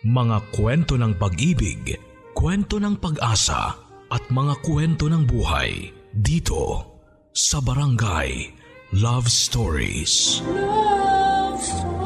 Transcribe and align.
Mga 0.00 0.56
kwento 0.56 0.96
ng 0.96 1.12
pag-ibig, 1.20 1.92
kwento 2.32 2.80
ng 2.80 2.96
pag-asa 2.96 3.76
at 4.08 4.24
mga 4.32 4.56
kwento 4.64 5.12
ng 5.12 5.28
buhay 5.28 5.92
dito 6.16 6.88
sa 7.36 7.60
Barangay 7.60 8.48
Love 8.96 9.28
Stories. 9.28 10.40
Love 10.48 11.60
Stories. 11.60 12.00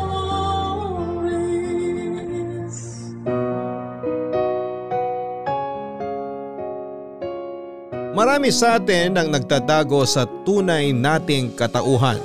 Marami 8.10 8.50
sa 8.50 8.82
atin 8.82 9.14
ang 9.14 9.30
nagtatago 9.30 10.02
sa 10.02 10.26
tunay 10.42 10.90
nating 10.90 11.54
katauhan. 11.54 12.18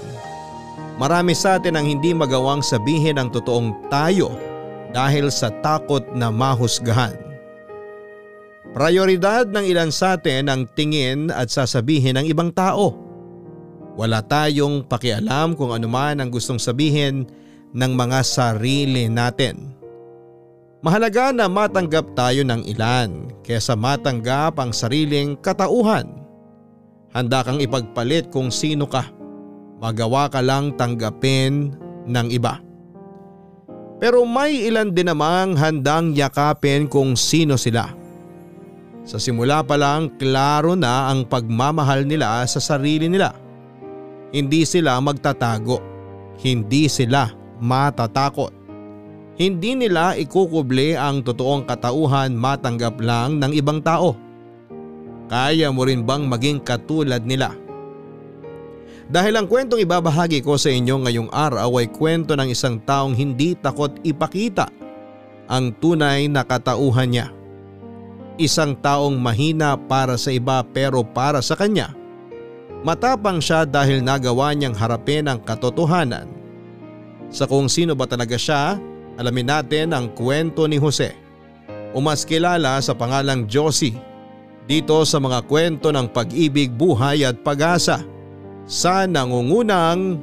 Marami 0.97 1.37
sa 1.37 1.61
atin 1.61 1.77
ang 1.77 1.85
hindi 1.85 2.17
magawang 2.17 2.65
sabihin 2.65 3.21
ang 3.21 3.29
totoong 3.29 3.85
tayo 3.93 4.48
dahil 4.93 5.29
sa 5.29 5.53
takot 5.61 6.01
na 6.13 6.33
mahusgahan. 6.33 7.29
Prioridad 8.69 9.49
ng 9.49 9.65
ilan 9.65 9.89
sa 9.89 10.13
atin 10.13 10.45
ang 10.45 10.69
tingin 10.77 11.33
at 11.33 11.49
sasabihin 11.49 12.21
ng 12.21 12.25
ibang 12.29 12.53
tao. 12.53 12.93
Wala 13.97 14.21
tayong 14.21 14.85
pakialam 14.85 15.57
kung 15.57 15.73
anuman 15.73 16.21
ang 16.21 16.29
gustong 16.29 16.61
sabihin 16.61 17.25
ng 17.73 17.91
mga 17.97 18.21
sarili 18.21 19.09
natin. 19.09 19.73
Mahalaga 20.79 21.35
na 21.35 21.51
matanggap 21.51 22.15
tayo 22.15 22.45
ng 22.45 22.63
ilan 22.63 23.27
kesa 23.43 23.75
matanggap 23.75 24.55
ang 24.61 24.71
sariling 24.71 25.35
katauhan. 25.43 26.07
Handa 27.11 27.43
kang 27.43 27.59
ipagpalit 27.59 28.29
kung 28.29 28.53
sino 28.53 28.87
ka. 28.87 29.03
Magawa 29.81 30.29
ka 30.31 30.39
lang 30.39 30.77
tanggapin 30.77 31.73
ng 32.07 32.27
iba. 32.31 32.68
Pero 33.99 34.23
may 34.23 34.63
ilan 34.71 34.95
din 34.95 35.11
namang 35.11 35.59
handang 35.59 36.15
yakapin 36.15 36.87
kung 36.87 37.19
sino 37.19 37.59
sila. 37.59 37.91
Sa 39.03 39.19
simula 39.19 39.59
pa 39.59 39.75
lang 39.75 40.15
klaro 40.15 40.73
na 40.79 41.11
ang 41.11 41.27
pagmamahal 41.27 42.07
nila 42.07 42.47
sa 42.47 42.63
sarili 42.63 43.11
nila. 43.11 43.35
Hindi 44.31 44.63
sila 44.63 44.95
magtatago. 45.03 45.83
Hindi 46.39 46.87
sila 46.87 47.27
matatakot. 47.59 48.55
Hindi 49.35 49.75
nila 49.75 50.15
ikukuble 50.15 50.95
ang 50.95 51.23
totoong 51.23 51.67
katauhan 51.67 52.31
matanggap 52.35 52.99
lang 53.03 53.39
ng 53.39 53.51
ibang 53.51 53.83
tao. 53.83 54.15
Kaya 55.27 55.71
mo 55.75 55.83
rin 55.83 56.07
bang 56.07 56.23
maging 56.27 56.59
katulad 56.63 57.23
nila? 57.23 57.51
Dahil 59.09 59.41
ang 59.41 59.49
kwentong 59.49 59.81
ibabahagi 59.81 60.45
ko 60.45 60.53
sa 60.53 60.69
inyo 60.69 61.01
ngayong 61.01 61.33
araw 61.33 61.81
ay 61.81 61.89
kwento 61.89 62.37
ng 62.37 62.53
isang 62.53 62.77
taong 62.77 63.17
hindi 63.17 63.57
takot 63.57 63.97
ipakita 64.05 64.69
ang 65.49 65.73
tunay 65.81 66.29
na 66.29 66.45
katauhan 66.45 67.09
niya. 67.09 67.27
Isang 68.37 68.77
taong 68.77 69.17
mahina 69.17 69.73
para 69.81 70.13
sa 70.13 70.29
iba 70.29 70.61
pero 70.61 71.01
para 71.01 71.41
sa 71.41 71.57
kanya. 71.57 71.97
Matapang 72.85 73.41
siya 73.41 73.65
dahil 73.65 74.05
nagawa 74.05 74.53
niyang 74.53 74.77
harapin 74.77 75.25
ang 75.25 75.41
katotohanan. 75.41 76.29
Sa 77.33 77.49
kung 77.49 77.65
sino 77.65 77.97
ba 77.97 78.05
talaga 78.05 78.37
siya, 78.37 78.77
alamin 79.17 79.49
natin 79.49 79.89
ang 79.91 80.13
kwento 80.13 80.69
ni 80.69 80.77
Jose. 80.77 81.17
O 81.97 81.99
mas 81.99 82.21
kilala 82.21 82.77
sa 82.77 82.93
pangalang 82.93 83.49
Josie. 83.49 83.97
Dito 84.69 85.01
sa 85.01 85.17
mga 85.17 85.49
kwento 85.49 85.89
ng 85.89 86.13
pag-ibig, 86.13 86.69
buhay 86.69 87.25
at 87.25 87.41
pag-asa 87.41 88.05
sa 88.69 89.09
nangungunang 89.09 90.21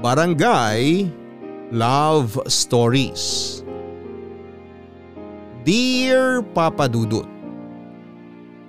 Barangay 0.00 1.12
Love 1.68 2.40
Stories. 2.48 3.60
Dear 5.60 6.40
Papa 6.56 6.88
Dudut 6.88 7.28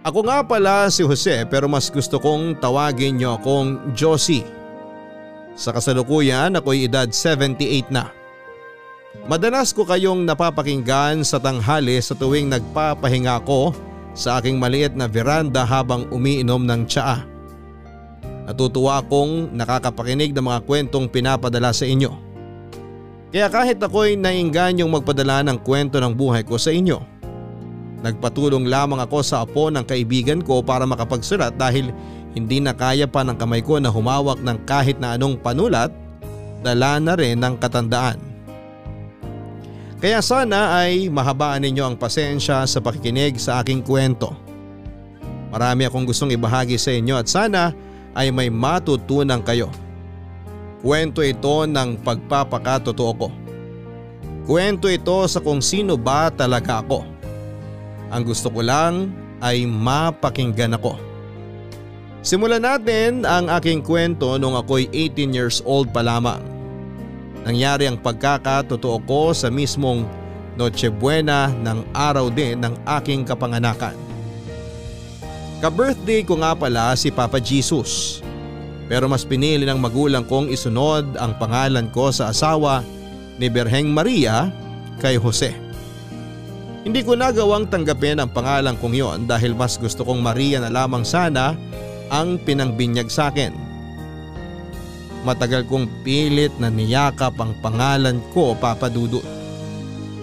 Ako 0.03 0.27
nga 0.27 0.43
pala 0.43 0.91
si 0.91 1.07
Jose 1.07 1.47
pero 1.47 1.71
mas 1.71 1.87
gusto 1.87 2.19
kong 2.19 2.59
tawagin 2.59 3.15
niyo 3.15 3.39
akong 3.39 3.95
Josie. 3.95 4.43
Sa 5.55 5.71
kasalukuyan 5.71 6.59
ako'y 6.59 6.91
edad 6.91 7.07
78 7.07 7.95
na. 7.95 8.11
Madalas 9.31 9.71
ko 9.71 9.87
kayong 9.87 10.27
napapakinggan 10.27 11.23
sa 11.23 11.39
tanghali 11.39 11.95
sa 12.03 12.11
tuwing 12.11 12.51
nagpapahinga 12.51 13.39
ako 13.39 13.71
sa 14.11 14.43
aking 14.43 14.59
maliit 14.59 14.99
na 14.99 15.07
veranda 15.07 15.63
habang 15.63 16.11
umiinom 16.11 16.67
ng 16.67 16.83
tsaa. 16.91 17.32
Natutuwa 18.43 18.99
akong 18.99 19.55
nakakapakinig 19.55 20.35
ng 20.35 20.43
mga 20.43 20.59
kwentong 20.67 21.07
pinapadala 21.07 21.71
sa 21.71 21.87
inyo. 21.87 22.11
Kaya 23.33 23.47
kahit 23.49 23.79
ako'y 23.81 24.19
naingganyong 24.19 24.91
magpadala 24.91 25.41
ng 25.47 25.57
kwento 25.63 25.97
ng 25.97 26.13
buhay 26.13 26.45
ko 26.45 26.59
sa 26.59 26.69
inyo. 26.69 27.01
Nagpatulong 28.03 28.67
lamang 28.67 28.99
ako 28.99 29.23
sa 29.23 29.47
apo 29.47 29.71
ng 29.71 29.87
kaibigan 29.87 30.43
ko 30.43 30.59
para 30.59 30.83
makapagsulat 30.83 31.55
dahil 31.55 31.89
hindi 32.35 32.59
na 32.59 32.75
kaya 32.75 33.07
pa 33.07 33.23
ng 33.23 33.39
kamay 33.39 33.63
ko 33.63 33.79
na 33.79 33.87
humawak 33.87 34.43
ng 34.43 34.57
kahit 34.67 34.99
na 34.99 35.15
anong 35.15 35.39
panulat, 35.39 35.89
dala 36.61 36.99
na 36.99 37.15
rin 37.15 37.39
ng 37.39 37.55
katandaan. 37.57 38.19
Kaya 40.03 40.19
sana 40.19 40.83
ay 40.83 41.07
mahabaan 41.07 41.63
ninyo 41.63 41.87
ang 41.87 41.95
pasensya 41.95 42.67
sa 42.67 42.79
pakikinig 42.83 43.39
sa 43.39 43.63
aking 43.63 43.79
kwento. 43.79 44.35
Marami 45.47 45.87
akong 45.87 46.03
gustong 46.03 46.35
ibahagi 46.35 46.75
sa 46.75 46.91
inyo 46.91 47.15
at 47.15 47.31
sana 47.31 47.71
ay 48.13 48.29
may 48.29 48.49
matutunan 48.49 49.41
kayo. 49.41 49.69
Kwento 50.83 51.23
ito 51.23 51.65
ng 51.65 52.01
pagpapakatotoo 52.01 53.13
ko. 53.17 53.27
Kwento 54.43 54.91
ito 54.91 55.23
sa 55.31 55.39
kung 55.39 55.63
sino 55.63 55.95
ba 55.95 56.27
talaga 56.27 56.83
ako. 56.83 57.07
Ang 58.11 58.21
gusto 58.27 58.51
ko 58.51 58.61
lang 58.61 59.09
ay 59.39 59.63
mapakinggan 59.63 60.75
ako. 60.75 60.99
Simulan 62.23 62.63
natin 62.63 63.27
ang 63.27 63.51
aking 63.51 63.83
kwento 63.83 64.39
nung 64.39 64.55
ako'y 64.55 64.87
18 64.91 65.35
years 65.35 65.59
old 65.67 65.91
pa 65.91 65.99
lamang. 65.99 66.39
Nangyari 67.43 67.87
ang 67.87 67.99
pagkakatotoo 67.99 69.03
ko 69.03 69.35
sa 69.35 69.51
mismong 69.51 70.07
Noche 70.55 70.87
Buena 70.87 71.51
ng 71.51 71.83
araw 71.91 72.31
din 72.31 72.63
ng 72.63 72.75
aking 72.87 73.27
kapanganakan. 73.27 74.02
Ka-birthday 75.63 76.27
ko 76.27 76.43
nga 76.43 76.51
pala 76.51 76.91
si 76.99 77.07
Papa 77.07 77.39
Jesus. 77.39 78.19
Pero 78.91 79.07
mas 79.07 79.23
pinili 79.23 79.63
ng 79.63 79.79
magulang 79.79 80.27
kong 80.27 80.51
isunod 80.51 81.15
ang 81.15 81.39
pangalan 81.39 81.87
ko 81.87 82.11
sa 82.11 82.35
asawa 82.35 82.83
ni 83.39 83.47
Berheng 83.47 83.87
Maria 83.87 84.51
kay 84.99 85.15
Jose. 85.15 85.55
Hindi 86.83 86.99
ko 86.99 87.15
nagawang 87.15 87.71
tanggapin 87.71 88.19
ang 88.19 88.27
pangalan 88.35 88.75
kong 88.75 88.91
yon 88.91 89.19
dahil 89.23 89.55
mas 89.55 89.79
gusto 89.79 90.03
kong 90.03 90.19
Maria 90.19 90.59
na 90.59 90.67
lamang 90.67 91.07
sana 91.07 91.55
ang 92.11 92.35
pinangbinyag 92.43 93.07
sa 93.07 93.31
akin. 93.31 93.55
Matagal 95.23 95.63
kong 95.71 95.87
pilit 96.03 96.51
na 96.59 96.67
niyakap 96.67 97.39
ang 97.39 97.55
pangalan 97.63 98.19
ko 98.35 98.51
Papa 98.59 98.91
Dudut. 98.91 99.23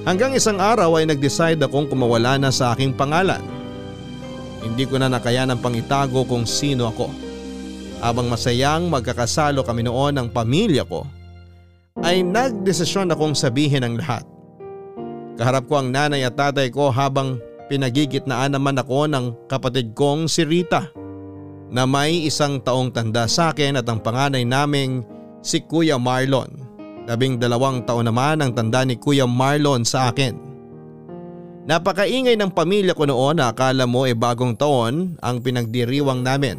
Hanggang 0.05 0.37
isang 0.37 0.61
araw 0.61 1.01
ay 1.01 1.09
nag-decide 1.09 1.65
akong 1.65 1.89
kumawala 1.89 2.37
na 2.37 2.53
sa 2.53 2.77
aking 2.77 2.93
pangalan. 2.93 3.60
Hindi 4.61 4.85
ko 4.85 5.01
na 5.01 5.09
nakayanang 5.09 5.61
pang 5.65 5.73
itago 5.73 6.25
kung 6.29 6.45
sino 6.45 6.89
ako. 6.89 7.09
Habang 8.01 8.29
masayang 8.33 8.89
magkakasalo 8.89 9.65
kami 9.65 9.85
noon 9.85 10.17
ng 10.17 10.29
pamilya 10.33 10.85
ko, 10.89 11.05
ay 12.01 12.25
nagdesisyon 12.25 13.13
akong 13.13 13.37
sabihin 13.37 13.85
ang 13.85 14.01
lahat. 14.01 14.25
Kaharap 15.37 15.69
ko 15.69 15.81
ang 15.81 15.93
nanay 15.93 16.25
at 16.25 16.37
tatay 16.37 16.69
ko 16.69 16.93
habang 16.93 17.41
pinagigitnaan 17.73 18.57
naman 18.57 18.77
ako 18.77 19.09
ng 19.09 19.25
kapatid 19.49 19.93
kong 19.97 20.29
si 20.29 20.45
Rita 20.45 20.91
na 21.71 21.87
may 21.87 22.27
isang 22.27 22.59
taong 22.61 22.91
tanda 22.91 23.31
sa 23.31 23.55
akin 23.55 23.79
at 23.79 23.87
ang 23.87 24.03
panganay 24.03 24.43
naming 24.43 25.07
si 25.41 25.63
Kuya 25.63 25.97
Marlon. 25.97 26.51
Labing 27.07 27.41
dalawang 27.41 27.87
taon 27.87 28.11
naman 28.11 28.43
ang 28.43 28.53
tanda 28.53 28.83
ni 28.85 28.99
Kuya 28.99 29.25
Marlon 29.25 29.87
sa 29.87 30.11
akin. 30.11 30.50
Napakaingay 31.61 32.41
ng 32.41 32.57
pamilya 32.57 32.97
ko 32.97 33.05
noon 33.05 33.37
na 33.37 33.53
akala 33.53 33.85
mo 33.85 34.09
e 34.09 34.17
bagong 34.17 34.57
taon 34.57 35.21
ang 35.21 35.45
pinagdiriwang 35.45 36.25
namin. 36.25 36.57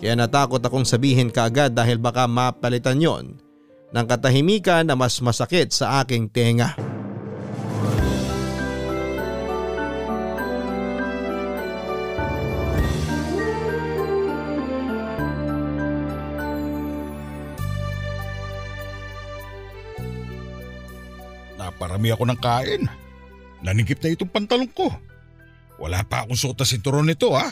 Kaya 0.00 0.16
natakot 0.16 0.62
akong 0.62 0.88
sabihin 0.88 1.28
kaagad 1.28 1.76
dahil 1.76 2.00
baka 2.00 2.24
mapalitan 2.24 3.02
yon 3.02 3.36
ng 3.92 4.06
katahimikan 4.08 4.88
na 4.88 4.96
mas 4.96 5.20
masakit 5.20 5.74
sa 5.74 6.00
aking 6.00 6.30
tenga. 6.32 6.72
Naparami 21.58 22.08
ako 22.14 22.24
ng 22.24 22.40
kain. 22.40 23.07
Nanigip 23.64 23.98
na 24.02 24.14
itong 24.14 24.30
pantalon 24.30 24.70
ko. 24.70 24.90
Wala 25.78 26.02
pa 26.02 26.26
akong 26.26 26.38
suot 26.38 26.58
na 26.58 26.66
sinturon 26.66 27.06
nito 27.06 27.34
ha. 27.34 27.50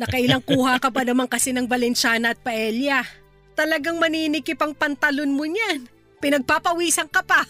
Nakailang 0.00 0.40
kuha 0.40 0.80
ka 0.80 0.88
pa 0.88 1.04
naman 1.04 1.28
kasi 1.28 1.52
ng 1.52 1.68
Valenciana 1.68 2.32
at 2.32 2.40
Paella. 2.40 3.04
Talagang 3.52 4.00
maninikip 4.00 4.56
ang 4.64 4.72
pantalon 4.72 5.32
mo 5.32 5.44
niyan. 5.44 5.84
Pinagpapawisan 6.24 7.08
ka 7.12 7.20
pa. 7.20 7.44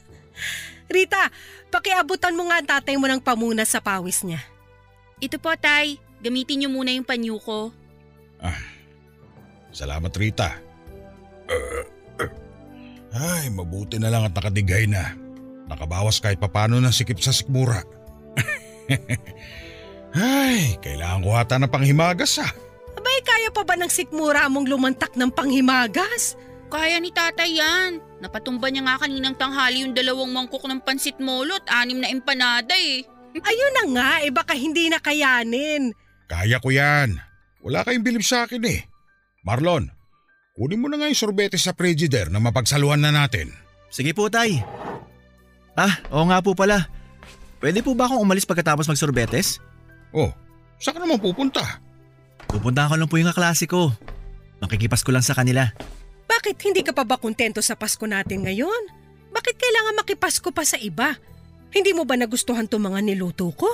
Rita, 0.94 1.28
pakiabutan 1.68 2.36
mo 2.36 2.48
nga 2.48 2.62
ang 2.62 2.68
tatay 2.68 2.96
mo 2.96 3.04
ng 3.04 3.20
pamunas 3.20 3.68
sa 3.68 3.84
pawis 3.84 4.24
niya. 4.24 4.40
Ito 5.20 5.36
po, 5.36 5.52
Tay. 5.56 6.00
Gamitin 6.24 6.64
niyo 6.64 6.68
muna 6.72 6.92
yung 6.96 7.04
panyo 7.04 7.36
ko. 7.40 7.76
Salamat 9.76 10.08
Rita. 10.16 10.56
Uh, 11.52 11.84
uh. 12.24 12.30
Ay, 13.12 13.52
mabuti 13.52 14.00
na 14.00 14.08
lang 14.08 14.24
at 14.24 14.32
nakadigay 14.32 14.88
na. 14.88 15.25
Nakabawas 15.66 16.22
kahit 16.22 16.38
papano 16.38 16.78
ng 16.78 16.94
sikip 16.94 17.18
sa 17.18 17.34
sikmura. 17.34 17.82
Ay, 20.16 20.78
kailangan 20.80 21.20
ko 21.26 21.30
hata 21.34 21.58
ng 21.58 21.70
panghimagas 21.70 22.40
ah. 22.40 22.52
Abay, 22.96 23.18
kaya 23.26 23.52
pa 23.52 23.66
ba 23.66 23.76
ng 23.76 23.90
sikmura 23.90 24.48
mong 24.48 24.70
lumantak 24.70 25.12
ng 25.12 25.28
panghimagas? 25.28 26.38
Kaya 26.72 26.98
ni 26.98 27.12
tatay 27.12 27.60
yan. 27.60 28.00
Napatumba 28.18 28.72
niya 28.72 28.82
nga 28.86 29.06
kaninang 29.06 29.36
tanghali 29.36 29.84
yung 29.84 29.92
dalawang 29.92 30.32
mangkok 30.32 30.64
ng 30.66 30.80
pansit 30.82 31.20
molo 31.20 31.54
at 31.54 31.84
anim 31.84 32.00
na 32.00 32.08
empanada 32.10 32.74
eh. 32.74 33.04
Ayun 33.36 33.74
na 33.76 33.84
nga, 33.92 34.10
eh 34.24 34.32
baka 34.32 34.56
hindi 34.56 34.88
na 34.88 34.96
kayanin. 34.96 35.92
Kaya 36.24 36.56
ko 36.58 36.72
yan. 36.72 37.20
Wala 37.60 37.84
kayong 37.84 38.06
bilib 38.06 38.24
sa 38.24 38.48
akin 38.48 38.64
eh. 38.64 38.88
Marlon, 39.44 39.92
kunin 40.56 40.80
mo 40.80 40.88
na 40.88 40.96
nga 40.96 41.10
yung 41.12 41.18
sorbete 41.18 41.60
sa 41.60 41.76
Frigidaire 41.76 42.32
na 42.32 42.40
mapagsaluhan 42.40 42.98
na 43.04 43.12
natin. 43.12 43.52
Sige 43.92 44.16
po, 44.16 44.32
tay. 44.32 44.64
Ah, 45.76 46.00
oo 46.08 46.24
nga 46.26 46.40
po 46.40 46.56
pala. 46.56 46.88
Pwede 47.60 47.84
po 47.84 47.92
ba 47.92 48.08
akong 48.08 48.20
umalis 48.20 48.48
pagkatapos 48.48 48.88
magsorbetes? 48.88 49.60
Oh, 50.12 50.32
saan 50.80 50.96
ka 50.96 51.00
naman 51.04 51.20
pupunta? 51.20 51.60
Pupuntahan 52.48 52.88
ko 52.88 52.96
lang 52.96 53.08
po 53.10 53.16
yung 53.20 53.28
kaklase 53.28 53.68
ko. 53.68 53.92
Makikipas 54.64 55.04
ko 55.04 55.12
lang 55.12 55.24
sa 55.24 55.36
kanila. 55.36 55.68
Bakit 56.26 56.56
hindi 56.64 56.80
ka 56.80 56.96
pa 56.96 57.04
ba 57.04 57.20
kontento 57.20 57.60
sa 57.60 57.76
Pasko 57.76 58.08
natin 58.08 58.48
ngayon? 58.48 58.82
Bakit 59.36 59.54
kailangan 59.60 60.00
makipasko 60.00 60.48
pa 60.48 60.64
sa 60.64 60.80
iba? 60.80 61.12
Hindi 61.68 61.92
mo 61.92 62.08
ba 62.08 62.16
nagustuhan 62.16 62.64
to 62.64 62.80
mga 62.80 63.04
niluto 63.04 63.52
ko? 63.52 63.68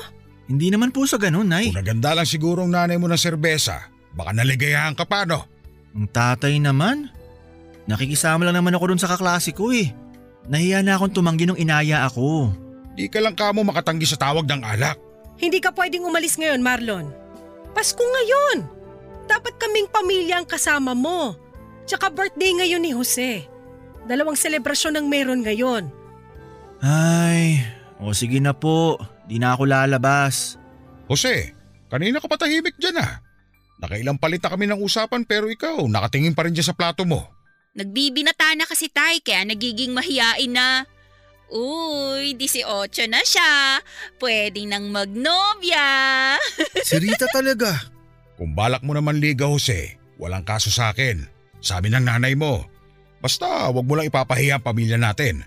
Hindi 0.51 0.75
naman 0.75 0.91
po 0.91 1.07
sa 1.07 1.23
ganun, 1.23 1.47
Nay. 1.47 1.71
Kung 1.71 1.79
naganda 1.79 2.19
lang 2.19 2.27
siguro 2.27 2.67
ang 2.67 2.75
nanay 2.75 2.99
mo 2.99 3.07
ng 3.07 3.21
serbesa, 3.21 3.87
baka 4.11 4.35
naligayahan 4.35 4.99
ka 4.99 5.07
pa 5.07 5.23
no? 5.23 5.47
Ang 5.95 6.11
tatay 6.11 6.59
naman. 6.59 7.15
Nakikisama 7.87 8.43
lang 8.43 8.59
naman 8.59 8.75
ako 8.75 8.91
dun 8.91 9.01
sa 9.01 9.07
kaklase 9.07 9.55
ko 9.55 9.71
eh. 9.71 9.95
Nahiya 10.51 10.83
na 10.83 10.99
akong 10.99 11.15
tumanggi 11.15 11.47
nung 11.47 11.59
inaya 11.59 12.03
ako. 12.07 12.51
Di 12.99 13.07
ka 13.07 13.23
lang 13.23 13.39
kamo 13.39 13.63
makatanggi 13.63 14.05
sa 14.05 14.19
tawag 14.19 14.45
ng 14.47 14.63
alak. 14.63 14.99
Hindi 15.39 15.63
ka 15.63 15.71
pwedeng 15.75 16.07
umalis 16.07 16.37
ngayon, 16.39 16.61
Marlon. 16.63 17.07
Pasko 17.73 18.03
ngayon. 18.03 18.69
Dapat 19.27 19.55
kaming 19.57 19.89
pamilya 19.89 20.43
ang 20.43 20.47
kasama 20.47 20.93
mo. 20.93 21.35
Tsaka 21.89 22.13
birthday 22.13 22.53
ngayon 22.59 22.83
ni 22.85 22.93
Jose. 22.93 23.49
Dalawang 24.05 24.37
selebrasyon 24.37 24.99
ang 24.99 25.07
meron 25.09 25.41
ngayon. 25.41 25.89
Ay, 26.83 27.63
o 28.03 28.13
sige 28.13 28.43
na 28.43 28.53
po. 28.53 28.99
Di 29.25 29.39
na 29.39 29.55
ako 29.55 29.65
lalabas. 29.65 30.59
Jose, 31.09 31.55
kanina 31.89 32.21
ka 32.21 32.29
patahimik 32.29 32.77
dyan 32.77 33.01
ah. 33.01 33.23
Nakailang 33.81 34.21
palit 34.21 34.43
na 34.45 34.53
kami 34.53 34.69
ng 34.71 34.79
usapan 34.79 35.27
pero 35.27 35.51
ikaw 35.51 35.81
nakatingin 35.91 36.37
pa 36.37 36.47
rin 36.47 36.55
dyan 36.55 36.71
sa 36.71 36.77
plato 36.77 37.03
mo. 37.09 37.32
Nagbibinata 37.73 38.53
na 38.53 38.69
kasi 38.69 38.93
tay 38.93 39.25
kaya 39.25 39.49
nagiging 39.49 39.97
mahiyain 39.97 40.53
na. 40.53 40.85
Uy, 41.53 42.37
18 42.37 43.13
na 43.13 43.21
siya. 43.25 43.81
Pwedeng 44.17 44.73
nang 44.73 44.89
magnobya. 44.93 45.89
Si 46.89 46.97
Rita 47.01 47.29
talaga. 47.33 47.73
Kung 48.37 48.53
balak 48.57 48.81
mo 48.85 48.97
naman 48.97 49.21
liga 49.21 49.49
Jose, 49.49 49.97
walang 50.17 50.45
kaso 50.45 50.73
sa 50.73 50.93
akin. 50.93 51.25
Sabi 51.61 51.93
ng 51.93 52.05
nanay 52.05 52.37
mo. 52.37 52.65
Basta 53.23 53.71
wag 53.71 53.87
mo 53.87 53.95
lang 53.95 54.09
ipapahiya 54.09 54.59
ang 54.59 54.65
pamilya 54.65 54.99
natin. 54.99 55.45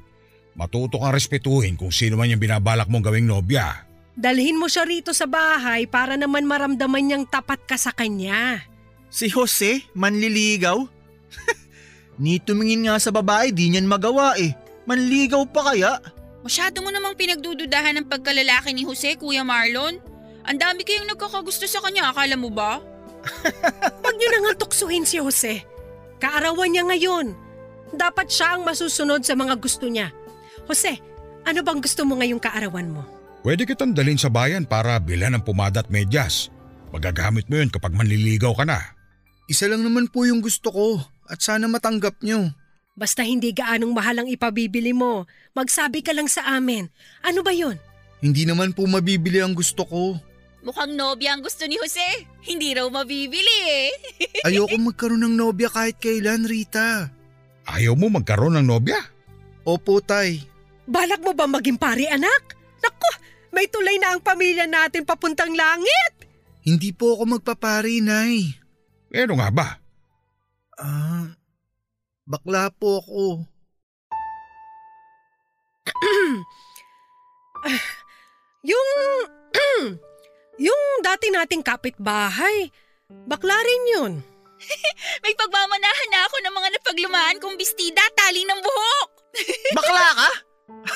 Matuto 0.55 1.01
kang 1.01 1.11
respetuhin 1.11 1.75
kung 1.75 1.91
sino 1.91 2.15
man 2.15 2.31
yung 2.31 2.39
binabalak 2.39 2.87
mong 2.87 3.11
gawing 3.11 3.27
nobya. 3.27 3.83
Dalhin 4.15 4.55
mo 4.55 4.71
siya 4.71 4.87
rito 4.87 5.11
sa 5.11 5.27
bahay 5.27 5.83
para 5.91 6.15
naman 6.15 6.47
maramdaman 6.47 7.03
niyang 7.03 7.25
tapat 7.27 7.59
ka 7.67 7.75
sa 7.75 7.91
kanya. 7.91 8.63
Si 9.11 9.27
Jose, 9.27 9.83
manliligaw? 9.91 10.79
Ni 12.15 12.39
tumingin 12.39 12.87
nga 12.87 12.95
sa 12.95 13.11
babae, 13.11 13.51
di 13.51 13.71
niyan 13.71 13.87
magawa 13.87 14.39
eh. 14.39 14.55
Manligaw 14.87 15.43
pa 15.51 15.71
kaya? 15.73 15.99
Masyado 16.45 16.79
mo 16.79 16.93
namang 16.93 17.17
pinagdududahan 17.17 17.97
ng 17.99 18.07
pagkalalaki 18.07 18.71
ni 18.71 18.85
Jose, 18.85 19.17
Kuya 19.19 19.41
Marlon. 19.41 19.97
Ang 20.45 20.57
dami 20.61 20.85
kayong 20.85 21.09
nagkakagusto 21.09 21.65
sa 21.65 21.81
kanya, 21.81 22.13
akala 22.13 22.37
mo 22.37 22.53
ba? 22.53 22.79
Huwag 24.05 24.15
niyo 24.15 24.29
nang 24.29 24.55
tuksuhin 24.55 25.03
si 25.03 25.17
Jose. 25.17 25.65
Kaarawan 26.21 26.69
niya 26.69 26.85
ngayon. 26.85 27.33
Dapat 27.91 28.29
siya 28.29 28.55
ang 28.55 28.61
masusunod 28.63 29.25
sa 29.25 29.33
mga 29.33 29.57
gusto 29.57 29.89
niya. 29.89 30.13
Jose, 30.69 31.01
ano 31.43 31.59
bang 31.65 31.81
gusto 31.81 32.05
mo 32.05 32.21
ngayong 32.21 32.39
kaarawan 32.39 32.93
mo? 32.93 33.01
Pwede 33.41 33.65
kitang 33.65 33.97
dalhin 33.97 34.17
sa 34.17 34.29
bayan 34.29 34.69
para 34.69 35.01
bilhan 35.01 35.33
ng 35.37 35.43
pumada 35.43 35.81
at 35.81 35.89
medyas. 35.89 36.53
Magagamit 36.93 37.49
mo 37.49 37.57
yun 37.57 37.73
kapag 37.73 37.93
manliligaw 37.93 38.53
ka 38.53 38.65
na. 38.65 38.79
Isa 39.49 39.65
lang 39.69 39.81
naman 39.85 40.09
po 40.09 40.25
yung 40.25 40.41
gusto 40.41 40.69
ko 40.69 40.85
at 41.29 41.41
sana 41.41 41.65
matanggap 41.69 42.21
nyo. 42.21 42.53
Basta 42.95 43.27
hindi 43.27 43.51
gaanong 43.51 43.91
mahal 43.91 44.23
ang 44.23 44.29
ipabibili 44.31 44.95
mo. 44.95 45.27
Magsabi 45.51 45.99
ka 45.99 46.15
lang 46.15 46.31
sa 46.31 46.47
amin. 46.55 46.87
Ano 47.27 47.43
ba 47.43 47.51
yun? 47.51 47.75
Hindi 48.23 48.47
naman 48.47 48.71
po 48.71 48.87
mabibili 48.87 49.43
ang 49.43 49.51
gusto 49.51 49.83
ko. 49.83 50.15
Mukhang 50.65 50.97
nobya 50.97 51.35
ang 51.35 51.43
gusto 51.43 51.67
ni 51.67 51.77
Jose. 51.77 52.25
Hindi 52.41 52.73
raw 52.73 52.87
mabibili 52.89 53.57
eh. 53.69 53.89
Ayoko 54.47 54.79
magkaroon 54.79 55.27
ng 55.27 55.35
nobya 55.37 55.69
kahit 55.69 55.99
kailan, 56.01 56.47
Rita. 56.47 57.11
Ayaw 57.69 57.93
mo 57.93 58.09
magkaroon 58.09 58.57
ng 58.57 58.65
nobya? 58.65 58.97
Opo, 59.67 60.01
tay. 60.01 60.41
Balak 60.89 61.21
mo 61.21 61.37
ba 61.37 61.45
maging 61.45 61.77
pari 61.77 62.09
anak? 62.09 62.57
Naku, 62.81 63.11
may 63.53 63.69
tulay 63.69 63.97
na 64.01 64.17
ang 64.17 64.21
pamilya 64.25 64.65
natin 64.65 65.05
papuntang 65.05 65.53
langit. 65.53 66.29
Hindi 66.65 66.93
po 66.93 67.13
ako 67.13 67.37
magpapari, 67.37 68.01
Nay. 68.01 68.57
Eh, 69.13 69.21
ano 69.21 69.37
nga 69.37 69.49
ba? 69.53 69.67
Ah, 70.75 71.31
bakla 72.27 72.67
po 72.75 72.99
ako. 72.99 73.47
Yung... 78.69 78.89
yung 80.67 80.83
dati 81.03 81.27
nating 81.31 81.63
kapitbahay. 81.63 82.71
Bakla 83.07 83.55
rin 83.55 83.83
yun. 83.93 84.13
May 85.23 85.35
pagmamanahan 85.35 86.09
na 86.11 86.21
ako 86.25 86.35
ng 86.41 86.53
mga 86.55 86.69
napaglumaan 86.79 87.37
kong 87.43 87.55
bestida 87.59 88.01
taling 88.15 88.47
ng 88.47 88.59
buhok. 88.63 89.09
Bakla 89.77 90.07
ka? 90.15 90.29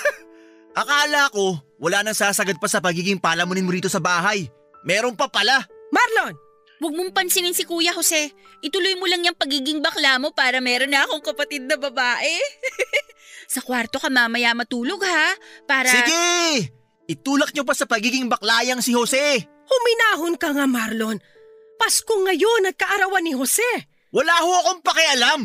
Akala 0.81 1.28
ko, 1.34 1.60
wala 1.81 2.06
nang 2.06 2.16
sasagad 2.16 2.56
pa 2.56 2.72
sa 2.72 2.80
pagiging 2.80 3.20
palamunin 3.20 3.68
mo 3.68 3.72
rito 3.76 3.92
sa 3.92 4.00
bahay. 4.00 4.48
Meron 4.88 5.18
pa 5.18 5.28
pala. 5.28 5.59
Marlon! 5.92 6.49
Huwag 6.80 6.95
mong 6.95 7.12
pansinin 7.12 7.52
si 7.52 7.68
Kuya 7.68 7.92
Jose. 7.92 8.31
Ituloy 8.64 8.95
mo 8.95 9.04
lang 9.04 9.19
yung 9.28 9.36
pagiging 9.36 9.83
bakla 9.83 10.16
mo 10.16 10.31
para 10.31 10.64
meron 10.64 10.95
na 10.95 11.04
akong 11.04 11.19
kapatid 11.19 11.68
na 11.68 11.76
babae. 11.76 12.40
sa 13.54 13.59
kwarto 13.59 14.00
ka 14.00 14.07
mamaya 14.07 14.56
matulog 14.56 15.04
ha? 15.04 15.36
Para... 15.68 15.92
Sige! 15.92 16.71
Itulak 17.09 17.52
niyo 17.52 17.68
pa 17.68 17.76
sa 17.76 17.83
pagiging 17.83 18.31
baklayang 18.31 18.80
si 18.80 18.95
Jose. 18.95 19.44
Huminahon 19.68 20.40
ka 20.40 20.56
nga, 20.56 20.69
Marlon. 20.69 21.19
Pasko 21.76 22.16
ngayon 22.16 22.69
at 22.71 22.78
kaarawan 22.80 23.28
ni 23.28 23.36
Jose. 23.36 23.66
Wala 24.16 24.40
ho 24.40 24.50
akong 24.64 24.81
pakialam. 24.86 25.42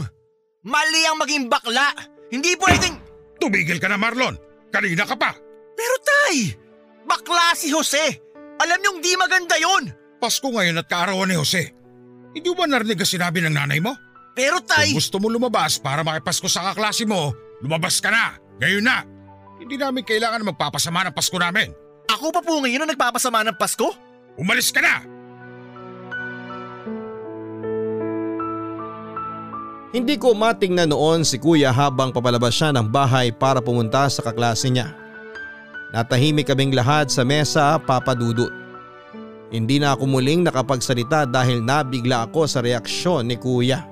Mali 0.64 1.02
ang 1.08 1.18
maging 1.18 1.50
bakla. 1.50 1.90
Hindi 2.30 2.54
pwedeng... 2.60 2.96
Tumigil 3.42 3.82
ka 3.82 3.90
na 3.90 3.98
Marlon! 3.98 4.38
Kanina 4.70 5.02
ka 5.02 5.18
pa! 5.18 5.34
Pero 5.74 5.94
tay, 6.00 6.54
bakla 7.08 7.58
si 7.58 7.72
Jose. 7.74 8.22
Alam 8.62 8.78
niyong 8.78 8.98
di 9.02 9.12
maganda 9.18 9.58
yon. 9.58 10.03
Pasko 10.24 10.48
ngayon 10.48 10.80
at 10.80 10.88
kaarawan 10.88 11.28
ni 11.28 11.36
Jose. 11.36 11.68
Hindi 12.32 12.48
mo 12.48 12.56
ba 12.56 12.64
narinig 12.64 12.96
ang 12.96 13.12
sinabi 13.12 13.44
ng 13.44 13.52
nanay 13.52 13.76
mo? 13.76 13.92
Pero 14.32 14.64
tay, 14.64 14.96
Kung 14.96 15.04
gusto 15.04 15.20
mo 15.20 15.28
lumabas 15.28 15.76
para 15.76 16.00
makipasko 16.00 16.48
sa 16.48 16.72
kaklase 16.72 17.04
mo, 17.04 17.36
lumabas 17.60 18.00
ka 18.00 18.08
na. 18.08 18.40
Ngayon 18.56 18.80
na. 18.80 19.04
Hindi 19.60 19.76
namin 19.76 20.00
kailangan 20.00 20.40
na 20.40 20.48
magpapasama 20.48 21.04
ng 21.04 21.14
Pasko 21.14 21.36
namin. 21.36 21.76
ako 22.08 22.32
pa 22.32 22.40
po 22.40 22.56
ngayon 22.64 22.88
ang 22.88 22.90
nagpapasama 22.96 23.44
ng 23.44 23.56
Pasko? 23.60 23.92
Umalis 24.40 24.72
ka 24.72 24.80
na! 24.80 25.04
Hindi 29.92 30.18
ko 30.18 30.32
matingnan 30.34 30.90
noon 30.90 31.22
si 31.22 31.36
kuya 31.38 31.70
habang 31.70 32.10
papalabas 32.10 32.56
siya 32.56 32.72
ng 32.72 32.88
bahay 32.90 33.28
para 33.30 33.60
pumunta 33.60 34.08
sa 34.08 34.24
kaklase 34.24 34.72
niya. 34.72 34.90
Natahimik 35.94 36.50
kaming 36.50 36.74
lahat 36.74 37.12
sa 37.12 37.22
mesa 37.22 37.78
papadudot. 37.78 38.63
Hindi 39.54 39.78
na 39.78 39.94
ako 39.94 40.18
muling 40.18 40.42
nakapagsalita 40.42 41.30
dahil 41.30 41.62
nabigla 41.62 42.26
ako 42.26 42.50
sa 42.50 42.58
reaksyon 42.58 43.30
ni 43.30 43.38
kuya. 43.38 43.86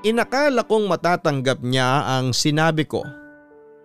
Inakala 0.00 0.64
kong 0.64 0.88
matatanggap 0.88 1.60
niya 1.60 2.08
ang 2.08 2.32
sinabi 2.32 2.88
ko. 2.88 3.04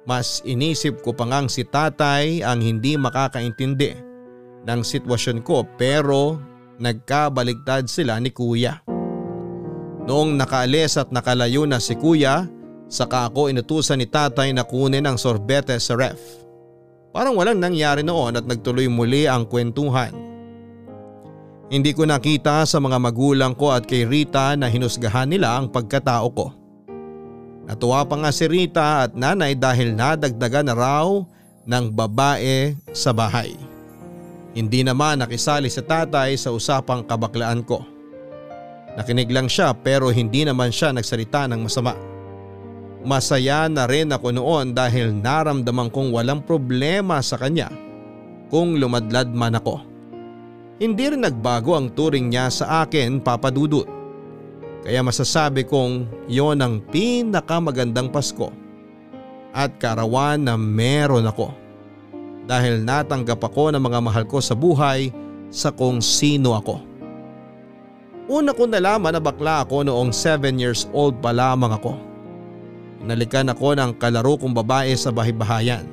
Mas 0.08 0.40
inisip 0.48 1.04
ko 1.04 1.12
pa 1.12 1.28
ngang 1.28 1.52
si 1.52 1.68
tatay 1.68 2.40
ang 2.40 2.64
hindi 2.64 2.96
makakaintindi 2.96 3.92
ng 4.64 4.82
sitwasyon 4.82 5.44
ko 5.44 5.68
pero 5.76 6.40
nagkabaligtad 6.80 7.92
sila 7.92 8.16
ni 8.24 8.32
kuya. 8.32 8.80
Noong 10.08 10.40
nakaalis 10.40 10.98
at 10.98 11.12
nakalayo 11.12 11.68
na 11.68 11.78
si 11.78 11.94
kuya, 12.00 12.48
Saka 12.92 13.32
ako 13.32 13.48
inutusan 13.48 14.04
ni 14.04 14.08
tatay 14.12 14.52
na 14.52 14.68
kunin 14.68 15.08
ang 15.08 15.16
sorbete 15.16 15.80
sa 15.80 15.96
ref. 15.96 16.20
Parang 17.16 17.40
walang 17.40 17.64
nangyari 17.64 18.04
noon 18.04 18.36
at 18.36 18.44
nagtuloy 18.44 18.92
muli 18.92 19.32
ang 19.32 19.48
kwentuhan. 19.48 20.12
Hindi 21.72 21.96
ko 21.96 22.04
nakita 22.04 22.68
sa 22.68 22.84
mga 22.84 23.00
magulang 23.00 23.56
ko 23.56 23.72
at 23.72 23.88
kay 23.88 24.04
Rita 24.04 24.60
na 24.60 24.68
hinusgahan 24.68 25.32
nila 25.32 25.56
ang 25.56 25.72
pagkatao 25.72 26.28
ko. 26.36 26.52
Natuwa 27.64 28.04
pa 28.04 28.20
nga 28.20 28.32
si 28.36 28.44
Rita 28.44 29.08
at 29.08 29.16
nanay 29.16 29.56
dahil 29.56 29.96
nadagdagan 29.96 30.68
na 30.68 30.76
raw 30.76 31.08
ng 31.64 31.86
babae 31.96 32.76
sa 32.92 33.16
bahay. 33.16 33.56
Hindi 34.52 34.84
naman 34.84 35.24
nakisali 35.24 35.72
sa 35.72 35.80
tatay 35.80 36.36
sa 36.36 36.52
usapang 36.52 37.08
kabaklaan 37.08 37.64
ko. 37.64 37.88
Nakinig 39.00 39.32
lang 39.32 39.48
siya 39.48 39.72
pero 39.72 40.12
hindi 40.12 40.44
naman 40.44 40.76
siya 40.76 40.92
nagsalita 40.92 41.48
ng 41.48 41.72
masama. 41.72 41.96
Masaya 43.08 43.72
na 43.72 43.88
rin 43.88 44.12
ako 44.12 44.36
noon 44.36 44.76
dahil 44.76 45.16
naramdaman 45.16 45.88
kong 45.88 46.12
walang 46.12 46.44
problema 46.44 47.24
sa 47.24 47.40
kanya 47.40 47.72
kung 48.52 48.76
lumadlad 48.76 49.32
man 49.32 49.56
ako. 49.56 49.91
Hindi 50.82 51.14
rin 51.14 51.22
nagbago 51.22 51.78
ang 51.78 51.94
turing 51.94 52.34
niya 52.34 52.50
sa 52.50 52.82
akin 52.82 53.22
papadudot. 53.22 53.86
Kaya 54.82 55.06
masasabi 55.06 55.62
kong 55.70 56.26
yon 56.26 56.58
ang 56.58 56.82
pinakamagandang 56.90 58.10
Pasko 58.10 58.50
at 59.54 59.78
karawan 59.78 60.42
na 60.42 60.58
meron 60.58 61.30
ako 61.30 61.54
dahil 62.50 62.82
natanggap 62.82 63.38
ako 63.46 63.70
ng 63.70 63.78
mga 63.78 64.00
mahal 64.02 64.26
ko 64.26 64.42
sa 64.42 64.58
buhay 64.58 65.14
sa 65.54 65.70
kung 65.70 66.02
sino 66.02 66.58
ako. 66.58 66.82
Una 68.26 68.50
ko 68.50 68.66
nalaman 68.66 69.14
na 69.14 69.22
bakla 69.22 69.62
ako 69.62 69.86
noong 69.86 70.10
7 70.10 70.58
years 70.58 70.90
old 70.98 71.14
pa 71.22 71.30
lamang 71.30 71.78
ako. 71.78 71.94
Inalikan 73.06 73.54
ako 73.54 73.78
ng 73.78 74.02
kalaro 74.02 74.34
kong 74.34 74.58
babae 74.58 74.98
sa 74.98 75.14
bahay-bahayan. 75.14 75.86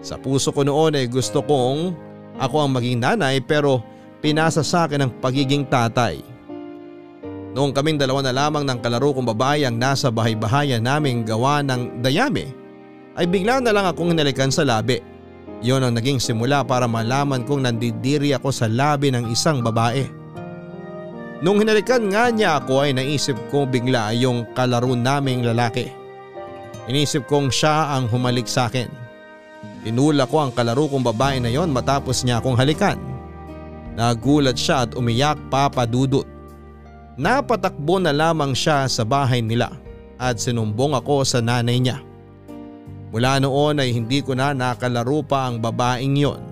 Sa 0.00 0.16
puso 0.16 0.56
ko 0.56 0.64
noon 0.64 0.96
ay 0.96 1.04
gusto 1.04 1.44
kong 1.44 1.92
ako 2.40 2.64
ang 2.64 2.72
maging 2.72 3.04
nanay 3.04 3.44
pero 3.44 3.84
pinasa 4.26 4.66
sa 4.66 4.90
akin 4.90 5.06
ang 5.06 5.12
pagiging 5.22 5.62
tatay. 5.70 6.18
Noong 7.54 7.70
kaming 7.70 8.02
dalawa 8.02 8.26
na 8.26 8.34
lamang 8.34 8.66
ng 8.66 8.78
kalaro 8.82 9.14
kong 9.14 9.30
babae 9.30 9.62
ang 9.62 9.78
nasa 9.78 10.10
bahay-bahayan 10.10 10.82
naming 10.82 11.22
gawa 11.22 11.62
ng 11.62 12.02
dayame 12.02 12.50
ay 13.14 13.30
bigla 13.30 13.62
na 13.62 13.70
lang 13.70 13.86
akong 13.86 14.10
hinalikan 14.10 14.50
sa 14.50 14.66
labi 14.66 14.98
Yon 15.64 15.80
ang 15.80 15.94
naging 15.96 16.20
simula 16.20 16.60
para 16.60 16.84
malaman 16.84 17.40
kong 17.46 17.64
nandidiri 17.64 18.36
ako 18.36 18.52
sa 18.52 18.68
labi 18.68 19.08
ng 19.08 19.32
isang 19.32 19.64
babae. 19.64 20.04
Nung 21.40 21.60
hinalikan 21.60 22.08
nga 22.12 22.28
niya 22.32 22.60
ako 22.60 22.84
ay 22.84 22.96
naisip 22.96 23.36
ko 23.52 23.64
bigla 23.64 24.12
yung 24.16 24.44
kalaro 24.56 24.92
naming 24.96 25.44
lalaki. 25.44 25.88
Inisip 26.88 27.24
kong 27.28 27.52
siya 27.52 27.96
ang 27.96 28.08
humalik 28.08 28.48
sa 28.48 28.68
akin. 28.68 28.88
Tinula 29.84 30.28
ko 30.28 30.44
ang 30.44 30.52
kalaro 30.52 30.88
kong 30.92 31.04
babae 31.04 31.40
na 31.40 31.48
yon 31.48 31.72
matapos 31.72 32.24
niya 32.24 32.40
akong 32.40 32.56
halikan. 32.56 33.15
Nagulat 33.96 34.60
siya 34.60 34.84
at 34.84 34.92
umiyak 34.92 35.40
papadudot. 35.48 36.28
Napatakbo 37.16 37.96
na 37.96 38.12
lamang 38.12 38.52
siya 38.52 38.84
sa 38.92 39.08
bahay 39.08 39.40
nila 39.40 39.72
at 40.20 40.36
sinumbong 40.36 40.92
ako 40.92 41.24
sa 41.24 41.40
nanay 41.40 41.80
niya. 41.80 42.04
Mula 43.08 43.40
noon 43.40 43.80
ay 43.80 43.96
hindi 43.96 44.20
ko 44.20 44.36
na 44.36 44.52
nakalaro 44.52 45.24
pa 45.24 45.48
ang 45.48 45.56
babaeng 45.56 46.12
yon. 46.12 46.42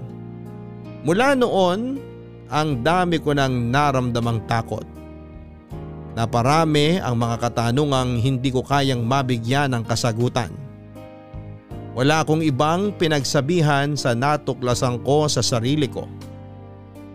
Mula 1.05 1.37
noon, 1.37 2.01
ang 2.49 2.81
dami 2.81 3.21
ko 3.21 3.37
nang 3.37 3.69
naramdamang 3.69 4.49
takot. 4.49 4.89
Naparami 6.17 6.97
ang 6.97 7.21
mga 7.21 7.37
katanungang 7.45 8.23
hindi 8.25 8.49
ko 8.49 8.65
kayang 8.65 9.05
mabigyan 9.05 9.77
ng 9.77 9.85
kasagutan. 9.85 10.49
Wala 11.93 12.25
akong 12.25 12.41
ibang 12.41 12.95
pinagsabihan 12.97 13.99
sa 13.99 14.17
natuklasan 14.17 15.03
ko 15.05 15.29
sa 15.29 15.45
sarili 15.45 15.91
ko. 15.91 16.09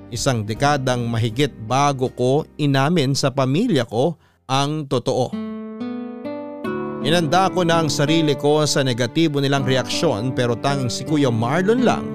Isang 0.10 0.42
dekadang 0.42 1.06
mahigit 1.06 1.54
bago 1.70 2.10
ko 2.18 2.42
inamin 2.58 3.14
sa 3.14 3.30
pamilya 3.30 3.86
ko 3.86 4.18
ang 4.50 4.90
totoo. 4.90 5.30
Inanda 7.06 7.48
ko 7.54 7.62
na 7.62 7.86
ang 7.86 7.90
sarili 7.94 8.34
ko 8.34 8.66
sa 8.66 8.82
negatibo 8.82 9.38
nilang 9.38 9.64
reaksyon 9.70 10.34
pero 10.34 10.58
tanging 10.58 10.90
si 10.90 11.06
Kuya 11.06 11.30
Marlon 11.30 11.86
lang 11.86 12.06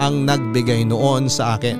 ang 0.00 0.24
nagbigay 0.24 0.88
noon 0.88 1.28
sa 1.28 1.60
akin. 1.60 1.78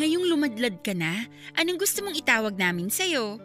Ngayong 0.00 0.24
lumadlad 0.26 0.80
ka 0.82 0.96
na, 0.96 1.28
anong 1.54 1.78
gusto 1.78 2.02
mong 2.02 2.16
itawag 2.16 2.56
namin 2.56 2.90
sa'yo? 2.90 3.38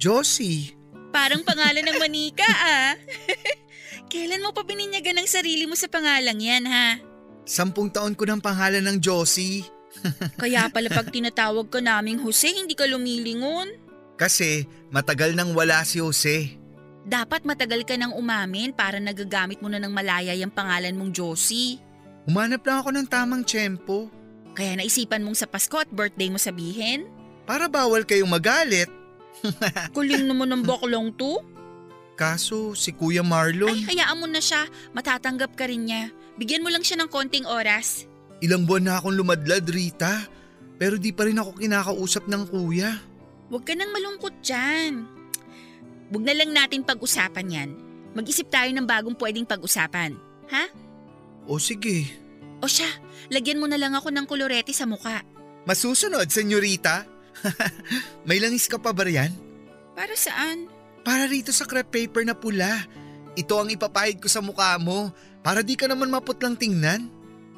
Josie. 0.00 0.74
Parang 1.12 1.44
pangalan 1.44 1.86
ng 1.86 1.98
manika 2.00 2.48
ah. 2.48 2.96
Kailan 4.10 4.42
mo 4.42 4.50
pa 4.50 4.66
bininyagan 4.66 5.22
ang 5.22 5.28
sarili 5.30 5.70
mo 5.70 5.78
sa 5.78 5.86
pangalang 5.86 6.42
yan 6.42 6.66
ha? 6.66 6.98
Sampung 7.46 7.94
taon 7.94 8.18
ko 8.18 8.26
ng 8.26 8.42
pangalan 8.42 8.82
ng 8.82 8.98
Josie. 8.98 9.62
Kaya 10.42 10.66
pala 10.66 10.90
pag 10.90 11.14
tinatawag 11.14 11.70
ka 11.70 11.78
naming 11.78 12.18
Jose, 12.18 12.50
hindi 12.50 12.74
ka 12.74 12.90
lumilingon. 12.90 13.70
Kasi 14.18 14.66
matagal 14.90 15.38
nang 15.38 15.54
wala 15.54 15.86
si 15.86 16.02
Jose. 16.02 16.58
Dapat 17.06 17.46
matagal 17.46 17.86
ka 17.86 17.94
nang 17.94 18.12
umamin 18.18 18.74
para 18.74 18.98
nagagamit 18.98 19.62
mo 19.62 19.70
na 19.70 19.78
ng 19.78 19.94
malaya 19.94 20.34
yung 20.34 20.50
pangalan 20.50 20.98
mong 20.98 21.14
Josie. 21.14 21.78
Umanap 22.26 22.66
lang 22.66 22.82
ako 22.82 22.90
ng 22.90 23.06
tamang 23.06 23.46
tiyempo. 23.46 24.10
Kaya 24.58 24.74
naisipan 24.74 25.22
mong 25.22 25.38
sa 25.38 25.46
Pasko 25.46 25.78
at 25.78 25.88
birthday 25.88 26.28
mo 26.28 26.36
sabihin? 26.36 27.06
Para 27.46 27.70
bawal 27.70 28.02
kayong 28.02 28.28
magalit. 28.28 28.90
Kuling 29.96 30.26
naman 30.26 30.50
ng 30.50 30.62
baklong 30.66 31.14
to. 31.14 31.40
Kaso 32.20 32.76
si 32.76 32.92
Kuya 32.92 33.24
Marlon… 33.24 33.72
Ay, 33.72 33.96
hayaan 33.96 34.20
mo 34.20 34.28
na 34.28 34.44
siya. 34.44 34.68
Matatanggap 34.92 35.56
ka 35.56 35.64
rin 35.64 35.88
niya. 35.88 36.12
Bigyan 36.36 36.60
mo 36.60 36.68
lang 36.68 36.84
siya 36.84 37.00
ng 37.00 37.08
konting 37.08 37.48
oras. 37.48 38.04
Ilang 38.44 38.68
buwan 38.68 38.84
na 38.84 39.00
akong 39.00 39.16
lumadlad, 39.16 39.64
Rita. 39.64 40.28
Pero 40.76 41.00
di 41.00 41.16
pa 41.16 41.24
rin 41.24 41.40
ako 41.40 41.56
kinakausap 41.56 42.28
ng 42.28 42.44
kuya. 42.52 43.00
Huwag 43.48 43.64
ka 43.64 43.72
nang 43.72 43.88
malungkot 43.88 44.36
dyan. 44.44 45.08
Huwag 46.12 46.24
na 46.28 46.36
lang 46.36 46.52
natin 46.52 46.84
pag-usapan 46.84 47.48
yan. 47.48 47.70
Mag-isip 48.12 48.52
tayo 48.52 48.68
ng 48.68 48.84
bagong 48.84 49.16
pwedeng 49.16 49.48
pag-usapan. 49.48 50.12
Ha? 50.52 50.68
O 51.48 51.56
sige. 51.56 52.04
O 52.60 52.68
siya, 52.68 52.88
lagyan 53.32 53.56
mo 53.56 53.64
na 53.64 53.80
lang 53.80 53.96
ako 53.96 54.12
ng 54.12 54.28
kolorete 54.28 54.76
sa 54.76 54.84
muka. 54.84 55.24
Masusunod, 55.64 56.28
senyorita. 56.28 57.08
May 58.28 58.36
langis 58.44 58.68
ka 58.68 58.76
pa 58.76 58.92
ba 58.92 59.08
riyan? 59.08 59.32
Para 59.96 60.12
saan? 60.12 60.79
Para 61.00 61.24
rito 61.26 61.50
sa 61.50 61.64
crepe 61.64 62.06
paper 62.06 62.24
na 62.28 62.36
pula. 62.36 62.84
Ito 63.38 63.62
ang 63.62 63.70
ipapahid 63.72 64.20
ko 64.20 64.28
sa 64.28 64.42
mukha 64.42 64.76
mo 64.76 65.14
para 65.40 65.64
di 65.64 65.78
ka 65.78 65.88
naman 65.88 66.12
maputlang 66.12 66.58
tingnan. 66.58 67.08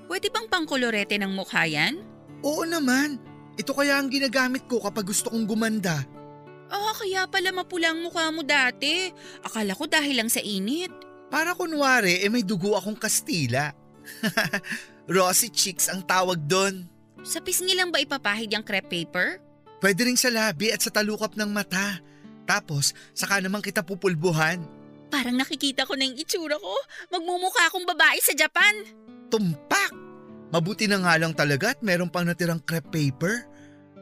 Pwede 0.07 0.29
bang 0.29 0.47
pangkolorete 0.47 1.17
ng 1.19 1.33
mukha 1.33 1.65
yan? 1.65 1.99
Oo 2.45 2.63
naman. 2.69 3.17
Ito 3.57 3.73
kaya 3.73 3.97
ang 3.97 4.13
ginagamit 4.13 4.69
ko 4.69 4.79
kapag 4.79 5.09
gusto 5.09 5.33
kong 5.33 5.49
gumanda. 5.49 6.05
Ah, 6.73 6.95
kaya 6.97 7.29
pala 7.29 7.53
mapula 7.53 7.93
ang 7.93 8.01
mukha 8.01 8.33
mo 8.33 8.41
dati. 8.41 9.13
Akala 9.45 9.77
ko 9.77 9.85
dahil 9.85 10.25
lang 10.25 10.31
sa 10.33 10.41
init. 10.41 10.93
Para 11.33 11.57
kunwari, 11.57 12.21
eh 12.21 12.29
may 12.29 12.45
dugo 12.45 12.77
akong 12.77 12.97
Kastila. 12.97 13.73
Rosy 15.09 15.49
cheeks 15.49 15.89
ang 15.89 16.05
tawag 16.05 16.41
doon. 16.45 16.85
Sa 17.25 17.41
pisngi 17.41 17.73
lang 17.73 17.89
ba 17.89 18.01
ipapahid 18.01 18.53
yung 18.53 18.65
crepe 18.65 19.05
paper? 19.05 19.41
Pwede 19.81 20.07
rin 20.07 20.19
sa 20.19 20.31
labi 20.31 20.71
at 20.71 20.81
sa 20.85 20.93
talukap 20.93 21.35
ng 21.35 21.51
mata. 21.51 21.99
Tapos, 22.45 22.93
saka 23.15 23.39
naman 23.39 23.63
kita 23.63 23.83
pupulbuhan. 23.87 24.63
Parang 25.13 25.37
nakikita 25.37 25.85
ko 25.85 25.93
na 25.93 26.09
yung 26.09 26.17
itsura 26.17 26.57
ko. 26.57 26.75
Magmumukha 27.13 27.69
akong 27.69 27.85
babae 27.85 28.19
sa 28.25 28.33
Japan. 28.33 28.73
Tumpak! 29.29 29.93
Mabuti 30.53 30.85
na 30.85 31.01
nga 31.01 31.17
lang 31.17 31.33
talaga 31.33 31.73
at 31.73 31.81
meron 31.81 32.13
pang 32.13 32.29
natirang 32.29 32.61
crepe 32.61 32.93
paper. 32.93 33.49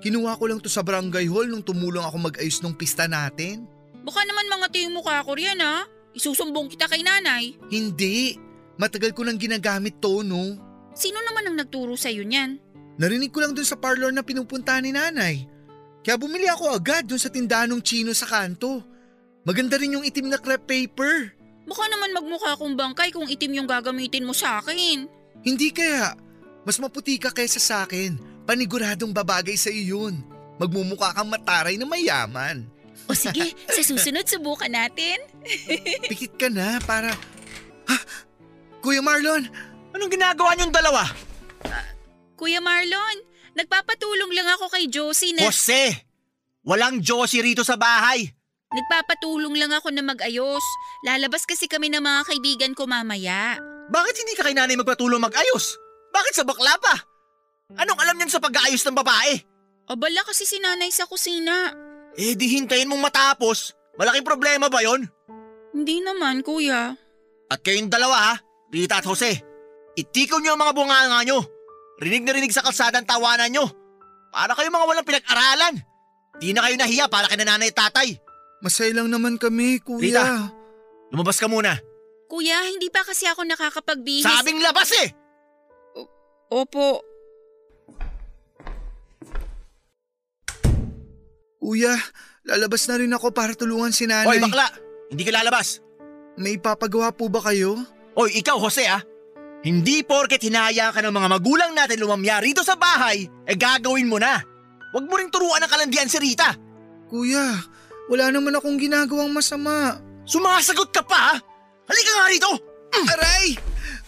Kinuha 0.02 0.34
ko 0.34 0.50
lang 0.50 0.58
to 0.58 0.66
sa 0.66 0.82
barangay 0.82 1.28
hall 1.30 1.46
nung 1.46 1.62
tumulong 1.62 2.02
ako 2.02 2.30
mag-ayos 2.30 2.58
nung 2.64 2.74
pista 2.74 3.06
natin. 3.06 3.68
Baka 4.00 4.24
naman 4.24 4.48
mga 4.48 4.66
yung 4.86 4.96
mukha 4.96 5.22
ko 5.22 5.36
riyan 5.36 5.60
ha. 5.60 5.84
Isusumbong 6.16 6.72
kita 6.72 6.90
kay 6.90 7.06
nanay. 7.06 7.54
Hindi. 7.70 8.34
Matagal 8.80 9.14
ko 9.14 9.22
nang 9.22 9.38
ginagamit 9.38 10.00
to 10.02 10.24
no. 10.24 10.56
Sino 10.96 11.22
naman 11.22 11.46
ang 11.46 11.56
nagturo 11.60 11.94
sa'yo 11.94 12.26
niyan? 12.26 12.58
Narinig 12.98 13.30
ko 13.30 13.44
lang 13.44 13.54
dun 13.54 13.68
sa 13.68 13.78
parlor 13.78 14.10
na 14.10 14.26
pinupunta 14.26 14.74
ni 14.82 14.90
nanay. 14.90 15.46
Kaya 16.00 16.16
bumili 16.16 16.48
ako 16.48 16.72
agad 16.72 17.04
dun 17.04 17.20
sa 17.20 17.28
tindahan 17.28 17.68
ng 17.68 17.82
chino 17.84 18.12
sa 18.16 18.24
kanto. 18.24 18.80
Maganda 19.44 19.76
rin 19.76 19.96
yung 19.96 20.04
itim 20.04 20.32
na 20.32 20.40
crepe 20.40 20.88
paper. 20.88 21.36
Baka 21.68 21.84
naman 21.86 22.16
magmukha 22.16 22.56
kong 22.56 22.74
bangkay 22.74 23.12
kung 23.12 23.28
itim 23.28 23.62
yung 23.62 23.68
gagamitin 23.68 24.26
mo 24.26 24.34
sa 24.34 24.58
akin. 24.58 25.06
Hindi 25.44 25.70
kaya. 25.70 26.16
Mas 26.64 26.76
maputi 26.80 27.16
ka 27.16 27.32
kaysa 27.32 27.60
sa 27.60 27.76
akin. 27.84 28.18
Paniguradong 28.44 29.14
babagay 29.14 29.54
sa 29.54 29.70
iyo 29.70 30.08
yun. 30.08 30.20
Magmumukha 30.60 31.16
kang 31.16 31.30
mataray 31.30 31.80
na 31.80 31.88
mayaman. 31.88 32.68
O 33.08 33.16
sige, 33.16 33.56
sa 33.74 33.80
susunod 33.80 34.24
subukan 34.28 34.68
natin. 34.68 35.18
Pikit 36.10 36.36
ka 36.36 36.48
na 36.52 36.76
para... 36.84 37.14
Ha? 37.88 37.96
Kuya 38.80 39.04
Marlon, 39.04 39.44
anong 39.92 40.12
ginagawa 40.12 40.56
niyong 40.56 40.72
dalawa? 40.72 41.04
Uh, 41.64 41.86
Kuya 42.36 42.60
Marlon, 42.64 43.16
nagpapatulong 43.54 44.32
lang 44.34 44.48
ako 44.58 44.70
kay 44.70 44.86
Josie 44.86 45.34
na... 45.34 45.48
Jose! 45.48 46.06
Walang 46.66 47.00
Josie 47.00 47.40
rito 47.40 47.64
sa 47.64 47.80
bahay. 47.80 48.28
Nagpapatulong 48.70 49.58
lang 49.58 49.72
ako 49.74 49.90
na 49.90 50.04
mag-ayos. 50.04 50.62
Lalabas 51.02 51.42
kasi 51.42 51.66
kami 51.66 51.90
ng 51.90 52.04
mga 52.04 52.22
kaibigan 52.28 52.72
ko 52.76 52.86
mamaya. 52.86 53.58
Bakit 53.90 54.14
hindi 54.22 54.34
ka 54.38 54.46
kay 54.46 54.54
nanay 54.54 54.78
magpatulong 54.78 55.18
mag-ayos? 55.18 55.74
Bakit 56.14 56.34
sa 56.38 56.44
bakla 56.46 56.78
pa? 56.78 56.94
Anong 57.74 57.98
alam 57.98 58.14
niyan 58.18 58.30
sa 58.30 58.42
pag-aayos 58.42 58.82
ng 58.86 58.94
babae? 58.94 59.42
Abala 59.90 60.22
kasi 60.22 60.46
si 60.46 60.62
nanay 60.62 60.94
sa 60.94 61.10
kusina. 61.10 61.74
Eh 62.14 62.38
di 62.38 62.46
hintayin 62.46 62.86
mong 62.86 63.10
matapos. 63.10 63.74
Malaking 63.98 64.26
problema 64.26 64.70
ba 64.70 64.82
yon? 64.82 65.06
Hindi 65.74 66.02
naman, 66.02 66.46
kuya. 66.46 66.94
At 67.50 67.62
kayong 67.62 67.90
dalawa 67.90 68.16
ha, 68.30 68.34
Rita 68.70 69.02
at 69.02 69.06
Jose. 69.06 69.42
Itikaw 69.98 70.38
niyo 70.38 70.54
ang 70.54 70.62
mga 70.62 70.74
bunganga 70.78 71.20
nyo. 71.26 71.42
Rinig 72.00 72.24
na 72.24 72.32
rinig 72.32 72.56
sa 72.56 72.64
kalsada 72.64 72.96
ang 72.96 73.04
tawanan 73.04 73.52
nyo. 73.52 73.68
Para 74.32 74.56
kayo 74.56 74.72
mga 74.72 74.88
walang 74.88 75.04
pinag-aralan. 75.04 75.74
Di 76.40 76.56
na 76.56 76.64
kayo 76.64 76.80
nahiya 76.80 77.12
para 77.12 77.28
kay 77.28 77.36
nanay 77.36 77.68
at 77.68 77.76
tatay. 77.76 78.16
Masaya 78.64 78.96
lang 78.96 79.12
naman 79.12 79.36
kami, 79.36 79.84
kuya. 79.84 80.00
Rita. 80.00 80.24
Lumabas 81.12 81.36
ka 81.36 81.44
muna. 81.44 81.76
Kuya, 82.32 82.72
hindi 82.72 82.88
pa 82.88 83.04
kasi 83.04 83.28
ako 83.28 83.44
nakakapagbihis. 83.44 84.24
Sabing 84.24 84.64
labas 84.64 84.88
eh! 84.96 85.12
Opo. 86.48 87.04
Kuya, 91.60 91.92
lalabas 92.48 92.88
na 92.88 92.96
rin 92.96 93.12
ako 93.12 93.28
para 93.36 93.52
tulungan 93.52 93.92
si 93.92 94.08
nanay. 94.08 94.24
Hoy 94.24 94.40
bakla, 94.40 94.72
hindi 95.12 95.22
ka 95.28 95.36
lalabas. 95.36 95.84
May 96.40 96.56
ipapagawa 96.56 97.12
po 97.12 97.28
ba 97.28 97.44
kayo? 97.44 97.76
Hoy 98.16 98.40
ikaw 98.40 98.56
Jose 98.56 98.88
ah. 98.88 99.04
Hindi 99.60 100.00
porket 100.00 100.40
hinaya 100.40 100.88
ka 100.88 101.04
ng 101.04 101.12
mga 101.12 101.28
magulang 101.36 101.72
natin 101.76 102.00
lumamya 102.00 102.40
rito 102.40 102.64
sa 102.64 102.80
bahay, 102.80 103.28
eh 103.44 103.56
gagawin 103.60 104.08
mo 104.08 104.16
na. 104.16 104.40
Huwag 104.96 105.04
mo 105.04 105.14
rin 105.20 105.28
turuan 105.28 105.60
ng 105.60 105.68
kalandian 105.68 106.08
si 106.08 106.16
Rita. 106.16 106.56
Kuya, 107.12 107.60
wala 108.08 108.32
naman 108.32 108.56
akong 108.56 108.80
ginagawang 108.80 109.28
masama. 109.28 110.00
Sumasagot 110.24 110.88
ka 110.88 111.04
pa 111.04 111.18
ha? 111.18 111.34
Halika 111.90 112.10
nga 112.16 112.32
rito! 112.32 112.50
Aray! 113.12 113.46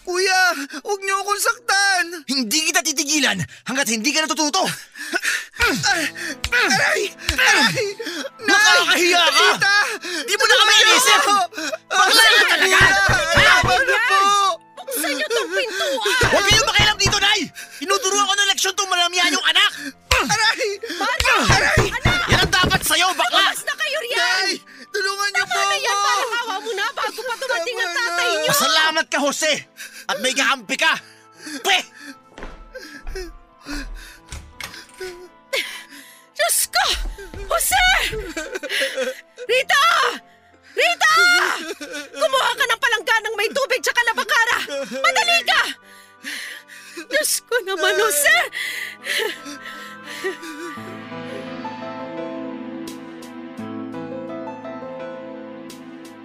Kuya, 0.01 0.41
huwag 0.81 0.99
niyo 1.05 1.21
akong 1.21 1.41
saktan! 1.43 2.05
Hindi 2.25 2.73
kita 2.73 2.81
titigilan 2.81 3.37
hanggat 3.69 3.87
hindi 3.93 4.09
ka 4.09 4.25
natututo. 4.25 4.65
Aray! 6.49 7.13
Aray! 7.29 7.85
Nakakahiya 8.41 9.21
ka! 9.21 9.37
Tita! 9.37 9.77
Di 10.25 10.33
mo 10.33 10.45
na 10.49 10.55
kami 10.57 10.73
inisip! 10.81 11.21
Bakla 11.93 12.23
ka 12.25 12.43
talaga! 12.57 12.79
Tama 13.37 13.75
na 13.85 13.97
po! 14.01 14.62
Buksan 14.93 15.09
niyo 15.09 15.27
tong 15.27 15.49
pintuan! 15.49 16.21
Huwag 16.29 16.45
kayong 16.45 16.67
makialam 16.69 16.97
dito, 17.01 17.17
Nay! 17.17 17.41
Tinuturuan 17.81 18.25
ko 18.29 18.33
ng 18.35 18.47
leksyon 18.47 18.73
itong 18.73 18.91
malamyan 18.93 19.33
yung 19.33 19.45
anak! 19.49 19.71
Aray! 20.13 20.69
Aray! 21.49 21.85
Yan 22.29 22.39
ang 22.39 22.53
dapat 22.53 22.81
sa'yo, 22.85 23.09
bakla! 23.11 23.49
Basta 23.49 23.73
kayo 23.73 23.97
riyan! 24.05 24.21
Nay! 24.21 24.51
Tulungan 24.93 25.29
niyo 25.33 25.43
po 25.49 25.57
Ano 25.57 25.73
yan? 25.73 25.89
ako! 25.89 26.05
Parang 26.05 26.33
awa 26.37 26.55
mo 26.61 26.71
na 26.71 26.85
bago 26.93 27.19
pa 27.19 27.33
dumating 27.35 27.75
ang 27.75 27.89
na. 27.89 27.97
tatay 27.97 28.29
niyo! 28.37 28.49
Pasalamat 28.53 29.05
ka, 29.09 29.17
Jose! 29.19 29.53
At 30.05 30.17
may 30.21 30.33
kakampi 30.37 30.77
ka! 30.77 30.93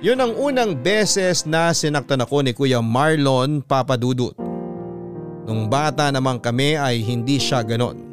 Yun 0.08 0.24
ang 0.24 0.32
unang 0.40 0.72
beses 0.72 1.44
na 1.44 1.68
sinaktan 1.68 2.24
ako 2.24 2.40
ni 2.40 2.56
Kuya 2.56 2.80
Marlon 2.80 3.60
Papadudut. 3.60 4.32
Nung 5.44 5.68
bata 5.68 6.08
naman 6.08 6.40
kami 6.40 6.80
ay 6.80 7.04
hindi 7.04 7.36
siya 7.36 7.60
ganon. 7.60 8.08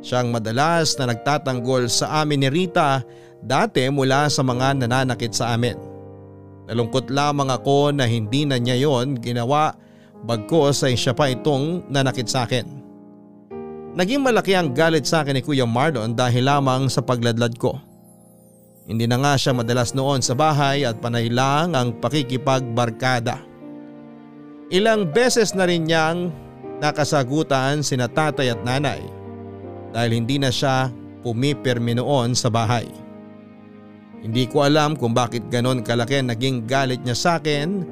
Siyang 0.00 0.32
madalas 0.32 0.96
na 0.96 1.12
nagtatanggol 1.12 1.92
sa 1.92 2.24
amin 2.24 2.40
ni 2.40 2.48
Rita 2.48 3.04
dati 3.44 3.84
mula 3.92 4.32
sa 4.32 4.40
mga 4.40 4.80
nananakit 4.80 5.36
sa 5.36 5.52
amin. 5.52 5.76
Nalungkot 6.72 7.12
lamang 7.12 7.52
ako 7.52 7.92
na 7.92 8.08
hindi 8.08 8.48
na 8.48 8.56
niya 8.56 8.80
yon 8.80 9.20
ginawa 9.20 9.76
bagkos 10.24 10.88
ay 10.88 10.96
siya 10.96 11.12
pa 11.12 11.28
itong 11.28 11.84
nanakit 11.92 12.32
sa 12.32 12.48
akin. 12.48 12.64
Naging 13.92 14.24
malaki 14.24 14.56
ang 14.56 14.72
galit 14.72 15.04
sa 15.04 15.20
akin 15.20 15.36
ni 15.36 15.44
Kuya 15.44 15.68
Marlon 15.68 16.16
dahil 16.16 16.48
lamang 16.48 16.88
sa 16.88 17.04
pagladlad 17.04 17.60
ko. 17.60 17.89
Hindi 18.90 19.06
na 19.06 19.22
nga 19.22 19.38
siya 19.38 19.54
madalas 19.54 19.94
noon 19.94 20.18
sa 20.18 20.34
bahay 20.34 20.82
at 20.82 20.98
panay 20.98 21.30
lang 21.30 21.78
ang 21.78 21.94
pakikipagbarkada. 22.02 23.38
Ilang 24.74 25.14
beses 25.14 25.54
na 25.54 25.62
rin 25.62 25.86
niyang 25.86 26.34
nakasagutan 26.82 27.86
sina 27.86 28.10
tatay 28.10 28.50
at 28.50 28.58
nanay 28.66 28.98
dahil 29.94 30.18
hindi 30.18 30.42
na 30.42 30.50
siya 30.50 30.90
pumipirmi 31.22 32.02
noon 32.02 32.34
sa 32.34 32.50
bahay. 32.50 32.90
Hindi 34.26 34.50
ko 34.50 34.66
alam 34.66 34.98
kung 34.98 35.14
bakit 35.14 35.46
ganon 35.46 35.86
kalaki 35.86 36.18
naging 36.18 36.66
galit 36.66 36.98
niya 37.06 37.14
sa 37.14 37.30
akin 37.38 37.86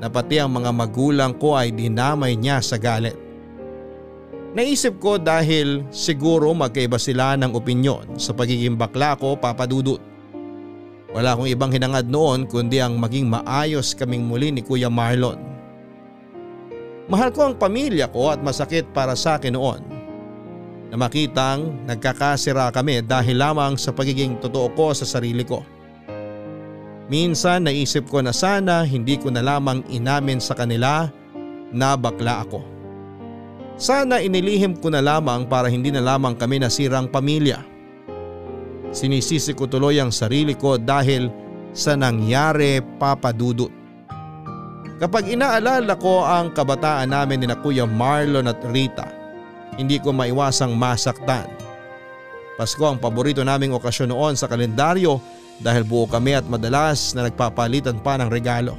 na 0.00 0.08
pati 0.08 0.40
ang 0.40 0.56
mga 0.56 0.72
magulang 0.72 1.36
ko 1.36 1.60
ay 1.60 1.76
dinamay 1.76 2.40
niya 2.40 2.64
sa 2.64 2.80
galit. 2.80 3.14
Naisip 4.56 4.96
ko 4.96 5.20
dahil 5.20 5.84
siguro 5.92 6.56
magkaiba 6.56 6.96
sila 6.96 7.36
ng 7.36 7.52
opinyon 7.52 8.16
sa 8.16 8.32
pagiging 8.32 8.80
bakla 8.80 9.12
ko 9.20 9.36
papadudot. 9.36 10.00
Wala 11.08 11.32
akong 11.32 11.48
ibang 11.48 11.72
hinangad 11.72 12.12
noon 12.12 12.44
kundi 12.44 12.84
ang 12.84 13.00
maging 13.00 13.32
maayos 13.32 13.96
kaming 13.96 14.28
muli 14.28 14.52
ni 14.52 14.60
Kuya 14.60 14.92
Marlon. 14.92 15.40
Mahal 17.08 17.32
ko 17.32 17.48
ang 17.48 17.56
pamilya 17.56 18.12
ko 18.12 18.28
at 18.28 18.44
masakit 18.44 18.84
para 18.92 19.16
sa 19.16 19.40
akin 19.40 19.56
noon 19.56 19.80
na 20.92 20.96
makitang 21.00 21.72
nagkakasira 21.88 22.68
kami 22.68 23.00
dahil 23.00 23.40
lamang 23.40 23.80
sa 23.80 23.92
pagiging 23.92 24.36
totoo 24.36 24.68
ko 24.76 24.92
sa 24.92 25.08
sarili 25.08 25.44
ko. 25.44 25.64
Minsan 27.08 27.64
naisip 27.64 28.12
ko 28.12 28.20
na 28.20 28.36
sana 28.36 28.84
hindi 28.84 29.16
ko 29.16 29.32
na 29.32 29.40
lamang 29.40 29.80
inamin 29.88 30.44
sa 30.44 30.52
kanila 30.52 31.08
na 31.72 31.96
bakla 31.96 32.44
ako. 32.44 32.60
Sana 33.80 34.20
inilihim 34.20 34.76
ko 34.76 34.92
na 34.92 35.00
lamang 35.00 35.48
para 35.48 35.72
hindi 35.72 35.88
na 35.88 36.04
lamang 36.04 36.36
kami 36.36 36.60
nasirang 36.60 37.08
pamilya. 37.08 37.64
Sinisisi 38.88 39.52
ko 39.52 39.68
tuloy 39.68 40.00
ang 40.00 40.08
sarili 40.08 40.56
ko 40.56 40.80
dahil 40.80 41.28
sa 41.76 41.94
nangyari 41.94 42.80
papadudot. 42.96 43.70
Kapag 44.98 45.30
inaalala 45.30 45.94
ko 45.94 46.26
ang 46.26 46.50
kabataan 46.50 47.14
namin 47.14 47.44
ni 47.44 47.46
na 47.46 47.54
Kuya 47.54 47.86
Marlon 47.86 48.50
at 48.50 48.58
Rita, 48.66 49.06
hindi 49.78 50.02
ko 50.02 50.10
maiwasang 50.10 50.74
masaktan. 50.74 51.46
Pasko 52.58 52.82
ang 52.82 52.98
paborito 52.98 53.46
naming 53.46 53.70
okasyon 53.70 54.10
noon 54.10 54.34
sa 54.34 54.50
kalendaryo 54.50 55.22
dahil 55.62 55.86
buo 55.86 56.10
kami 56.10 56.34
at 56.34 56.42
madalas 56.50 57.14
na 57.14 57.30
nagpapalitan 57.30 58.02
pa 58.02 58.18
ng 58.18 58.26
regalo. 58.26 58.74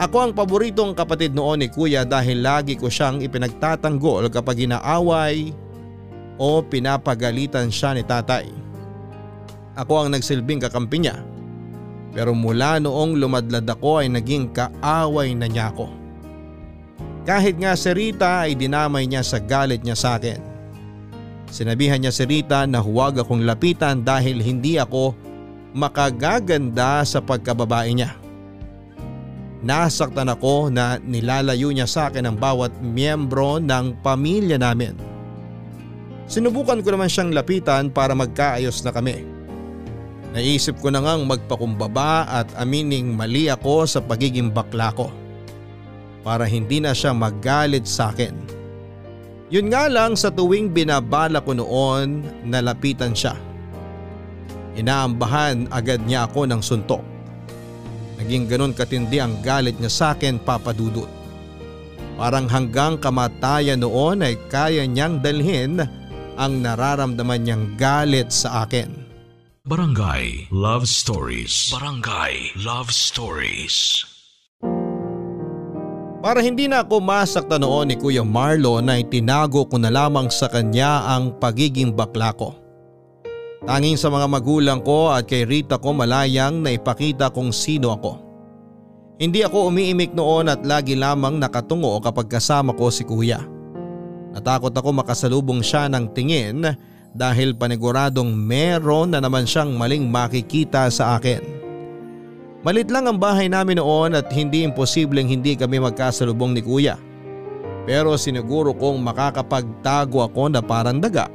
Ako 0.00 0.30
ang 0.30 0.32
paboritong 0.32 0.96
kapatid 0.96 1.36
noon 1.36 1.60
ni 1.60 1.68
Kuya 1.68 2.08
dahil 2.08 2.40
lagi 2.40 2.78
ko 2.78 2.88
siyang 2.88 3.20
ipinagtatanggol 3.20 4.30
kapag 4.32 4.64
inaaway 4.64 5.52
o 6.40 6.62
pinapagalitan 6.64 7.68
siya 7.68 7.92
ni 7.92 8.06
tatay. 8.06 8.67
Ako 9.78 9.94
ang 10.02 10.10
nagsilbing 10.10 10.58
kakampi 10.58 11.06
niya. 11.06 11.22
Pero 12.10 12.34
mula 12.34 12.82
noong 12.82 13.14
lumadlad 13.14 13.62
ako 13.62 14.02
ay 14.02 14.10
naging 14.10 14.50
kaaway 14.50 15.38
na 15.38 15.46
niya 15.46 15.70
ako. 15.70 15.86
Kahit 17.22 17.60
nga 17.62 17.78
si 17.78 17.92
Rita 17.94 18.48
ay 18.48 18.58
dinamay 18.58 19.06
niya 19.06 19.22
sa 19.22 19.38
galit 19.38 19.86
niya 19.86 19.94
sa 19.94 20.18
akin. 20.18 20.42
Sinabihan 21.46 22.02
niya 22.02 22.10
si 22.10 22.26
Rita 22.26 22.66
na 22.66 22.82
huwag 22.82 23.22
akong 23.22 23.46
lapitan 23.46 24.02
dahil 24.02 24.42
hindi 24.42 24.82
ako 24.82 25.14
makagaganda 25.78 27.06
sa 27.06 27.22
pagkababae 27.22 27.94
niya. 27.94 28.18
Nasaktan 29.62 30.32
ako 30.32 30.74
na 30.74 30.98
nilalayo 30.98 31.70
niya 31.70 31.86
sa 31.86 32.10
akin 32.10 32.26
ang 32.26 32.36
bawat 32.40 32.74
miyembro 32.82 33.62
ng 33.62 34.02
pamilya 34.02 34.58
namin. 34.58 34.98
Sinubukan 36.26 36.82
ko 36.82 36.88
naman 36.94 37.10
siyang 37.12 37.30
lapitan 37.30 37.94
para 37.94 38.16
magkaayos 38.16 38.82
na 38.82 38.90
kami. 38.90 39.37
Naisip 40.36 40.76
ko 40.84 40.92
na 40.92 41.00
ngang 41.00 41.24
magpakumbaba 41.24 42.28
at 42.28 42.48
amining 42.60 43.16
mali 43.16 43.48
ako 43.48 43.88
sa 43.88 44.04
pagiging 44.04 44.52
bakla 44.52 44.92
ko. 44.92 45.08
Para 46.20 46.44
hindi 46.44 46.84
na 46.84 46.92
siya 46.92 47.16
magalit 47.16 47.88
sa 47.88 48.12
akin. 48.12 48.36
Yun 49.48 49.72
nga 49.72 49.88
lang 49.88 50.12
sa 50.12 50.28
tuwing 50.28 50.68
binabala 50.68 51.40
ko 51.40 51.56
noon 51.56 52.20
nalapitan 52.44 53.16
siya. 53.16 53.32
Inaambahan 54.76 55.72
agad 55.72 56.04
niya 56.04 56.28
ako 56.28 56.44
ng 56.44 56.60
suntok. 56.60 57.00
Naging 58.20 58.44
ganon 58.44 58.76
katindi 58.76 59.24
ang 59.24 59.40
galit 59.40 59.80
niya 59.80 59.88
sa 59.88 60.06
akin 60.12 60.36
papadudot. 60.44 61.08
Parang 62.20 62.44
hanggang 62.50 63.00
kamatayan 63.00 63.80
noon 63.80 64.20
ay 64.20 64.36
kaya 64.52 64.84
niyang 64.84 65.24
dalhin 65.24 65.80
ang 66.36 66.52
nararamdaman 66.60 67.40
niyang 67.40 67.64
galit 67.80 68.28
sa 68.28 68.68
akin. 68.68 69.07
Barangay 69.68 70.48
Love 70.48 70.88
Stories. 70.88 71.68
Barangay 71.68 72.56
Love 72.64 72.88
Stories. 72.88 74.00
Para 76.24 76.40
hindi 76.40 76.64
na 76.64 76.80
ako 76.80 77.04
masakta 77.04 77.60
noon 77.60 77.92
ni 77.92 78.00
Kuya 78.00 78.24
Marlo 78.24 78.80
na 78.80 78.96
itinago 78.96 79.68
ko 79.68 79.76
na 79.76 79.92
lamang 79.92 80.32
sa 80.32 80.48
kanya 80.48 81.12
ang 81.12 81.36
pagiging 81.36 81.92
bakla 81.92 82.32
ko. 82.32 82.56
Tanging 83.68 84.00
sa 84.00 84.08
mga 84.08 84.24
magulang 84.32 84.80
ko 84.80 85.12
at 85.12 85.28
kay 85.28 85.44
Rita 85.44 85.76
ko 85.76 85.92
malayang 85.92 86.64
na 86.64 86.72
ipakita 86.72 87.28
kung 87.28 87.52
sino 87.52 87.92
ako. 87.92 88.24
Hindi 89.20 89.44
ako 89.44 89.68
umiimik 89.68 90.16
noon 90.16 90.48
at 90.48 90.64
lagi 90.64 90.96
lamang 90.96 91.36
nakatungo 91.36 91.92
kapag 92.00 92.32
kasama 92.32 92.72
ko 92.72 92.88
si 92.88 93.04
kuya. 93.04 93.44
Natakot 94.32 94.72
ako 94.72 94.96
makasalubong 94.96 95.60
siya 95.60 95.92
ng 95.92 96.16
tingin 96.16 96.64
dahil 97.18 97.58
paniguradong 97.58 98.30
meron 98.30 99.10
na 99.10 99.18
naman 99.18 99.42
siyang 99.42 99.74
maling 99.74 100.06
makikita 100.06 100.86
sa 100.86 101.18
akin. 101.18 101.42
Malit 102.62 102.94
lang 102.94 103.10
ang 103.10 103.18
bahay 103.18 103.50
namin 103.50 103.82
noon 103.82 104.14
at 104.14 104.30
hindi 104.30 104.62
imposibleng 104.62 105.26
hindi 105.26 105.58
kami 105.58 105.82
magkasalubong 105.82 106.54
ni 106.54 106.62
kuya. 106.62 106.94
Pero 107.90 108.14
siniguro 108.14 108.70
kong 108.70 109.02
makakapagtago 109.02 110.22
ako 110.22 110.54
na 110.54 110.62
parang 110.62 111.02
daga 111.02 111.26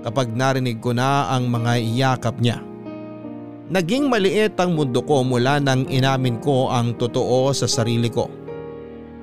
kapag 0.00 0.32
narinig 0.32 0.80
ko 0.80 0.96
na 0.96 1.28
ang 1.28 1.52
mga 1.52 1.72
iyakap 1.76 2.40
niya. 2.40 2.64
Naging 3.68 4.08
maliit 4.08 4.56
ang 4.56 4.72
mundo 4.72 5.04
ko 5.04 5.20
mula 5.20 5.60
nang 5.60 5.84
inamin 5.92 6.40
ko 6.40 6.72
ang 6.72 6.96
totoo 6.96 7.52
sa 7.52 7.68
sarili 7.68 8.08
ko. 8.08 8.32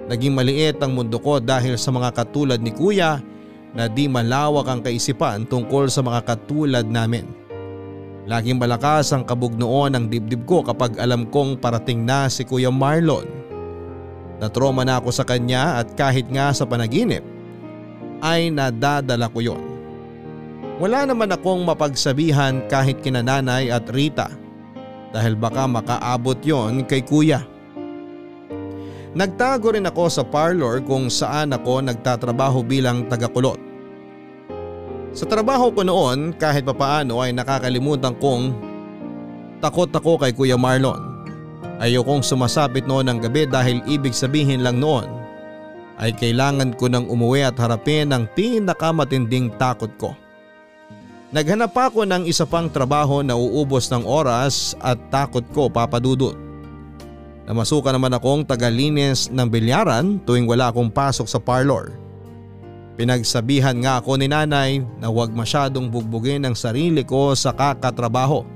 Naging 0.05 0.37
maliit 0.37 0.77
ang 0.85 0.93
mundo 0.93 1.17
ko 1.17 1.41
dahil 1.41 1.81
sa 1.81 1.89
mga 1.89 2.13
katulad 2.13 2.61
ni 2.61 2.69
kuya 2.69 3.17
na 3.75 3.91
di 3.91 4.07
malawak 4.07 4.65
ang 4.71 4.79
kaisipan 4.79 5.43
tungkol 5.43 5.91
sa 5.91 5.99
mga 5.99 6.23
katulad 6.23 6.88
namin. 6.88 7.27
Laging 8.25 8.57
malakas 8.57 9.13
ang 9.13 9.21
kabugnoon 9.21 9.93
ng 9.93 10.05
dibdib 10.09 10.49
ko 10.49 10.65
kapag 10.65 10.97
alam 10.97 11.29
kong 11.29 11.61
parating 11.61 12.01
na 12.01 12.25
si 12.25 12.41
Kuya 12.41 12.73
Marlon. 12.73 13.29
Natroma 14.41 14.81
na 14.81 14.97
ako 14.97 15.13
sa 15.13 15.27
kanya 15.27 15.77
at 15.83 15.93
kahit 15.93 16.25
nga 16.33 16.49
sa 16.49 16.65
panaginip 16.65 17.21
ay 18.25 18.49
nadadala 18.49 19.29
ko 19.29 19.45
yon. 19.45 19.61
Wala 20.81 21.07
naman 21.07 21.31
akong 21.31 21.63
mapagsabihan 21.63 22.65
kahit 22.67 22.99
kina 22.99 23.23
nanay 23.23 23.71
at 23.71 23.88
Rita 23.88 24.27
dahil 25.15 25.38
baka 25.39 25.63
makaabot 25.69 26.35
yon 26.43 26.83
kay 26.83 26.99
kuya. 27.05 27.45
Nagtago 29.15 29.71
rin 29.71 29.88
ako 29.88 30.11
sa 30.11 30.27
parlor 30.27 30.83
kung 30.83 31.07
saan 31.07 31.55
ako 31.55 31.79
nagtatrabaho 31.88 32.59
bilang 32.59 33.07
tagakulot. 33.07 33.64
Sa 35.15 35.23
trabaho 35.23 35.71
ko 35.71 35.80
noon 35.88 36.36
kahit 36.36 36.67
papaano 36.67 37.23
ay 37.23 37.32
nakakalimutan 37.32 38.19
kong 38.19 38.51
takot 39.63 39.88
ako 39.88 40.19
kay 40.19 40.36
Kuya 40.36 40.60
Marlon. 40.60 40.99
Ayokong 41.80 42.19
sumasapit 42.19 42.84
noon 42.84 43.08
ng 43.08 43.23
gabi 43.23 43.47
dahil 43.47 43.80
ibig 43.88 44.12
sabihin 44.12 44.60
lang 44.60 44.75
noon 44.75 45.08
ay 46.04 46.12
kailangan 46.12 46.75
ko 46.75 46.91
nang 46.91 47.08
umuwi 47.08 47.47
at 47.47 47.56
harapin 47.56 48.12
ang 48.12 48.28
pinakamatinding 48.36 49.56
takot 49.56 49.88
ko. 49.95 50.12
Naghanap 51.32 51.71
ako 51.71 52.04
ng 52.04 52.28
isa 52.28 52.43
pang 52.43 52.67
trabaho 52.67 53.23
na 53.23 53.39
uubos 53.39 53.88
ng 53.95 54.04
oras 54.04 54.75
at 54.84 54.99
takot 55.08 55.47
ko 55.56 55.71
papadudot. 55.71 56.36
Namasukan 57.47 57.95
naman 57.95 58.12
akong 58.12 58.43
tagalinis 58.43 59.32
ng 59.32 59.47
bilyaran 59.47 60.19
tuwing 60.28 60.43
wala 60.43 60.75
akong 60.75 60.91
pasok 60.91 61.28
sa 61.32 61.39
parlor. 61.39 62.04
Pinagsabihan 62.95 63.75
nga 63.84 63.99
ako 63.99 64.15
ni 64.15 64.31
nanay 64.31 64.79
na 65.03 65.12
huwag 65.12 65.36
masyadong 65.36 65.91
bugbugin 65.91 66.47
ang 66.47 66.55
sarili 66.55 67.03
ko 67.03 67.36
sa 67.36 67.51
kakatrabaho 67.51 68.47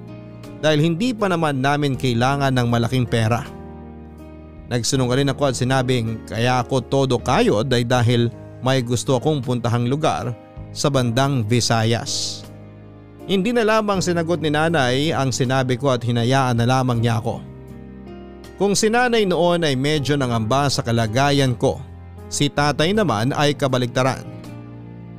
dahil 0.64 0.80
hindi 0.80 1.12
pa 1.12 1.28
naman 1.28 1.60
namin 1.60 2.00
kailangan 2.00 2.56
ng 2.56 2.68
malaking 2.72 3.04
pera. 3.04 3.44
Nagsunungaling 4.72 5.28
ako 5.34 5.44
at 5.52 5.56
sinabing 5.60 6.24
kaya 6.24 6.64
ako 6.64 6.80
todo 6.88 7.20
kayod 7.20 7.68
ay 7.68 7.84
dahil 7.84 8.32
may 8.64 8.80
gusto 8.80 9.20
akong 9.20 9.44
puntahang 9.44 9.92
lugar 9.92 10.32
sa 10.72 10.88
bandang 10.88 11.44
Visayas. 11.44 12.46
Hindi 13.28 13.52
na 13.52 13.68
lamang 13.68 14.00
sinagot 14.00 14.40
ni 14.40 14.54
nanay 14.54 15.12
ang 15.12 15.36
sinabi 15.36 15.76
ko 15.76 15.92
at 15.92 16.02
hinayaan 16.02 16.58
na 16.58 16.66
lamang 16.66 17.04
niya 17.04 17.20
ako. 17.20 17.44
Kung 18.56 18.74
si 18.76 18.88
nanay 18.92 19.24
noon 19.24 19.64
ay 19.64 19.76
medyo 19.76 20.16
nangamba 20.20 20.68
sa 20.68 20.84
kalagayan 20.84 21.56
ko, 21.56 21.80
si 22.30 22.48
tatay 22.48 22.94
naman 22.94 23.34
ay 23.34 23.58
kabaligtaran. 23.58 24.24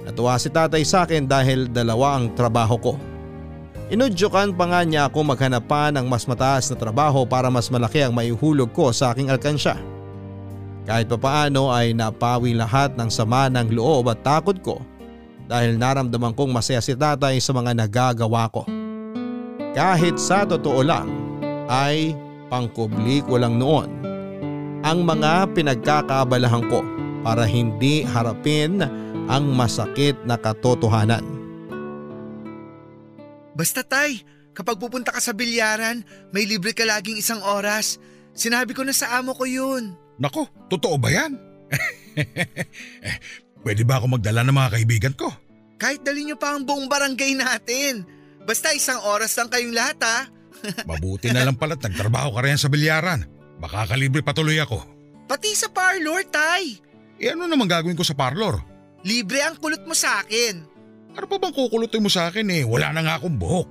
Natuwa 0.06 0.38
si 0.40 0.48
tatay 0.48 0.86
sa 0.86 1.04
akin 1.04 1.26
dahil 1.28 1.68
dalawa 1.68 2.16
ang 2.16 2.32
trabaho 2.32 2.78
ko. 2.80 2.94
Inudyokan 3.90 4.54
pa 4.54 4.70
nga 4.70 4.80
niya 4.86 5.10
ako 5.10 5.34
maghanap 5.34 5.66
pa 5.66 5.90
ng 5.90 6.06
mas 6.06 6.22
mataas 6.22 6.70
na 6.70 6.78
trabaho 6.78 7.26
para 7.26 7.50
mas 7.50 7.66
malaki 7.66 8.06
ang 8.06 8.14
maihulog 8.14 8.70
ko 8.70 8.94
sa 8.94 9.10
aking 9.10 9.34
alkansya. 9.34 9.74
Kahit 10.86 11.10
papaano 11.10 11.74
ay 11.74 11.92
napawi 11.92 12.54
lahat 12.54 12.94
ng 12.94 13.10
sama 13.10 13.50
ng 13.50 13.74
loob 13.74 14.08
at 14.08 14.22
takot 14.22 14.56
ko 14.62 14.78
dahil 15.50 15.74
naramdaman 15.74 16.30
kong 16.38 16.54
masaya 16.54 16.78
si 16.78 16.94
tatay 16.94 17.42
sa 17.42 17.50
mga 17.50 17.74
nagagawa 17.74 18.46
ko. 18.54 18.62
Kahit 19.74 20.22
sa 20.22 20.46
totoo 20.46 20.86
lang 20.86 21.10
ay 21.66 22.14
pangkubli 22.46 23.22
ko 23.26 23.38
lang 23.38 23.58
noon 23.58 23.99
ang 24.80 25.04
mga 25.04 25.52
pinagkakabalahan 25.52 26.64
ko 26.72 26.80
para 27.20 27.44
hindi 27.44 28.00
harapin 28.04 28.80
ang 29.28 29.44
masakit 29.52 30.16
na 30.24 30.40
katotohanan. 30.40 31.22
Basta 33.52 33.84
tay, 33.84 34.24
kapag 34.56 34.80
pupunta 34.80 35.12
ka 35.12 35.20
sa 35.20 35.36
bilyaran, 35.36 36.00
may 36.32 36.48
libre 36.48 36.72
ka 36.72 36.88
laging 36.88 37.20
isang 37.20 37.44
oras. 37.44 38.00
Sinabi 38.32 38.72
ko 38.72 38.86
na 38.86 38.96
sa 38.96 39.20
amo 39.20 39.36
ko 39.36 39.44
yun. 39.44 39.92
Nako, 40.16 40.48
totoo 40.72 40.96
ba 40.96 41.08
yan? 41.12 41.32
Eh, 42.20 43.16
Pwede 43.62 43.86
ba 43.86 44.00
ako 44.00 44.18
magdala 44.18 44.42
ng 44.42 44.56
mga 44.56 44.72
kaibigan 44.76 45.14
ko? 45.14 45.28
Kahit 45.76 46.04
dali 46.04 46.24
nyo 46.24 46.36
pa 46.36 46.56
ang 46.56 46.64
buong 46.64 46.88
barangay 46.88 47.36
natin. 47.36 48.04
Basta 48.44 48.72
isang 48.72 49.00
oras 49.04 49.36
lang 49.36 49.48
kayong 49.52 49.76
lahat 49.76 49.98
ha. 50.04 50.18
Mabuti 50.90 51.32
na 51.32 51.44
lang 51.44 51.56
pala't 51.56 51.80
nagtrabaho 51.80 52.34
ka 52.36 52.40
rin 52.44 52.60
sa 52.60 52.68
bilyaran. 52.68 53.39
Baka 53.60 53.92
kalibre 53.92 54.24
patuloy 54.24 54.56
ako. 54.56 54.80
Pati 55.28 55.52
sa 55.52 55.68
parlor, 55.68 56.24
tay. 56.32 56.80
E 57.20 57.28
ano 57.28 57.44
naman 57.44 57.68
gagawin 57.68 57.94
ko 57.94 58.02
sa 58.02 58.16
parlor? 58.16 58.58
Libre 59.04 59.44
ang 59.44 59.60
kulot 59.60 59.84
mo 59.84 59.92
sa 59.92 60.24
akin. 60.24 60.64
Ano 61.14 61.26
pa 61.28 61.36
bang 61.36 61.52
kukulutin 61.52 62.00
mo 62.00 62.08
sa 62.08 62.32
akin 62.32 62.48
eh? 62.48 62.64
Wala 62.64 62.96
na 62.96 63.04
nga 63.04 63.14
akong 63.20 63.36
buhok. 63.36 63.68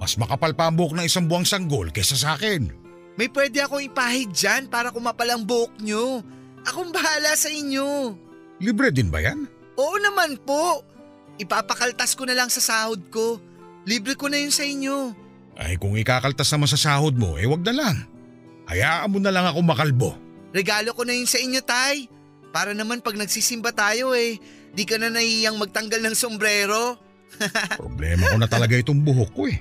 Mas 0.00 0.16
makapal 0.16 0.56
pa 0.56 0.72
ang 0.72 0.76
buhok 0.80 0.96
ng 0.96 1.06
isang 1.06 1.28
buwang 1.28 1.44
sanggol 1.44 1.92
kaysa 1.92 2.16
sa 2.16 2.40
akin. 2.40 2.72
May 3.18 3.28
pwede 3.28 3.60
akong 3.60 3.84
ipahid 3.84 4.32
dyan 4.32 4.70
para 4.72 4.94
kumapal 4.94 5.28
ang 5.28 5.44
buhok 5.44 5.74
nyo. 5.82 6.22
Akong 6.64 6.94
bahala 6.94 7.34
sa 7.36 7.50
inyo. 7.52 8.14
Libre 8.62 8.94
din 8.94 9.10
ba 9.12 9.20
yan? 9.20 9.44
Oo 9.78 9.96
naman 9.98 10.38
po. 10.42 10.82
Ipapakaltas 11.38 12.14
ko 12.18 12.26
na 12.26 12.34
lang 12.34 12.50
sa 12.50 12.62
sahod 12.62 13.10
ko. 13.10 13.38
Libre 13.86 14.18
ko 14.18 14.26
na 14.30 14.38
yun 14.38 14.54
sa 14.54 14.66
inyo. 14.66 15.14
Ay 15.58 15.74
kung 15.78 15.98
ikakaltas 15.98 16.50
naman 16.54 16.70
sa 16.70 16.78
sahod 16.78 17.18
mo, 17.18 17.34
eh 17.34 17.46
wag 17.46 17.66
na 17.66 17.74
lang. 17.74 17.96
Hayaan 18.68 19.08
mo 19.08 19.18
na 19.18 19.32
lang 19.32 19.48
ako 19.48 19.64
makalbo. 19.64 20.10
Regalo 20.52 20.92
ko 20.92 21.04
na 21.08 21.16
yun 21.16 21.28
sa 21.28 21.40
inyo, 21.40 21.60
Tay. 21.64 22.08
Para 22.52 22.72
naman 22.72 23.04
pag 23.04 23.16
nagsisimba 23.16 23.72
tayo 23.72 24.16
eh, 24.16 24.40
di 24.72 24.84
ka 24.88 24.96
na 24.96 25.12
nahihiyang 25.12 25.56
magtanggal 25.56 26.00
ng 26.04 26.16
sombrero. 26.16 26.96
Problema 27.80 28.28
ko 28.32 28.36
na 28.40 28.48
talaga 28.48 28.76
itong 28.76 29.04
buhok 29.04 29.30
ko 29.36 29.42
eh. 29.48 29.60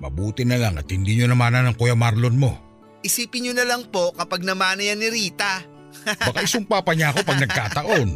Mabuti 0.00 0.42
na 0.42 0.58
lang 0.58 0.80
at 0.80 0.88
hindi 0.88 1.16
nyo 1.16 1.28
namanan 1.28 1.72
ng 1.72 1.76
Kuya 1.76 1.96
Marlon 1.96 2.36
mo. 2.36 2.56
Isipin 3.04 3.48
nyo 3.48 3.54
na 3.56 3.68
lang 3.68 3.88
po 3.88 4.12
kapag 4.16 4.42
namana 4.44 4.80
yan 4.80 5.00
ni 5.00 5.08
Rita. 5.12 5.62
Baka 6.28 6.44
isumpa 6.44 6.80
pa 6.80 6.92
niya 6.96 7.12
ako 7.12 7.20
pag 7.24 7.40
nagkataon. 7.44 8.08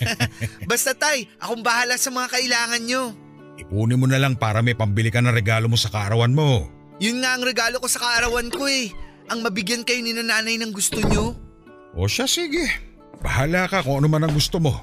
Basta 0.70 0.92
tay, 0.92 1.28
akong 1.40 1.64
bahala 1.64 1.96
sa 1.96 2.12
mga 2.12 2.28
kailangan 2.28 2.82
nyo. 2.84 3.02
Ipunin 3.56 4.00
mo 4.00 4.04
na 4.04 4.20
lang 4.20 4.36
para 4.36 4.60
may 4.60 4.76
pambili 4.76 5.08
ka 5.08 5.24
ng 5.24 5.32
regalo 5.32 5.68
mo 5.68 5.80
sa 5.80 5.88
kaarawan 5.88 6.32
mo. 6.32 6.68
Yun 7.00 7.24
nga 7.24 7.36
ang 7.36 7.44
regalo 7.44 7.80
ko 7.80 7.88
sa 7.88 8.00
kaarawan 8.00 8.48
ko 8.52 8.68
eh. 8.68 8.92
Ang 9.26 9.42
mabigyan 9.42 9.82
kayo 9.82 9.98
ni 10.02 10.14
nanay 10.14 10.54
ng 10.58 10.70
gusto 10.70 11.02
nyo. 11.02 11.34
O 11.96 12.06
siya 12.06 12.28
sige, 12.30 12.62
bahala 13.18 13.66
ka 13.66 13.82
kung 13.82 13.98
ano 13.98 14.06
man 14.06 14.22
ang 14.22 14.34
gusto 14.34 14.62
mo. 14.62 14.78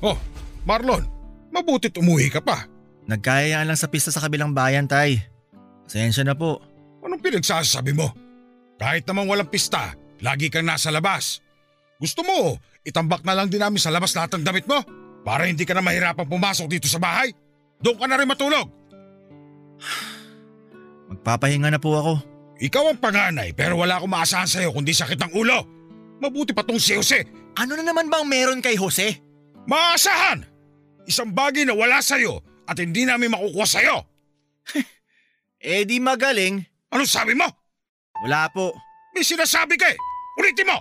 Oh, 0.00 0.16
Marlon, 0.64 1.04
mabutit 1.52 1.92
umuwi 1.98 2.32
ka 2.32 2.40
pa. 2.40 2.64
Nagkayayaan 3.04 3.68
lang 3.68 3.76
sa 3.76 3.90
pista 3.90 4.08
sa 4.08 4.24
kabilang 4.24 4.56
bayan, 4.56 4.88
tay. 4.88 5.20
Pasensya 5.84 6.24
na 6.24 6.32
po. 6.32 6.62
Anong 7.04 7.20
pinagsasabi 7.20 7.92
mo? 7.92 8.08
Kahit 8.80 9.04
naman 9.04 9.28
walang 9.28 9.52
pista, 9.52 9.92
lagi 10.24 10.48
kang 10.48 10.64
nasa 10.64 10.88
labas. 10.88 11.44
Gusto 12.00 12.24
mo, 12.24 12.56
itambak 12.80 13.20
na 13.28 13.36
lang 13.36 13.52
din 13.52 13.60
namin 13.60 13.76
sa 13.76 13.92
labas 13.92 14.16
lahat 14.16 14.40
ng 14.40 14.44
damit 14.44 14.64
mo 14.64 14.80
para 15.20 15.44
hindi 15.44 15.68
ka 15.68 15.76
na 15.76 15.84
mahirapang 15.84 16.28
pumasok 16.28 16.66
dito 16.68 16.88
sa 16.88 16.96
bahay. 16.96 17.32
Doon 17.84 18.00
ka 18.00 18.06
na 18.08 18.16
rin 18.16 18.28
matulog. 18.28 18.68
Magpapahinga 21.12 21.68
na 21.68 21.80
po 21.80 21.92
ako. 21.96 22.33
Ikaw 22.62 22.94
ang 22.94 22.98
panganay 23.02 23.50
pero 23.56 23.74
wala 23.78 23.98
akong 23.98 24.12
maasahan 24.12 24.46
sa'yo 24.46 24.70
kundi 24.70 24.94
sakit 24.94 25.18
ng 25.18 25.32
ulo. 25.34 25.58
Mabuti 26.22 26.54
pa 26.54 26.62
tong 26.62 26.78
si 26.78 26.94
Jose. 26.94 27.26
Ano 27.58 27.74
na 27.74 27.82
naman 27.82 28.06
bang 28.06 28.26
meron 28.26 28.62
kay 28.62 28.78
Jose? 28.78 29.18
Maasahan! 29.66 30.46
Isang 31.04 31.34
bagay 31.34 31.66
na 31.66 31.74
wala 31.74 31.98
sa'yo 32.00 32.40
at 32.64 32.78
hindi 32.78 33.04
namin 33.04 33.32
makukuha 33.32 33.66
sa'yo. 33.66 33.96
Eh 35.64 35.88
di 35.88 35.96
magaling. 35.96 36.60
Ano 36.92 37.08
sabi 37.08 37.32
mo? 37.32 37.48
Wala 38.20 38.52
po. 38.52 38.76
May 39.16 39.24
sinasabi 39.24 39.80
ka 39.80 39.88
eh. 39.88 39.96
Ulitin 40.36 40.68
mo! 40.68 40.76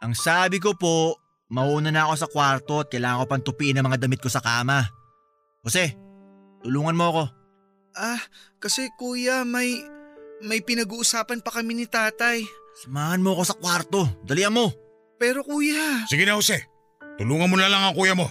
Ang 0.00 0.16
sabi 0.16 0.56
ko 0.56 0.72
po, 0.72 1.20
mauna 1.52 1.92
na 1.92 2.08
ako 2.08 2.14
sa 2.16 2.30
kwarto 2.32 2.74
at 2.80 2.88
kailangan 2.88 3.20
ko 3.20 3.26
pang 3.28 3.44
tupiin 3.44 3.76
ang 3.76 3.84
mga 3.84 4.00
damit 4.08 4.24
ko 4.24 4.32
sa 4.32 4.40
kama. 4.40 4.80
Jose, 5.60 5.92
tulungan 6.64 6.96
mo 6.96 7.04
ako. 7.12 7.24
Ah, 8.00 8.22
kasi 8.56 8.88
kuya, 8.96 9.44
may... 9.44 9.76
May 10.44 10.60
pinag-uusapan 10.60 11.40
pa 11.40 11.50
kami 11.50 11.72
ni 11.72 11.86
tatay. 11.88 12.44
Samahan 12.84 13.24
mo 13.24 13.32
ako 13.32 13.42
sa 13.48 13.56
kwarto. 13.56 14.04
Dalian 14.28 14.52
mo. 14.52 14.68
Pero 15.16 15.40
kuya, 15.40 16.04
Sige 16.04 16.26
na 16.28 16.36
Jose, 16.36 16.68
tulungan 17.16 17.48
mo 17.48 17.56
na 17.56 17.70
lang 17.70 17.80
ang 17.80 17.96
kuya 17.96 18.12
mo 18.12 18.28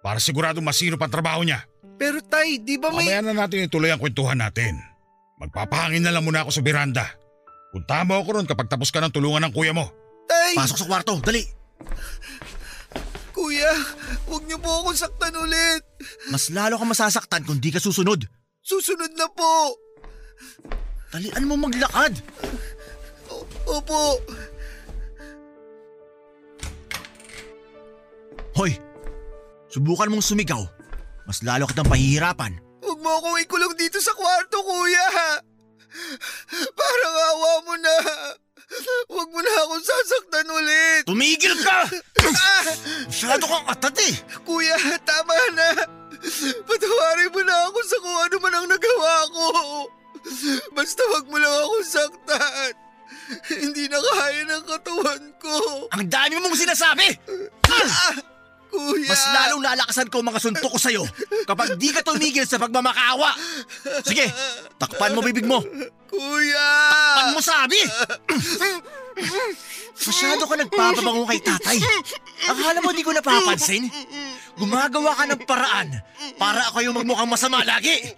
para 0.00 0.16
sigurado 0.22 0.62
masino 0.64 0.96
pa 0.96 1.04
ang 1.10 1.12
trabaho 1.12 1.42
niya. 1.44 1.66
pero 2.00 2.24
tay, 2.24 2.56
di 2.56 2.80
ba 2.80 2.88
may... 2.88 3.04
Mamaya 3.04 3.20
na 3.20 3.44
natin 3.44 3.68
ituloy 3.68 3.92
ang 3.92 4.00
kwentuhan 4.00 4.40
natin. 4.40 4.72
Magpapahangin 5.36 6.00
na 6.00 6.14
lang 6.16 6.24
muna 6.24 6.46
ako 6.46 6.54
sa 6.54 6.64
beranda. 6.64 7.04
Punta 7.76 8.00
mo 8.08 8.16
ako 8.16 8.40
ron 8.40 8.48
kapag 8.48 8.72
tapos 8.72 8.88
ka 8.88 9.04
ng 9.04 9.12
tulungan 9.12 9.44
ng 9.44 9.52
kuya 9.52 9.76
mo. 9.76 9.92
Tay! 10.24 10.56
Pasok 10.56 10.80
sa 10.80 10.88
kwarto. 10.88 11.20
Dali. 11.20 11.44
Kuya, 13.36 13.68
huwag 14.32 14.48
niyo 14.48 14.56
po 14.64 14.80
akong 14.80 14.96
saktan 14.96 15.36
ulit. 15.36 15.84
Mas 16.32 16.48
lalo 16.48 16.80
ka 16.80 16.88
masasaktan 16.88 17.44
kung 17.44 17.60
di 17.60 17.68
ka 17.68 17.82
susunod. 17.82 18.24
Susunod 18.64 19.12
na 19.12 19.28
po. 19.28 19.76
Dalian 21.10 21.42
mo 21.50 21.58
maglakad. 21.58 22.22
Opo. 23.66 24.22
Hoy, 28.54 28.78
subukan 29.70 30.10
mong 30.10 30.22
sumigaw. 30.22 30.62
Mas 31.26 31.42
lalo 31.42 31.66
kitang 31.66 31.90
pahihirapan. 31.90 32.58
Huwag 32.82 32.98
mo 33.02 33.10
akong 33.18 33.38
ikulong 33.42 33.74
dito 33.74 33.98
sa 33.98 34.14
kwarto, 34.14 34.62
kuya. 34.62 35.06
Parang 36.78 37.16
awa 37.34 37.52
mo 37.66 37.74
na. 37.78 37.94
Huwag 39.10 39.28
mo 39.34 39.40
na 39.42 39.52
akong 39.66 39.82
sasaktan 39.82 40.46
ulit. 40.46 41.02
Tumigil 41.06 41.54
ka! 41.62 41.90
Masyado 43.10 43.46
kang 43.50 43.66
atat 43.66 43.98
eh. 43.98 44.14
Kuya, 44.46 44.78
tama 45.02 45.34
na. 45.58 45.68
Patawarin 46.66 47.34
mo 47.34 47.40
na 47.42 47.54
ako 47.66 47.78
sa 47.82 47.96
kung 47.98 48.18
ano 48.18 48.36
man 48.38 48.54
ang 48.54 48.68
nagawa 48.70 49.14
ko. 49.34 49.46
Basta 50.76 51.02
wag 51.16 51.24
mo 51.28 51.36
lang 51.40 51.52
akong 51.52 51.86
saktan. 51.86 52.72
Hindi 53.50 53.84
na 53.86 53.98
kaya 53.98 54.42
ng 54.46 54.64
katawan 54.66 55.22
ko. 55.38 55.54
Ang 55.94 56.04
dami 56.10 56.34
mong 56.42 56.58
sinasabi! 56.58 57.06
Kuya! 58.70 59.10
Mas 59.10 59.24
lalong 59.34 59.62
lalakasan 59.66 60.06
ko 60.06 60.22
ang 60.22 60.30
mga 60.30 60.42
suntok 60.42 60.70
ko 60.70 60.78
sa'yo 60.78 61.02
kapag 61.42 61.74
di 61.74 61.90
ka 61.90 62.06
tumigil 62.06 62.46
sa 62.46 62.62
pagmamakaawa. 62.62 63.34
Sige, 64.06 64.30
takpan 64.78 65.14
mo 65.14 65.26
bibig 65.26 65.46
mo. 65.46 65.58
Kuya! 66.06 66.70
Takpan 66.90 67.28
mo 67.34 67.40
sabi! 67.42 67.80
Masyado 70.00 70.46
ka 70.46 70.54
nagpapabango 70.54 71.26
kay 71.26 71.40
tatay. 71.42 71.78
Akala 72.46 72.78
mo 72.78 72.94
di 72.94 73.02
ko 73.02 73.10
napapansin? 73.10 73.90
Gumagawa 74.54 75.18
ka 75.18 75.24
ng 75.26 75.42
paraan 75.44 75.88
para 76.38 76.70
ako 76.70 76.78
yung 76.86 76.94
magmukhang 76.94 77.30
masama 77.30 77.66
lagi. 77.66 78.14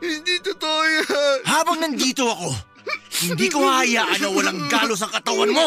Hindi 0.00 0.34
totoo 0.44 0.80
yan. 0.84 1.38
Habang 1.46 1.78
nandito 1.80 2.24
ako, 2.28 2.50
hindi 3.32 3.46
ko 3.48 3.58
hahayaan 3.62 4.18
na 4.18 4.28
walang 4.30 4.60
galos 4.66 5.00
ang 5.02 5.12
katawan 5.14 5.50
mo. 5.54 5.66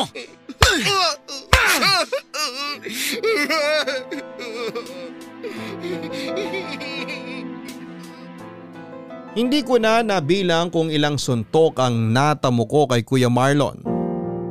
Hindi 9.36 9.68
ko 9.68 9.76
na 9.76 10.00
nabilang 10.00 10.72
kung 10.72 10.88
ilang 10.88 11.20
suntok 11.20 11.76
ang 11.84 12.16
natamo 12.16 12.64
ko 12.72 12.88
kay 12.88 13.04
Kuya 13.04 13.28
Marlon. 13.28 13.84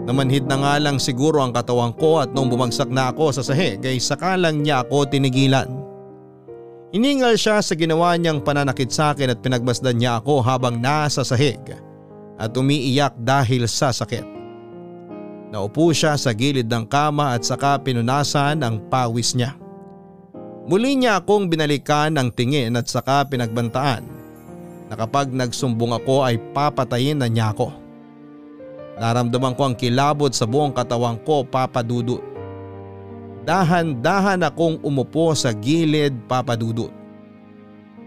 Namanhid 0.04 0.44
na 0.44 0.60
nga 0.60 0.76
lang 0.76 1.00
siguro 1.00 1.40
ang 1.40 1.56
katawan 1.56 1.96
ko 1.96 2.20
at 2.20 2.28
nung 2.36 2.52
bumagsak 2.52 2.92
na 2.92 3.08
ako 3.08 3.32
sa 3.32 3.40
sahig 3.40 3.80
ay 3.80 3.96
sakalang 3.96 4.60
niya 4.60 4.84
ako 4.84 5.08
tinigilan. 5.08 5.93
Iningal 6.94 7.34
siya 7.34 7.58
sa 7.58 7.74
ginawa 7.74 8.14
niyang 8.14 8.38
pananakit 8.38 8.86
sa 8.94 9.10
akin 9.10 9.34
at 9.34 9.42
pinagmasdan 9.42 9.98
niya 9.98 10.22
ako 10.22 10.38
habang 10.46 10.78
nasa 10.78 11.26
sahig 11.26 11.58
at 12.38 12.54
umiiyak 12.54 13.18
dahil 13.18 13.66
sa 13.66 13.90
sakit. 13.90 14.22
Naupo 15.50 15.90
siya 15.90 16.14
sa 16.14 16.30
gilid 16.30 16.70
ng 16.70 16.86
kama 16.86 17.34
at 17.34 17.42
saka 17.42 17.82
pinunasan 17.82 18.62
ang 18.62 18.78
pawis 18.86 19.34
niya. 19.34 19.58
Muli 20.70 20.94
niya 20.94 21.18
akong 21.18 21.50
binalikan 21.50 22.14
ng 22.14 22.30
tingin 22.30 22.78
at 22.78 22.86
saka 22.86 23.26
pinagbantaan 23.26 24.06
na 24.86 24.94
kapag 24.94 25.34
nagsumbong 25.34 25.98
ako 25.98 26.22
ay 26.22 26.38
papatayin 26.54 27.18
na 27.18 27.26
niya 27.26 27.50
ako. 27.50 27.74
Naramdaman 29.02 29.58
ko 29.58 29.66
ang 29.66 29.74
kilabot 29.74 30.30
sa 30.30 30.46
buong 30.46 30.70
katawan 30.70 31.18
ko 31.26 31.42
papadudot. 31.42 32.33
Dahan-dahan 33.44 34.40
akong 34.40 34.80
umupo 34.80 35.36
sa 35.36 35.52
gilid 35.52 36.16
papadudot. 36.24 36.88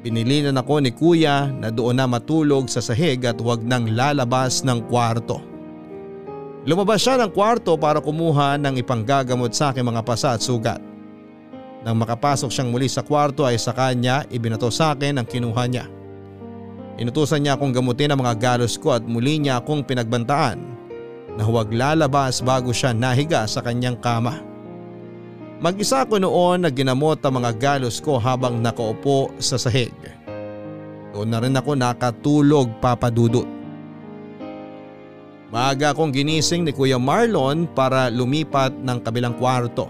Binilinan 0.02 0.58
ako 0.58 0.82
ni 0.82 0.90
kuya 0.90 1.54
na 1.54 1.70
doon 1.70 1.98
na 1.98 2.10
matulog 2.10 2.66
sa 2.70 2.82
sahig 2.82 3.22
at 3.22 3.38
huwag 3.38 3.62
nang 3.62 3.94
lalabas 3.94 4.66
ng 4.66 4.90
kwarto. 4.90 5.38
Lumabas 6.66 7.06
siya 7.06 7.22
ng 7.22 7.32
kwarto 7.34 7.78
para 7.78 8.02
kumuha 8.02 8.58
ng 8.58 8.82
ipanggagamot 8.82 9.54
sa 9.54 9.70
aking 9.70 9.86
mga 9.86 10.02
pasa 10.02 10.34
at 10.34 10.42
sugat. 10.42 10.82
Nang 11.86 12.02
makapasok 12.02 12.50
siyang 12.50 12.74
muli 12.74 12.90
sa 12.90 13.06
kwarto 13.06 13.46
ay 13.46 13.62
sa 13.62 13.78
kanya 13.78 14.26
ibinato 14.34 14.74
sa 14.74 14.98
akin 14.98 15.22
ang 15.22 15.28
kinuha 15.30 15.64
niya. 15.70 15.86
Inutusan 16.98 17.46
niya 17.46 17.54
akong 17.54 17.78
gamutin 17.78 18.10
ang 18.10 18.26
mga 18.26 18.36
galos 18.42 18.74
ko 18.74 18.98
at 18.98 19.06
muli 19.06 19.38
niya 19.38 19.62
akong 19.62 19.86
pinagbantaan 19.86 20.58
na 21.38 21.46
huwag 21.46 21.70
lalabas 21.70 22.42
bago 22.42 22.74
siya 22.74 22.90
nahiga 22.90 23.46
sa 23.46 23.62
kanyang 23.62 24.02
kama. 24.02 24.47
Mag-isa 25.58 26.06
ko 26.06 26.22
noon 26.22 26.62
na 26.62 26.70
ginamot 26.70 27.18
ang 27.26 27.42
mga 27.42 27.52
galos 27.58 27.98
ko 27.98 28.22
habang 28.22 28.62
nakaupo 28.62 29.34
sa 29.42 29.58
sahig. 29.58 29.90
Doon 31.18 31.34
na 31.34 31.42
rin 31.42 31.58
ako 31.58 31.74
nakatulog 31.74 32.70
papadudot. 32.78 33.50
Maaga 35.50 35.98
akong 35.98 36.14
ginising 36.14 36.62
ni 36.62 36.70
Kuya 36.70 37.02
Marlon 37.02 37.66
para 37.74 38.14
lumipat 38.14 38.70
ng 38.70 39.02
kabilang 39.02 39.34
kwarto. 39.34 39.90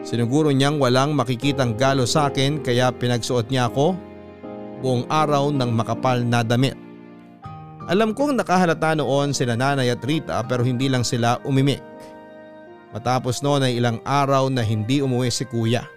Siniguro 0.00 0.48
niyang 0.48 0.80
walang 0.80 1.12
makikitang 1.12 1.76
galo 1.76 2.08
sa 2.08 2.32
akin 2.32 2.64
kaya 2.64 2.88
pinagsuot 2.96 3.52
niya 3.52 3.68
ako 3.68 3.92
buong 4.80 5.04
araw 5.12 5.52
ng 5.52 5.68
makapal 5.68 6.24
na 6.24 6.40
damit. 6.40 6.80
Alam 7.92 8.16
kong 8.16 8.40
nakahalata 8.40 8.96
noon 8.96 9.36
sila 9.36 9.52
nanay 9.52 9.92
at 9.92 10.00
Rita 10.00 10.40
pero 10.48 10.64
hindi 10.64 10.88
lang 10.88 11.04
sila 11.04 11.36
umimik. 11.44 11.91
Matapos 12.92 13.40
noon 13.40 13.64
ay 13.64 13.80
ilang 13.80 13.98
araw 14.04 14.52
na 14.52 14.60
hindi 14.60 15.00
umuwi 15.00 15.32
si 15.32 15.48
kuya. 15.48 15.88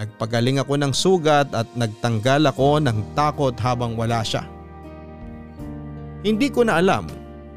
Nagpagaling 0.00 0.56
ako 0.64 0.80
ng 0.80 0.92
sugat 0.96 1.52
at 1.52 1.68
nagtanggal 1.76 2.48
ako 2.48 2.80
ng 2.80 3.12
takot 3.12 3.52
habang 3.60 3.92
wala 3.92 4.24
siya. 4.24 4.48
Hindi 6.24 6.48
ko 6.48 6.64
na 6.64 6.80
alam 6.80 7.04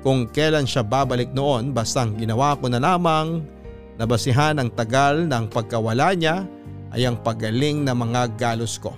kung 0.04 0.28
kailan 0.28 0.68
siya 0.68 0.84
babalik 0.84 1.32
noon 1.32 1.72
basta 1.72 2.04
ang 2.04 2.18
ginawa 2.18 2.58
ko 2.60 2.68
na 2.68 2.82
lamang 2.82 3.46
na 3.96 4.04
basihan 4.04 4.58
ang 4.58 4.74
tagal 4.74 5.30
ng 5.30 5.46
pagkawala 5.48 6.12
niya 6.18 6.44
ay 6.92 7.08
ang 7.08 7.16
pagaling 7.22 7.88
ng 7.88 7.96
mga 7.96 8.36
galos 8.36 8.76
ko. 8.82 8.92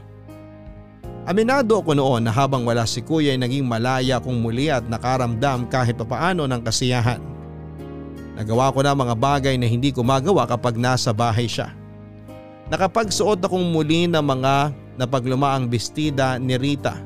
Aminado 1.24 1.80
ako 1.80 1.96
noon 1.96 2.28
na 2.28 2.36
habang 2.36 2.68
wala 2.68 2.84
si 2.84 3.00
kuya 3.00 3.32
ay 3.36 3.40
naging 3.40 3.64
malaya 3.64 4.20
kong 4.20 4.44
muli 4.44 4.68
at 4.68 4.84
nakaramdam 4.88 5.72
kahit 5.72 5.96
papaano 5.96 6.44
ng 6.44 6.62
kasiyahan. 6.64 7.33
Nagawa 8.34 8.74
ko 8.74 8.82
na 8.82 8.98
mga 8.98 9.16
bagay 9.18 9.56
na 9.62 9.70
hindi 9.70 9.94
ko 9.94 10.02
magawa 10.02 10.50
kapag 10.50 10.74
nasa 10.74 11.14
bahay 11.14 11.46
siya. 11.46 11.70
Nakapagsuot 12.74 13.38
akong 13.46 13.70
muli 13.70 14.10
ng 14.10 14.24
mga 14.24 14.74
napaglumaang 14.98 15.70
bestida 15.70 16.42
ni 16.42 16.58
Rita. 16.58 16.98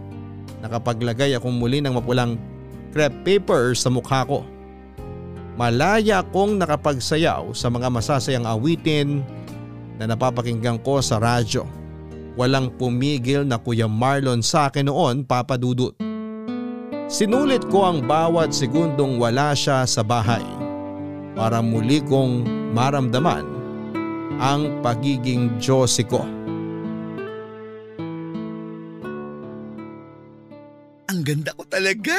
Nakapaglagay 0.63 1.36
akong 1.36 1.52
muli 1.52 1.84
ng 1.84 2.00
mapulang 2.00 2.40
crepe 2.96 3.44
paper 3.44 3.76
sa 3.76 3.92
mukha 3.92 4.24
ko. 4.24 4.48
Malaya 5.60 6.24
akong 6.24 6.56
nakapagsayaw 6.56 7.52
sa 7.52 7.68
mga 7.68 7.92
masasayang 7.92 8.48
awitin 8.48 9.26
na 10.00 10.08
napapakinggan 10.08 10.80
ko 10.80 11.04
sa 11.04 11.20
radyo. 11.20 11.68
Walang 12.38 12.72
pumigil 12.78 13.44
na 13.44 13.58
Kuya 13.58 13.90
Marlon 13.90 14.46
sa 14.46 14.70
akin 14.70 14.88
noon 14.88 15.26
papadudot. 15.26 15.98
Sinulit 17.10 17.66
ko 17.74 17.90
ang 17.90 18.06
bawat 18.06 18.54
segundong 18.54 19.18
wala 19.18 19.58
siya 19.58 19.84
sa 19.90 20.06
bahay 20.06 20.57
para 21.38 21.62
muli 21.62 22.02
kong 22.02 22.50
maramdaman 22.73 23.45
ang 24.41 24.82
pagiging 24.82 25.62
Diyosi 25.62 26.04
ko. 26.10 26.26
Ang 31.08 31.21
ganda 31.21 31.54
ko 31.54 31.63
talaga. 31.69 32.17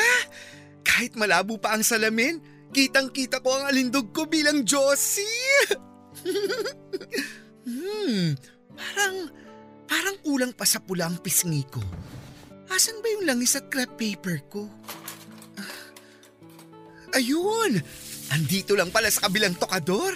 Kahit 0.87 1.18
malabo 1.18 1.59
pa 1.59 1.74
ang 1.74 1.83
salamin, 1.83 2.38
kitang 2.70 3.11
kita 3.11 3.42
ko 3.42 3.59
ang 3.59 3.68
alindog 3.68 4.14
ko 4.14 4.24
bilang 4.24 4.62
Josie. 4.62 5.66
hmm, 7.68 8.38
parang, 8.74 9.16
parang 9.87 10.16
kulang 10.22 10.52
pa 10.54 10.64
sa 10.66 10.78
pula 10.78 11.11
ang 11.11 11.18
pisngi 11.18 11.62
ko. 11.66 11.83
Asan 12.70 13.02
ba 13.02 13.11
yung 13.11 13.26
langis 13.26 13.59
at 13.59 13.66
crepe 13.66 13.98
paper 13.98 14.38
ko? 14.46 14.62
Ayun! 17.16 17.83
Andito 18.32 18.76
lang 18.76 18.92
pala 18.92 19.08
sa 19.08 19.28
kabilang 19.28 19.56
tokador. 19.56 20.12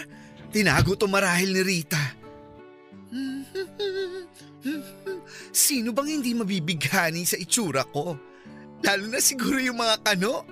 Tinago 0.53 0.97
to 1.01 1.09
marahil 1.09 1.53
ni 1.53 1.63
Rita. 1.65 2.03
Sino 5.65 5.97
bang 5.97 6.21
hindi 6.21 6.37
mabibighani 6.37 7.25
sa 7.25 7.41
itsura 7.41 7.89
ko? 7.89 8.17
Lalo 8.85 9.05
na 9.09 9.21
siguro 9.23 9.57
yung 9.57 9.81
mga 9.81 9.97
kano. 10.05 10.45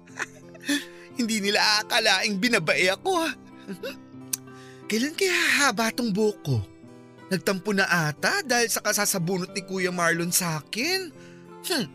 hindi 1.18 1.44
nila 1.44 1.60
aakalaing 1.60 2.40
binabae 2.40 2.88
ako. 2.92 3.28
Kailan 4.88 5.16
kaya 5.16 5.36
haba 5.60 5.92
tong 5.92 6.12
buhok 6.12 6.38
ko? 6.44 6.56
Nagtampo 7.32 7.72
na 7.72 7.88
ata 7.88 8.44
dahil 8.44 8.68
sa 8.68 8.84
kasasabunot 8.84 9.56
ni 9.56 9.64
Kuya 9.64 9.88
Marlon 9.88 10.28
sa 10.28 10.60
akin. 10.60 11.08
Hmm, 11.64 11.88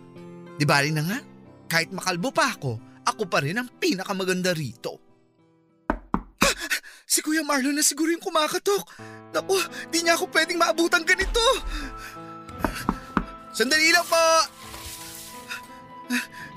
di 0.58 0.66
bali 0.66 0.90
na 0.90 1.06
nga, 1.06 1.22
kahit 1.70 1.94
makalbo 1.94 2.34
pa 2.34 2.58
ako, 2.58 2.82
ako 3.08 3.24
pa 3.32 3.40
rin 3.40 3.56
ang 3.56 3.72
pinakamaganda 3.80 4.52
rito. 4.52 5.00
Ah, 6.44 6.56
si 7.08 7.24
Kuya 7.24 7.42
Marlon 7.48 7.74
na 7.76 7.84
siguro 7.84 8.12
yung 8.12 8.24
kumakatok. 8.24 8.84
Naku, 9.32 9.56
di 9.88 10.04
niya 10.04 10.20
ako 10.20 10.28
pwedeng 10.36 10.60
maabutan 10.60 11.08
ganito. 11.08 11.44
Sandali 13.56 13.90
lang 13.90 14.06
po! 14.06 14.26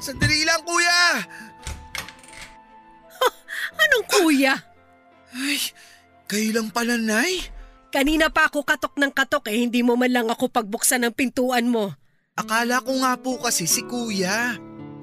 Sandali 0.05 0.45
lang, 0.45 0.61
kuya! 0.65 1.01
Anong 3.81 4.07
kuya? 4.09 4.55
Ay, 5.33 5.61
kayo 6.29 6.61
lang 6.61 6.69
pala, 6.69 7.01
Nay. 7.01 7.49
Kanina 7.91 8.31
pa 8.31 8.47
ako 8.47 8.63
katok 8.63 9.01
ng 9.01 9.13
katok 9.17 9.51
eh, 9.51 9.65
hindi 9.65 9.83
mo 9.83 9.99
man 9.99 10.13
lang 10.13 10.29
ako 10.31 10.47
pagbuksan 10.53 11.09
ng 11.09 11.15
pintuan 11.17 11.67
mo. 11.67 11.91
Akala 12.39 12.79
ko 12.85 13.01
nga 13.03 13.19
po 13.19 13.41
kasi 13.43 13.67
si 13.67 13.83
kuya. 13.83 14.55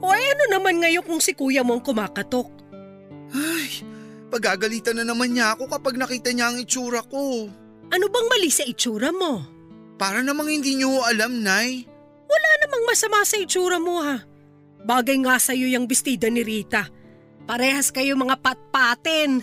O 0.02 0.14
ay 0.14 0.24
ano 0.38 0.46
naman 0.58 0.78
ngayon 0.82 1.04
kung 1.06 1.22
si 1.22 1.34
kuya 1.34 1.66
mo 1.66 1.78
ang 1.78 1.84
kumakatok? 1.84 2.50
Ay, 3.34 3.82
pagagalitan 4.30 5.02
na 5.02 5.06
naman 5.08 5.34
niya 5.34 5.58
ako 5.58 5.68
kapag 5.68 5.98
nakita 5.98 6.30
niya 6.32 6.54
ang 6.54 6.58
itsura 6.62 7.02
ko. 7.06 7.50
Ano 7.88 8.06
bang 8.12 8.28
mali 8.30 8.52
sa 8.52 8.68
itsura 8.68 9.10
mo? 9.10 9.42
Para 9.98 10.22
namang 10.22 10.54
hindi 10.54 10.78
niyo 10.78 11.02
alam, 11.02 11.42
Nay. 11.42 11.90
Wala 12.28 12.50
namang 12.62 12.84
masama 12.86 13.26
sa 13.26 13.40
itsura 13.42 13.82
mo 13.82 14.04
ha. 14.04 14.22
Bagay 14.86 15.18
nga 15.26 15.42
sa'yo 15.42 15.66
yung 15.74 15.90
bestida 15.90 16.30
ni 16.30 16.46
Rita. 16.46 16.86
Parehas 17.48 17.90
kayo 17.90 18.14
mga 18.14 18.38
patpatin. 18.44 19.42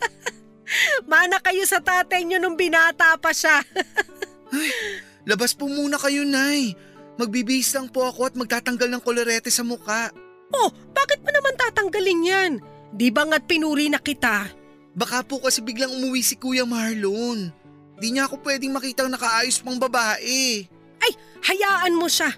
Mana 1.10 1.42
kayo 1.42 1.66
sa 1.66 1.82
tatay 1.82 2.22
niyo 2.22 2.38
nung 2.38 2.54
binata 2.54 3.18
pa 3.18 3.34
siya. 3.34 3.64
Ay, 4.54 4.70
labas 5.26 5.56
po 5.56 5.66
muna 5.66 5.98
kayo, 5.98 6.22
Nay. 6.22 6.76
Magbibihis 7.20 7.76
lang 7.76 7.92
po 7.92 8.08
ako 8.08 8.32
at 8.32 8.34
magtatanggal 8.34 8.88
ng 8.88 9.02
kolorete 9.04 9.52
sa 9.52 9.60
muka. 9.60 10.08
oh, 10.56 10.72
bakit 10.96 11.20
mo 11.20 11.28
naman 11.28 11.52
tatanggalin 11.60 12.24
yan? 12.24 12.52
Di 12.96 13.12
ba 13.12 13.28
nga't 13.28 13.44
pinuri 13.44 13.92
na 13.92 14.00
kita? 14.00 14.48
Baka 14.96 15.20
po 15.20 15.36
kasi 15.36 15.60
biglang 15.60 15.92
umuwi 15.92 16.24
si 16.24 16.40
Kuya 16.40 16.64
Marlon. 16.64 17.52
Di 18.00 18.08
niya 18.08 18.24
ako 18.24 18.40
pwedeng 18.40 18.72
makitang 18.72 19.12
nakaayos 19.12 19.60
pang 19.60 19.76
babae. 19.76 20.64
Ay, 21.04 21.12
hayaan 21.44 22.00
mo 22.00 22.08
siya. 22.08 22.32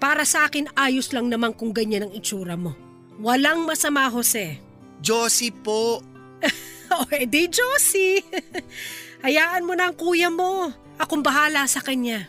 Para 0.00 0.24
sa 0.24 0.48
akin 0.48 0.72
ayos 0.72 1.12
lang 1.12 1.28
naman 1.28 1.52
kung 1.52 1.76
ganyan 1.76 2.08
ang 2.08 2.12
itsura 2.16 2.56
mo. 2.56 2.72
Walang 3.20 3.68
masama, 3.68 4.08
Jose. 4.08 4.56
Josie 5.04 5.52
po. 5.52 6.00
O 6.94 7.08
edi 7.10 7.48
Josie. 7.48 8.20
Hayaan 9.24 9.64
mo 9.64 9.72
na 9.72 9.88
ang 9.88 9.96
kuya 9.96 10.28
mo. 10.28 10.68
Akong 11.00 11.24
bahala 11.24 11.64
sa 11.64 11.80
kanya. 11.80 12.28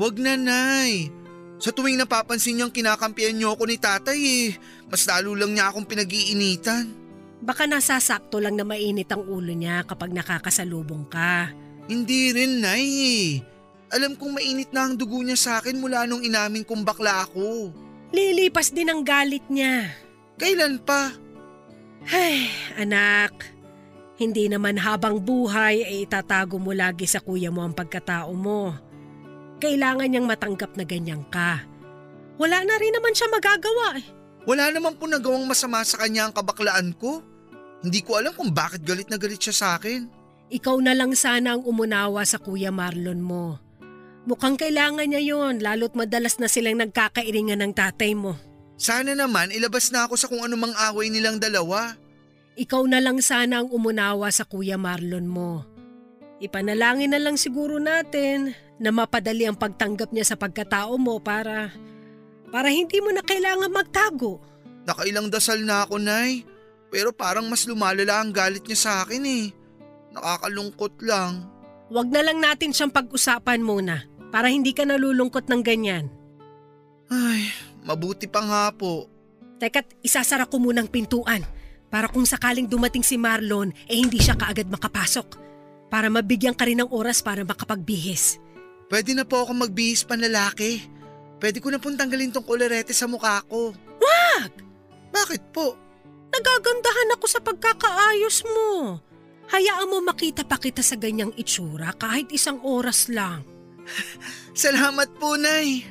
Wag 0.00 0.16
na, 0.16 0.34
Nay. 0.34 1.12
Sa 1.60 1.76
tuwing 1.76 2.00
napapansin 2.00 2.56
niyang 2.56 2.72
kinakampihan 2.72 3.36
niyo 3.36 3.52
ako 3.52 3.68
ni 3.68 3.76
tatay 3.76 4.16
eh, 4.16 4.56
mas 4.88 5.04
lalo 5.04 5.36
lang 5.36 5.52
niya 5.52 5.68
akong 5.68 5.84
pinag-iinitan. 5.84 6.88
Baka 7.44 7.68
nasasakto 7.68 8.40
lang 8.40 8.56
na 8.56 8.64
mainit 8.64 9.12
ang 9.12 9.28
ulo 9.28 9.52
niya 9.52 9.84
kapag 9.84 10.12
nakakasalubong 10.12 11.04
ka. 11.12 11.52
Hindi 11.84 12.32
rin, 12.32 12.64
Nay 12.64 12.88
eh. 12.88 13.28
Alam 13.92 14.16
kong 14.16 14.40
mainit 14.40 14.72
na 14.72 14.88
ang 14.88 14.96
dugo 14.96 15.20
niya 15.20 15.36
sa 15.36 15.52
akin 15.60 15.76
mula 15.76 16.08
nung 16.08 16.24
inamin 16.24 16.64
kong 16.64 16.80
bakla 16.80 17.28
ako. 17.28 17.74
Lilipas 18.12 18.72
din 18.72 18.88
ang 18.88 19.04
galit 19.04 19.44
niya. 19.52 19.92
Kailan 20.40 20.80
pa? 20.80 21.12
Ay, 22.08 22.48
anak. 22.80 23.36
Hindi 24.16 24.48
naman 24.48 24.80
habang 24.80 25.20
buhay 25.20 25.84
ay 25.84 26.08
itatago 26.08 26.56
mo 26.56 26.72
lagi 26.72 27.04
sa 27.04 27.20
kuya 27.20 27.52
mo 27.52 27.64
ang 27.64 27.76
pagkatao 27.76 28.32
mo. 28.32 28.89
Kailangan 29.60 30.08
niyang 30.08 30.24
matanggap 30.24 30.72
na 30.74 30.88
ganyan 30.88 31.20
ka. 31.28 31.60
Wala 32.40 32.64
na 32.64 32.74
rin 32.80 32.96
naman 32.96 33.12
siya 33.12 33.28
magagawa 33.28 34.00
eh. 34.00 34.06
Wala 34.48 34.72
naman 34.72 34.96
po 34.96 35.04
nagawang 35.04 35.44
masama 35.44 35.84
sa 35.84 36.00
kanya 36.00 36.24
ang 36.24 36.32
kabaklaan 36.32 36.96
ko. 36.96 37.20
Hindi 37.84 38.00
ko 38.00 38.16
alam 38.16 38.32
kung 38.32 38.56
bakit 38.56 38.80
galit 38.80 39.12
na 39.12 39.20
galit 39.20 39.40
siya 39.40 39.52
sa 39.52 39.68
akin. 39.76 40.08
Ikaw 40.48 40.76
na 40.80 40.96
lang 40.96 41.12
sana 41.12 41.54
ang 41.54 41.62
umunawa 41.68 42.24
sa 42.24 42.40
kuya 42.40 42.72
Marlon 42.72 43.20
mo. 43.20 43.60
Mukhang 44.24 44.56
kailangan 44.56 45.04
niya 45.04 45.20
yon 45.20 45.60
lalo't 45.60 45.92
madalas 45.92 46.40
na 46.40 46.48
silang 46.48 46.80
nagkakairingan 46.80 47.60
ng 47.60 47.72
tatay 47.76 48.16
mo. 48.16 48.36
Sana 48.80 49.12
naman 49.12 49.52
ilabas 49.52 49.92
na 49.92 50.08
ako 50.08 50.16
sa 50.16 50.28
kung 50.28 50.40
anumang 50.40 50.72
away 50.88 51.12
nilang 51.12 51.36
dalawa. 51.36 51.92
Ikaw 52.56 52.82
na 52.88 53.00
lang 53.04 53.20
sana 53.20 53.60
ang 53.60 53.68
umunawa 53.68 54.32
sa 54.32 54.48
kuya 54.48 54.80
Marlon 54.80 55.28
mo. 55.28 55.68
Ipanalangin 56.40 57.12
na 57.12 57.20
lang 57.20 57.36
siguro 57.36 57.76
natin 57.76 58.56
na 58.80 58.88
mapadali 58.88 59.44
ang 59.44 59.54
pagtanggap 59.54 60.08
niya 60.10 60.24
sa 60.24 60.40
pagkatao 60.40 60.96
mo 60.96 61.20
para 61.20 61.68
para 62.48 62.72
hindi 62.72 62.98
mo 62.98 63.12
na 63.12 63.20
kailangan 63.20 63.70
magtago. 63.70 64.40
Nakailang 64.88 65.28
dasal 65.28 65.62
na 65.62 65.84
ako, 65.84 66.00
Nay. 66.00 66.42
Pero 66.90 67.14
parang 67.14 67.46
mas 67.46 67.68
lumalala 67.68 68.18
ang 68.18 68.34
galit 68.34 68.66
niya 68.66 68.78
sa 68.80 68.92
akin 69.06 69.22
eh. 69.22 69.44
Nakakalungkot 70.10 70.98
lang. 71.06 71.46
Huwag 71.86 72.10
na 72.10 72.24
lang 72.26 72.42
natin 72.42 72.74
siyang 72.74 72.90
pag-usapan 72.90 73.62
muna 73.62 74.10
para 74.34 74.50
hindi 74.50 74.74
ka 74.74 74.82
nalulungkot 74.82 75.46
ng 75.46 75.62
ganyan. 75.62 76.10
Ay, 77.06 77.50
mabuti 77.86 78.26
pa 78.26 78.42
nga 78.42 78.64
po. 78.74 79.06
Teka't 79.62 80.02
isasara 80.02 80.50
ko 80.50 80.58
munang 80.58 80.90
pintuan 80.90 81.46
para 81.90 82.10
kung 82.10 82.26
sakaling 82.26 82.66
dumating 82.66 83.02
si 83.02 83.18
Marlon 83.18 83.70
eh 83.86 83.98
hindi 83.98 84.18
siya 84.18 84.34
kaagad 84.34 84.66
makapasok. 84.66 85.38
Para 85.90 86.06
mabigyan 86.06 86.54
ka 86.54 86.66
rin 86.66 86.82
ng 86.82 86.90
oras 86.94 87.18
para 87.22 87.42
makapagbihis. 87.42 88.38
Pwede 88.90 89.14
na 89.14 89.22
po 89.22 89.46
ako 89.46 89.54
magbihis 89.54 90.02
panlalaki. 90.02 90.82
Pwede 91.38 91.62
ko 91.62 91.70
na 91.70 91.78
pong 91.78 91.94
tanggalin 91.94 92.34
tong 92.34 92.42
kolerete 92.42 92.90
sa 92.90 93.06
mukha 93.06 93.38
ko. 93.46 93.70
Wag! 94.02 94.50
Bakit 95.14 95.54
po? 95.54 95.78
Nagagandahan 96.34 97.14
ako 97.14 97.26
sa 97.30 97.38
pagkakaayos 97.38 98.42
mo. 98.50 98.98
Hayaan 99.54 99.86
mo 99.86 100.02
makita 100.02 100.42
pa 100.42 100.58
kita 100.58 100.82
sa 100.82 100.98
ganyang 100.98 101.30
itsura 101.38 101.94
kahit 101.94 102.34
isang 102.34 102.58
oras 102.66 103.06
lang. 103.06 103.46
Salamat 104.58 105.06
po, 105.22 105.38
Nay. 105.38 105.86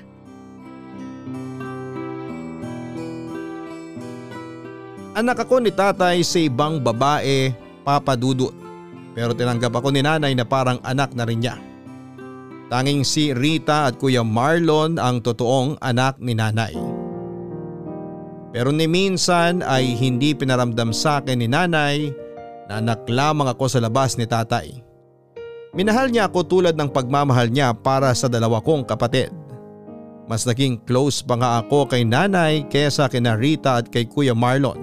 Anak 5.16 5.48
ako 5.48 5.64
ni 5.64 5.72
tatay 5.72 6.24
sa 6.24 6.40
ibang 6.40 6.84
babae, 6.84 7.52
Papa 7.84 8.16
Dudut. 8.20 8.56
Pero 9.16 9.32
tinanggap 9.36 9.72
ako 9.72 9.92
ni 9.92 10.04
nanay 10.04 10.36
na 10.36 10.44
parang 10.44 10.80
anak 10.84 11.12
na 11.16 11.24
rin 11.28 11.44
niya. 11.44 11.69
Tanging 12.70 13.02
si 13.02 13.34
Rita 13.34 13.90
at 13.90 13.98
Kuya 13.98 14.22
Marlon 14.22 15.02
ang 15.02 15.26
totoong 15.26 15.82
anak 15.82 16.22
ni 16.22 16.38
nanay. 16.38 16.78
Pero 18.54 18.70
ni 18.70 18.86
minsan 18.86 19.66
ay 19.66 19.98
hindi 19.98 20.38
pinaramdam 20.38 20.94
sa 20.94 21.18
akin 21.18 21.42
ni 21.42 21.50
nanay 21.50 22.14
na 22.70 22.78
anak 22.78 23.10
lamang 23.10 23.50
ako 23.50 23.66
sa 23.66 23.82
labas 23.82 24.22
ni 24.22 24.30
tatay. 24.30 24.86
Minahal 25.74 26.14
niya 26.14 26.30
ako 26.30 26.46
tulad 26.46 26.78
ng 26.78 26.94
pagmamahal 26.94 27.50
niya 27.50 27.74
para 27.74 28.14
sa 28.14 28.30
dalawa 28.30 28.62
kong 28.62 28.86
kapatid. 28.86 29.34
Mas 30.30 30.46
naging 30.46 30.78
close 30.86 31.26
pa 31.26 31.42
nga 31.42 31.66
ako 31.66 31.90
kay 31.90 32.06
nanay 32.06 32.70
kaysa 32.70 33.10
kina 33.10 33.34
Rita 33.34 33.82
at 33.82 33.90
kay 33.90 34.06
Kuya 34.06 34.38
Marlon. 34.38 34.78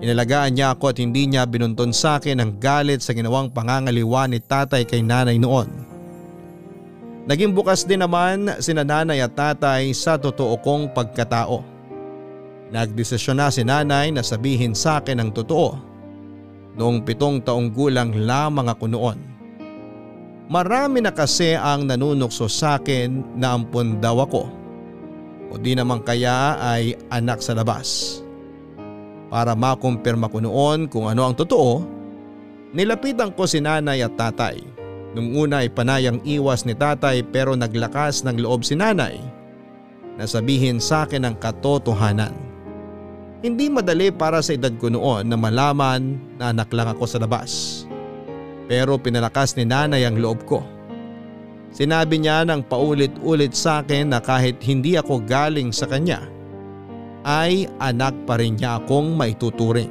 Inalagaan 0.00 0.56
niya 0.56 0.72
ako 0.72 0.96
at 0.96 1.04
hindi 1.04 1.28
niya 1.28 1.44
binunton 1.44 1.92
sa 1.92 2.16
akin 2.16 2.40
ang 2.40 2.56
galit 2.56 3.04
sa 3.04 3.12
ginawang 3.12 3.52
pangangaliwa 3.52 4.24
ni 4.24 4.40
tatay 4.40 4.88
kay 4.88 5.04
nanay 5.04 5.36
noon. 5.36 5.91
Naging 7.22 7.54
bukas 7.54 7.86
din 7.86 8.02
naman 8.02 8.50
sina 8.58 8.82
nanay 8.82 9.22
at 9.22 9.34
tatay 9.38 9.94
sa 9.94 10.18
totoo 10.18 10.58
kong 10.58 10.90
pagkatao. 10.90 11.62
Nagdesisyon 12.72 13.38
na 13.38 13.52
si 13.52 13.62
nanay 13.62 14.10
na 14.10 14.24
sabihin 14.26 14.74
sa 14.74 14.98
akin 14.98 15.22
ang 15.22 15.30
totoo. 15.30 15.78
Noong 16.74 17.04
pitong 17.04 17.44
taong 17.44 17.70
gulang 17.70 18.16
lamang 18.16 18.66
ako 18.66 18.84
noon. 18.88 19.18
Marami 20.50 21.04
na 21.04 21.12
kasi 21.14 21.54
ang 21.54 21.86
nanunukso 21.86 22.48
sa 22.50 22.80
akin 22.80 23.38
na 23.38 23.54
ampun 23.54 24.02
daw 24.02 24.24
ako. 24.24 24.42
O 25.52 25.60
di 25.60 25.76
naman 25.76 26.00
kaya 26.02 26.58
ay 26.58 26.96
anak 27.12 27.44
sa 27.44 27.52
labas. 27.52 28.18
Para 29.28 29.52
makumpirma 29.52 30.32
ko 30.32 30.40
noon 30.40 30.88
kung 30.88 31.08
ano 31.08 31.28
ang 31.28 31.36
totoo, 31.36 32.02
Nilapitan 32.72 33.36
ko 33.36 33.44
si 33.44 33.60
nanay 33.60 34.00
at 34.00 34.16
tatay. 34.16 34.64
Nung 35.12 35.36
una 35.36 35.60
ay 35.60 35.68
panayang 35.68 36.24
iwas 36.24 36.64
ni 36.64 36.72
tatay 36.72 37.20
pero 37.28 37.52
naglakas 37.52 38.24
ng 38.24 38.40
loob 38.40 38.64
si 38.64 38.72
nanay 38.72 39.20
na 40.16 40.24
sabihin 40.24 40.80
sa 40.80 41.04
akin 41.04 41.28
ang 41.28 41.36
katotohanan. 41.36 42.32
Hindi 43.42 43.68
madali 43.68 44.08
para 44.14 44.38
sa 44.40 44.54
edad 44.54 44.72
ko 44.78 44.88
noon 44.88 45.26
na 45.26 45.36
malaman 45.36 46.16
na 46.38 46.54
anak 46.54 46.70
lang 46.72 46.88
ako 46.94 47.04
sa 47.04 47.18
labas. 47.20 47.84
Pero 48.70 48.96
pinalakas 48.96 49.58
ni 49.58 49.66
nanay 49.66 50.06
ang 50.06 50.16
loob 50.16 50.46
ko. 50.48 50.62
Sinabi 51.72 52.20
niya 52.20 52.44
ng 52.44 52.68
paulit-ulit 52.68 53.56
sa 53.56 53.80
akin 53.80 54.12
na 54.12 54.20
kahit 54.20 54.60
hindi 54.60 54.94
ako 54.94 55.24
galing 55.24 55.72
sa 55.72 55.88
kanya, 55.88 56.20
ay 57.24 57.66
anak 57.80 58.12
pa 58.28 58.36
rin 58.36 58.60
niya 58.60 58.78
akong 58.78 59.16
maituturing. 59.16 59.90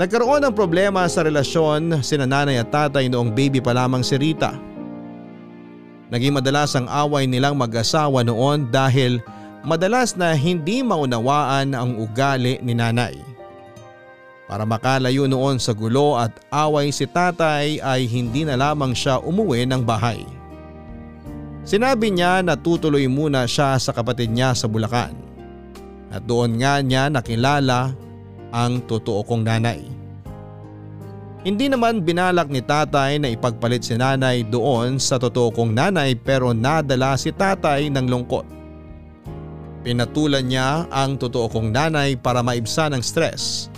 Nagkaroon 0.00 0.40
ng 0.48 0.56
problema 0.56 1.04
sa 1.12 1.20
relasyon 1.20 2.00
sina 2.00 2.24
nanay 2.24 2.56
at 2.56 2.72
tatay 2.72 3.12
noong 3.12 3.36
baby 3.36 3.60
pa 3.60 3.76
lamang 3.76 4.00
si 4.00 4.16
Rita. 4.16 4.56
Naging 6.08 6.40
madalas 6.40 6.72
ang 6.72 6.88
away 6.88 7.28
nilang 7.28 7.60
mag-asawa 7.60 8.24
noon 8.24 8.72
dahil 8.72 9.20
madalas 9.60 10.16
na 10.16 10.32
hindi 10.32 10.80
maunawaan 10.80 11.76
ang 11.76 12.00
ugali 12.00 12.56
ni 12.64 12.72
nanay. 12.72 13.12
Para 14.48 14.64
makalayo 14.64 15.28
noon 15.28 15.60
sa 15.60 15.76
gulo 15.76 16.16
at 16.16 16.32
away 16.48 16.88
si 16.96 17.04
tatay 17.04 17.76
ay 17.84 18.08
hindi 18.08 18.48
na 18.48 18.56
lamang 18.56 18.96
siya 18.96 19.20
umuwi 19.20 19.68
ng 19.68 19.84
bahay. 19.84 20.24
Sinabi 21.60 22.08
niya 22.08 22.40
na 22.40 22.56
tutuloy 22.56 23.04
muna 23.04 23.44
siya 23.44 23.76
sa 23.76 23.92
kapatid 23.92 24.32
niya 24.32 24.56
sa 24.56 24.64
Bulacan. 24.64 25.12
At 26.08 26.24
doon 26.24 26.56
nga 26.56 26.80
niya 26.80 27.12
nakilala 27.12 27.92
ang 28.50 28.82
totoo 28.84 29.22
kong 29.26 29.46
nanay. 29.46 30.00
Hindi 31.40 31.72
naman 31.72 32.04
binalak 32.04 32.52
ni 32.52 32.60
tatay 32.60 33.16
na 33.16 33.32
ipagpalit 33.32 33.80
si 33.80 33.96
nanay 33.96 34.44
doon 34.44 35.00
sa 35.00 35.16
totoo 35.16 35.48
kong 35.48 35.72
nanay 35.72 36.12
pero 36.12 36.52
nadala 36.52 37.16
si 37.16 37.32
tatay 37.32 37.88
ng 37.88 38.06
lungkot. 38.12 38.44
Pinatulan 39.80 40.44
niya 40.44 40.84
ang 40.92 41.16
totoo 41.16 41.48
kong 41.48 41.72
nanay 41.72 42.12
para 42.20 42.44
maibsan 42.44 42.92
ang 42.92 43.00
stress 43.00 43.72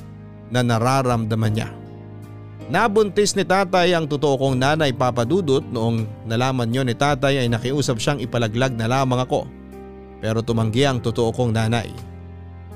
na 0.50 0.66
nararamdaman 0.66 1.54
niya. 1.54 1.70
Nabuntis 2.66 3.38
ni 3.38 3.46
tatay 3.46 3.94
ang 3.94 4.10
totoo 4.10 4.42
kong 4.42 4.56
nanay 4.58 4.90
papadudot 4.90 5.62
noong 5.62 6.26
nalaman 6.26 6.66
niyo 6.66 6.82
ni 6.82 6.98
tatay 6.98 7.46
ay 7.46 7.46
nakiusap 7.46 8.02
siyang 8.02 8.18
ipalaglag 8.18 8.74
na 8.74 8.90
lamang 8.90 9.22
ako. 9.22 9.46
Pero 10.18 10.42
tumanggi 10.42 10.82
ang 10.82 10.98
totoo 10.98 11.30
kong 11.30 11.54
nanay. 11.54 12.11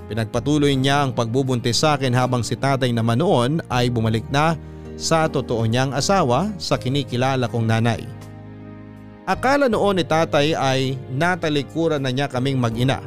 Pinagpatuloy 0.07 0.79
niya 0.79 1.03
ang 1.03 1.11
pagbubuntis 1.11 1.83
sa 1.83 1.99
akin 1.99 2.15
habang 2.15 2.47
si 2.47 2.55
tatay 2.55 2.95
naman 2.95 3.19
noon 3.19 3.59
ay 3.67 3.91
bumalik 3.91 4.23
na 4.31 4.55
sa 4.95 5.27
totoo 5.27 5.67
niyang 5.67 5.91
asawa 5.93 6.55
sa 6.57 6.79
kinikilala 6.79 7.51
kong 7.51 7.67
nanay. 7.67 8.07
Akala 9.27 9.67
noon 9.67 9.99
ni 9.99 10.05
tatay 10.07 10.55
ay 10.55 10.95
natalikuran 11.11 11.99
na 11.99 12.15
niya 12.15 12.31
kaming 12.31 12.63
mag-ina. 12.63 13.03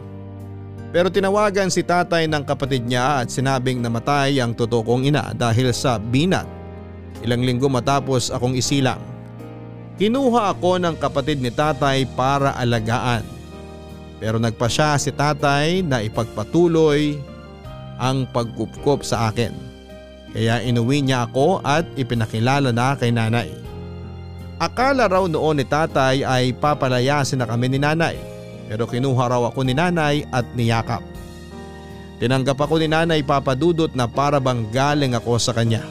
Pero 0.91 1.07
tinawagan 1.07 1.71
si 1.71 1.79
tatay 1.79 2.27
ng 2.27 2.43
kapatid 2.43 2.83
niya 2.83 3.23
at 3.23 3.31
sinabing 3.31 3.79
namatay 3.79 4.41
ang 4.43 4.51
totoo 4.51 4.83
kong 4.83 5.07
ina 5.07 5.31
dahil 5.31 5.71
sa 5.71 5.95
binat. 5.95 6.49
Ilang 7.23 7.47
linggo 7.47 7.71
matapos 7.71 8.27
akong 8.27 8.59
isilang. 8.59 8.99
Kinuha 9.95 10.51
ako 10.51 10.79
ng 10.83 10.95
kapatid 10.99 11.39
ni 11.39 11.51
tatay 11.51 12.03
para 12.15 12.51
alagaan. 12.59 13.38
Pero 14.20 14.36
nagpa 14.38 14.67
siya 14.67 14.99
si 14.99 15.15
tatay 15.15 15.84
na 15.84 16.03
ipagpatuloy 16.03 17.15
ang 17.99 18.28
pagkupkop 18.30 19.03
sa 19.03 19.32
akin. 19.32 19.55
Kaya 20.36 20.61
inuwi 20.61 21.01
niya 21.01 21.26
ako 21.26 21.63
at 21.65 21.88
ipinakilala 21.95 22.70
na 22.70 22.93
kay 22.99 23.09
nanay. 23.09 23.49
Akala 24.59 25.07
raw 25.07 25.24
noon 25.24 25.63
ni 25.63 25.65
tatay 25.65 26.22
ay 26.28 26.51
papalayasin 26.51 27.39
na 27.39 27.47
kami 27.47 27.72
ni 27.72 27.80
nanay 27.80 28.20
pero 28.70 28.86
kinuha 28.86 29.34
raw 29.34 29.41
ako 29.49 29.65
ni 29.65 29.74
nanay 29.74 30.22
at 30.30 30.45
niyakap. 30.53 31.01
Tinanggap 32.22 32.61
ako 32.61 32.78
ni 32.78 32.86
nanay 32.86 33.26
papadudot 33.26 33.89
na 33.97 34.05
para 34.05 34.38
bang 34.38 34.61
galing 34.70 35.17
ako 35.17 35.41
sa 35.41 35.57
kanya. 35.57 35.82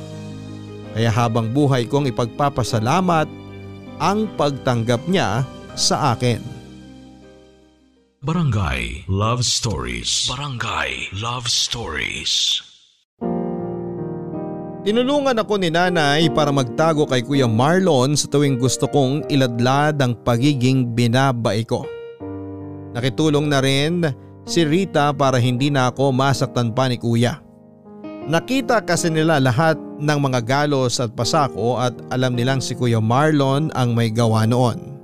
Kaya 0.95 1.11
habang 1.11 1.51
buhay 1.51 1.91
kong 1.91 2.07
ipagpapasalamat 2.14 3.26
ang 3.99 4.31
pagtanggap 4.39 5.03
niya 5.11 5.43
sa 5.74 6.14
akin. 6.14 6.57
Barangay 8.29 9.09
Love 9.09 9.41
Stories. 9.41 10.29
Barangay 10.29 11.16
Love 11.16 11.49
Stories. 11.49 12.61
Tinulungan 14.85 15.41
ako 15.41 15.57
ni 15.57 15.72
nanay 15.72 16.29
para 16.37 16.53
magtago 16.53 17.09
kay 17.09 17.24
Kuya 17.24 17.49
Marlon 17.49 18.20
sa 18.20 18.29
tuwing 18.29 18.61
gusto 18.61 18.85
kong 18.85 19.33
iladlad 19.33 19.97
ang 20.05 20.12
pagiging 20.29 20.93
binabay 20.93 21.64
ko. 21.64 21.89
Nakitulong 22.93 23.49
na 23.49 23.64
rin 23.64 24.05
si 24.45 24.61
Rita 24.61 25.09
para 25.16 25.41
hindi 25.41 25.72
na 25.72 25.89
ako 25.89 26.12
masaktan 26.12 26.76
pa 26.76 26.85
ni 26.93 27.01
Kuya. 27.01 27.41
Nakita 28.29 28.85
kasi 28.85 29.09
nila 29.09 29.41
lahat 29.41 29.81
ng 30.05 30.18
mga 30.20 30.45
galos 30.45 31.01
at 31.01 31.16
pasako 31.16 31.81
at 31.81 31.97
alam 32.12 32.37
nilang 32.37 32.61
si 32.61 32.76
Kuya 32.76 33.01
Marlon 33.01 33.72
ang 33.72 33.97
may 33.97 34.12
gawa 34.12 34.45
noon. 34.45 34.97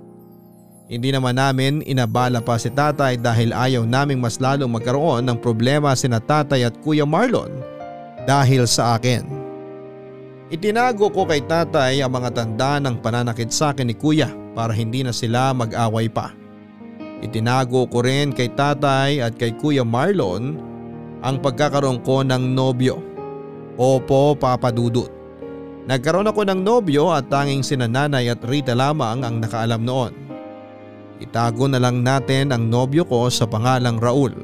Hindi 0.84 1.16
naman 1.16 1.40
namin 1.40 1.80
inabala 1.88 2.44
pa 2.44 2.60
si 2.60 2.68
tatay 2.68 3.16
dahil 3.16 3.56
ayaw 3.56 3.88
naming 3.88 4.20
mas 4.20 4.36
lalong 4.36 4.68
magkaroon 4.68 5.24
ng 5.24 5.40
problema 5.40 5.96
sina 5.96 6.20
tatay 6.20 6.68
at 6.68 6.76
kuya 6.84 7.08
Marlon 7.08 7.48
dahil 8.28 8.68
sa 8.68 9.00
akin. 9.00 9.24
Itinago 10.52 11.08
ko 11.08 11.24
kay 11.24 11.40
tatay 11.40 12.04
ang 12.04 12.12
mga 12.12 12.36
tanda 12.36 12.76
ng 12.84 13.00
pananakit 13.00 13.48
sa 13.48 13.72
akin 13.72 13.88
ni 13.88 13.96
kuya 13.96 14.28
para 14.52 14.76
hindi 14.76 15.00
na 15.00 15.08
sila 15.08 15.56
mag-away 15.56 16.12
pa. 16.12 16.36
Itinago 17.24 17.88
ko 17.88 18.04
rin 18.04 18.36
kay 18.36 18.52
tatay 18.52 19.24
at 19.24 19.40
kay 19.40 19.56
kuya 19.56 19.88
Marlon 19.88 20.60
ang 21.24 21.40
pagkakaroon 21.40 22.04
ko 22.04 22.20
ng 22.20 22.52
nobyo. 22.52 23.00
Opo, 23.80 24.36
Papa 24.36 24.68
Dudut. 24.68 25.08
Nagkaroon 25.88 26.28
ako 26.28 26.44
ng 26.44 26.60
nobyo 26.60 27.08
at 27.08 27.32
tanging 27.32 27.64
sina 27.64 27.88
nanay 27.88 28.28
at 28.28 28.44
Rita 28.44 28.76
lamang 28.76 29.24
ang 29.24 29.40
nakaalam 29.40 29.80
noon. 29.80 30.23
Itago 31.22 31.70
na 31.70 31.78
lang 31.78 32.02
natin 32.02 32.50
ang 32.50 32.66
nobyo 32.66 33.06
ko 33.06 33.30
sa 33.30 33.46
pangalang 33.46 34.02
Raul. 34.02 34.34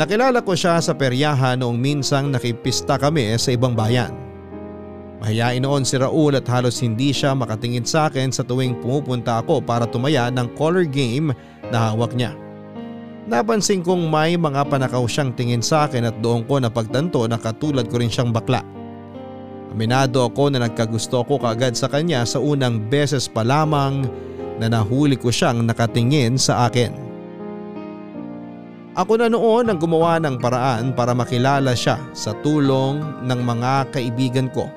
Nakilala 0.00 0.40
ko 0.40 0.56
siya 0.56 0.80
sa 0.80 0.96
peryahan 0.96 1.60
noong 1.60 1.76
minsang 1.76 2.32
nakipista 2.32 2.96
kami 2.96 3.36
sa 3.36 3.52
ibang 3.52 3.76
bayan. 3.76 4.14
Mahiyain 5.20 5.60
noon 5.60 5.84
si 5.84 6.00
Raul 6.00 6.32
at 6.32 6.48
halos 6.48 6.80
hindi 6.80 7.12
siya 7.12 7.36
makatingin 7.36 7.84
sa 7.84 8.08
akin 8.08 8.32
sa 8.32 8.40
tuwing 8.40 8.80
pumupunta 8.80 9.44
ako 9.44 9.60
para 9.60 9.84
tumaya 9.84 10.32
ng 10.32 10.48
color 10.56 10.88
game 10.88 11.36
na 11.68 11.92
hawak 11.92 12.16
niya. 12.16 12.32
Napansin 13.28 13.84
kong 13.84 14.08
may 14.08 14.40
mga 14.40 14.64
panakaw 14.72 15.04
siyang 15.04 15.36
tingin 15.36 15.60
sa 15.60 15.84
akin 15.84 16.08
at 16.08 16.16
doon 16.24 16.40
ko 16.48 16.56
napagtanto 16.56 17.28
na 17.28 17.36
katulad 17.36 17.84
ko 17.92 18.00
rin 18.00 18.08
siyang 18.08 18.32
bakla. 18.32 18.64
Aminado 19.70 20.24
ako 20.24 20.50
na 20.50 20.64
nagkagusto 20.64 21.20
ko 21.28 21.36
kaagad 21.36 21.76
sa 21.76 21.92
kanya 21.92 22.24
sa 22.24 22.40
unang 22.40 22.88
beses 22.88 23.28
pa 23.28 23.44
lamang 23.44 24.08
na 24.60 24.68
nahuli 24.68 25.16
ko 25.16 25.32
siyang 25.32 25.64
nakatingin 25.64 26.36
sa 26.36 26.68
akin. 26.68 26.92
Ako 28.92 29.16
na 29.16 29.32
noon 29.32 29.72
ang 29.72 29.80
gumawa 29.80 30.20
ng 30.20 30.36
paraan 30.36 30.92
para 30.92 31.16
makilala 31.16 31.72
siya 31.72 31.96
sa 32.12 32.36
tulong 32.44 33.00
ng 33.24 33.40
mga 33.40 33.96
kaibigan 33.96 34.52
ko. 34.52 34.68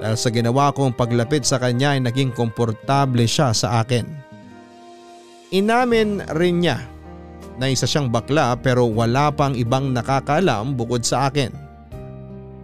Dahil 0.00 0.16
sa 0.16 0.32
ginawa 0.32 0.72
kong 0.72 0.96
paglapit 0.96 1.44
sa 1.44 1.60
kanya 1.60 1.92
ay 1.92 2.00
naging 2.00 2.32
komportable 2.32 3.28
siya 3.28 3.52
sa 3.52 3.84
akin. 3.84 4.08
Inamin 5.52 6.24
rin 6.38 6.64
niya 6.64 6.80
na 7.60 7.68
isa 7.68 7.84
siyang 7.84 8.08
bakla 8.08 8.56
pero 8.56 8.88
wala 8.88 9.28
pang 9.34 9.52
ibang 9.52 9.92
nakakalam 9.92 10.78
bukod 10.78 11.04
sa 11.04 11.28
akin. 11.28 11.52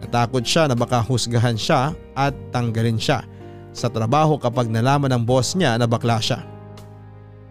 Natakot 0.01 0.47
siya 0.47 0.71
na 0.71 0.79
baka 0.79 1.03
husgahan 1.03 1.59
siya 1.59 1.93
at 2.15 2.33
tanggalin 2.55 2.97
siya 2.97 3.27
sa 3.75 3.91
trabaho 3.91 4.39
kapag 4.39 4.71
nalaman 4.71 5.11
ng 5.13 5.23
boss 5.27 5.59
niya 5.59 5.75
na 5.77 5.85
bakla 5.85 6.23
siya. 6.23 6.41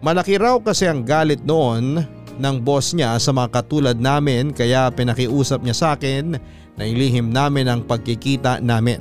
Malaki 0.00 0.40
raw 0.40 0.56
kasi 0.58 0.88
ang 0.88 1.04
galit 1.04 1.44
noon 1.44 2.02
ng 2.40 2.56
boss 2.64 2.96
niya 2.96 3.14
sa 3.20 3.30
mga 3.30 3.48
katulad 3.52 3.96
namin 3.96 4.50
kaya 4.50 4.90
pinakiusap 4.90 5.62
niya 5.62 5.76
sa 5.76 5.86
akin 5.94 6.34
na 6.74 6.82
ilihim 6.82 7.30
namin 7.30 7.70
ang 7.70 7.80
pagkikita 7.86 8.58
namin. 8.58 8.98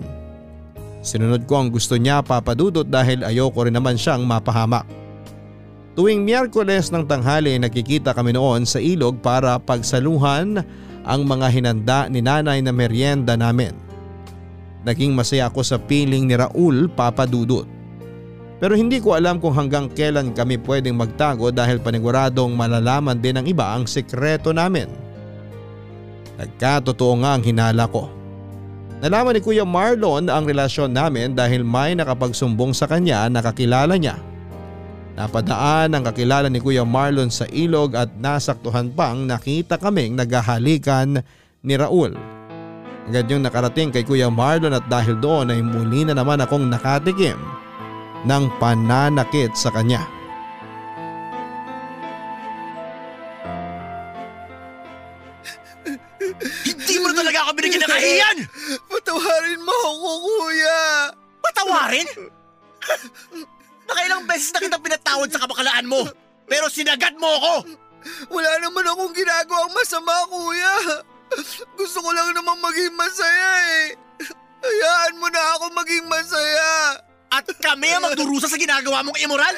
Sinunod 1.03 1.43
ko 1.49 1.59
ang 1.59 1.69
gusto 1.73 1.99
niya 1.99 2.23
papadudot 2.23 2.87
dahil 2.87 3.27
ayoko 3.27 3.67
rin 3.67 3.75
naman 3.75 3.99
siyang 3.99 4.23
mapahamak. 4.23 4.87
Tuwing 5.93 6.25
Miyerkules 6.25 6.89
ng 6.89 7.05
tanghali 7.05 7.59
nakikita 7.59 8.15
kami 8.15 8.33
noon 8.33 8.65
sa 8.65 8.81
ilog 8.81 9.19
para 9.21 9.59
pagsaluhan 9.61 10.63
ang 11.03 11.21
mga 11.27 11.47
hinanda 11.53 11.99
ni 12.07 12.23
nanay 12.23 12.63
na 12.63 12.71
merienda 12.71 13.35
namin. 13.35 13.92
Naging 14.83 15.15
masaya 15.15 15.47
ako 15.47 15.63
sa 15.63 15.79
piling 15.79 16.27
ni 16.27 16.35
Raul 16.35 16.91
papadudot. 16.91 17.63
Pero 18.63 18.79
hindi 18.79 19.03
ko 19.03 19.15
alam 19.15 19.43
kung 19.43 19.51
hanggang 19.55 19.91
kailan 19.91 20.31
kami 20.31 20.55
pwedeng 20.63 20.95
magtago 20.95 21.51
dahil 21.51 21.83
paniguradong 21.83 22.55
malalaman 22.55 23.19
din 23.19 23.35
ng 23.39 23.45
iba 23.47 23.75
ang 23.75 23.83
sekreto 23.83 24.55
namin. 24.55 24.87
Nagkatotoo 26.39 27.13
nga 27.23 27.35
ang 27.35 27.43
hinala 27.43 27.87
ko. 27.91 28.07
Nalaman 29.03 29.35
ni 29.35 29.43
Kuya 29.43 29.67
Marlon 29.67 30.31
ang 30.31 30.47
relasyon 30.47 30.95
namin 30.95 31.35
dahil 31.35 31.59
may 31.67 31.91
nakapagsumbong 31.91 32.71
sa 32.71 32.87
kanya 32.87 33.27
na 33.27 33.43
kakilala 33.43 33.99
niya. 33.99 34.15
Napadaan 35.19 35.91
ang 35.91 36.03
kakilala 36.07 36.47
ni 36.47 36.63
Kuya 36.63 36.87
Marlon 36.87 37.27
sa 37.27 37.43
ilog 37.51 37.99
at 37.99 38.15
nasaktuhan 38.15 38.95
pang 38.95 39.27
nakita 39.27 39.75
kaming 39.75 40.15
naghahalikan 40.15 41.19
ni 41.67 41.75
Raul. 41.75 42.15
Agad 43.03 43.27
yung 43.27 43.43
nakarating 43.43 43.91
kay 43.91 44.07
Kuya 44.07 44.31
Marlon 44.31 44.79
at 44.79 44.87
dahil 44.87 45.19
doon 45.19 45.51
ay 45.51 45.59
muli 45.59 46.07
na 46.07 46.15
naman 46.15 46.39
akong 46.39 46.71
nakatikim 46.71 47.35
ng 48.23 48.43
pananakit 48.63 49.51
sa 49.59 49.67
kanya. 49.75 50.07
Hindi 56.63 56.95
mo 57.03 57.11
talaga 57.11 57.43
ako 57.43 57.51
binigyan 57.59 57.83
ng 57.83 57.91
kahiyan! 57.91 58.37
Patawarin 58.87 59.61
mo 59.61 59.75
ako, 59.75 60.11
kuya! 60.23 60.81
Patawarin? 61.43 62.07
Nakailang 63.83 64.23
beses 64.23 64.55
na 64.55 64.63
kitang 64.63 64.83
pinatawad 64.83 65.27
sa 65.27 65.43
kamakalaan 65.43 65.91
mo, 65.91 66.07
pero 66.47 66.71
sinagad 66.71 67.19
mo 67.19 67.27
ako! 67.27 67.53
Wala 68.31 68.63
naman 68.63 68.87
akong 68.87 69.11
ginagawang 69.15 69.75
masama, 69.75 70.15
kuya. 70.31 71.03
Gusto 71.77 71.97
ko 72.03 72.09
lang 72.13 72.35
naman 72.35 72.57
maging 72.59 72.93
masaya 72.93 73.49
eh. 73.81 73.85
Hayaan 74.63 75.19
mo 75.19 75.27
na 75.27 75.41
ako 75.57 75.65
maging 75.75 76.05
masaya. 76.07 77.01
At 77.33 77.49
kami 77.57 77.89
ang 77.89 78.05
magdurusa 78.05 78.45
sa 78.45 78.61
ginagawa 78.61 79.01
mong 79.01 79.17
immoral? 79.17 79.55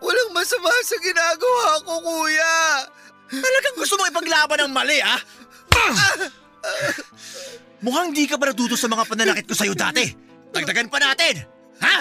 Walang 0.00 0.32
masama 0.32 0.72
sa 0.80 0.96
ginagawa 0.98 1.84
ko, 1.84 1.92
kuya. 2.00 2.56
Talagang 3.28 3.76
gusto 3.76 3.94
mo 4.00 4.08
ipaglaban 4.08 4.64
ang 4.64 4.72
mali, 4.72 4.98
ha? 5.04 5.20
Mukhang 7.84 8.14
di 8.14 8.24
ka 8.24 8.40
pa 8.40 8.48
natuto 8.48 8.78
sa 8.78 8.88
mga 8.88 9.04
pananakit 9.04 9.44
ko 9.44 9.54
sa'yo 9.54 9.76
dati. 9.76 10.08
Dagdagan 10.52 10.88
pa 10.88 10.98
natin, 11.00 11.44
ha? 11.84 11.96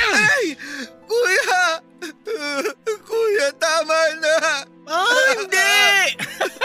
Ay! 0.00 0.58
Kuya! 1.06 1.89
Kuya, 3.08 3.48
tama 3.60 3.98
na! 4.20 4.34
Ah, 4.90 5.28
hindi! 5.36 5.78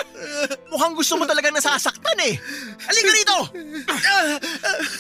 Mukhang 0.72 0.98
gusto 0.98 1.14
mo 1.20 1.24
talagang 1.30 1.54
nasasaktan 1.54 2.18
eh. 2.26 2.34
Halika 2.82 3.12
rito! 3.14 3.40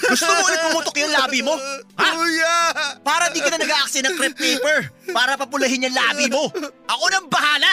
Gusto 0.06 0.24
mo 0.30 0.40
ulit 0.46 0.60
pumutok 0.70 0.98
yung 1.02 1.14
labi 1.16 1.40
mo? 1.42 1.56
Ha? 1.98 2.10
Kuya! 2.14 2.56
Para 3.02 3.32
di 3.34 3.42
ka 3.42 3.50
na 3.50 3.58
nag-aaksaya 3.58 4.06
ng 4.06 4.16
crepe 4.20 4.38
paper 4.38 4.80
para 5.10 5.40
papulahin 5.40 5.90
yung 5.90 5.96
labi 5.96 6.30
mo. 6.30 6.52
Ako 6.86 7.06
nang 7.10 7.28
bahala! 7.32 7.72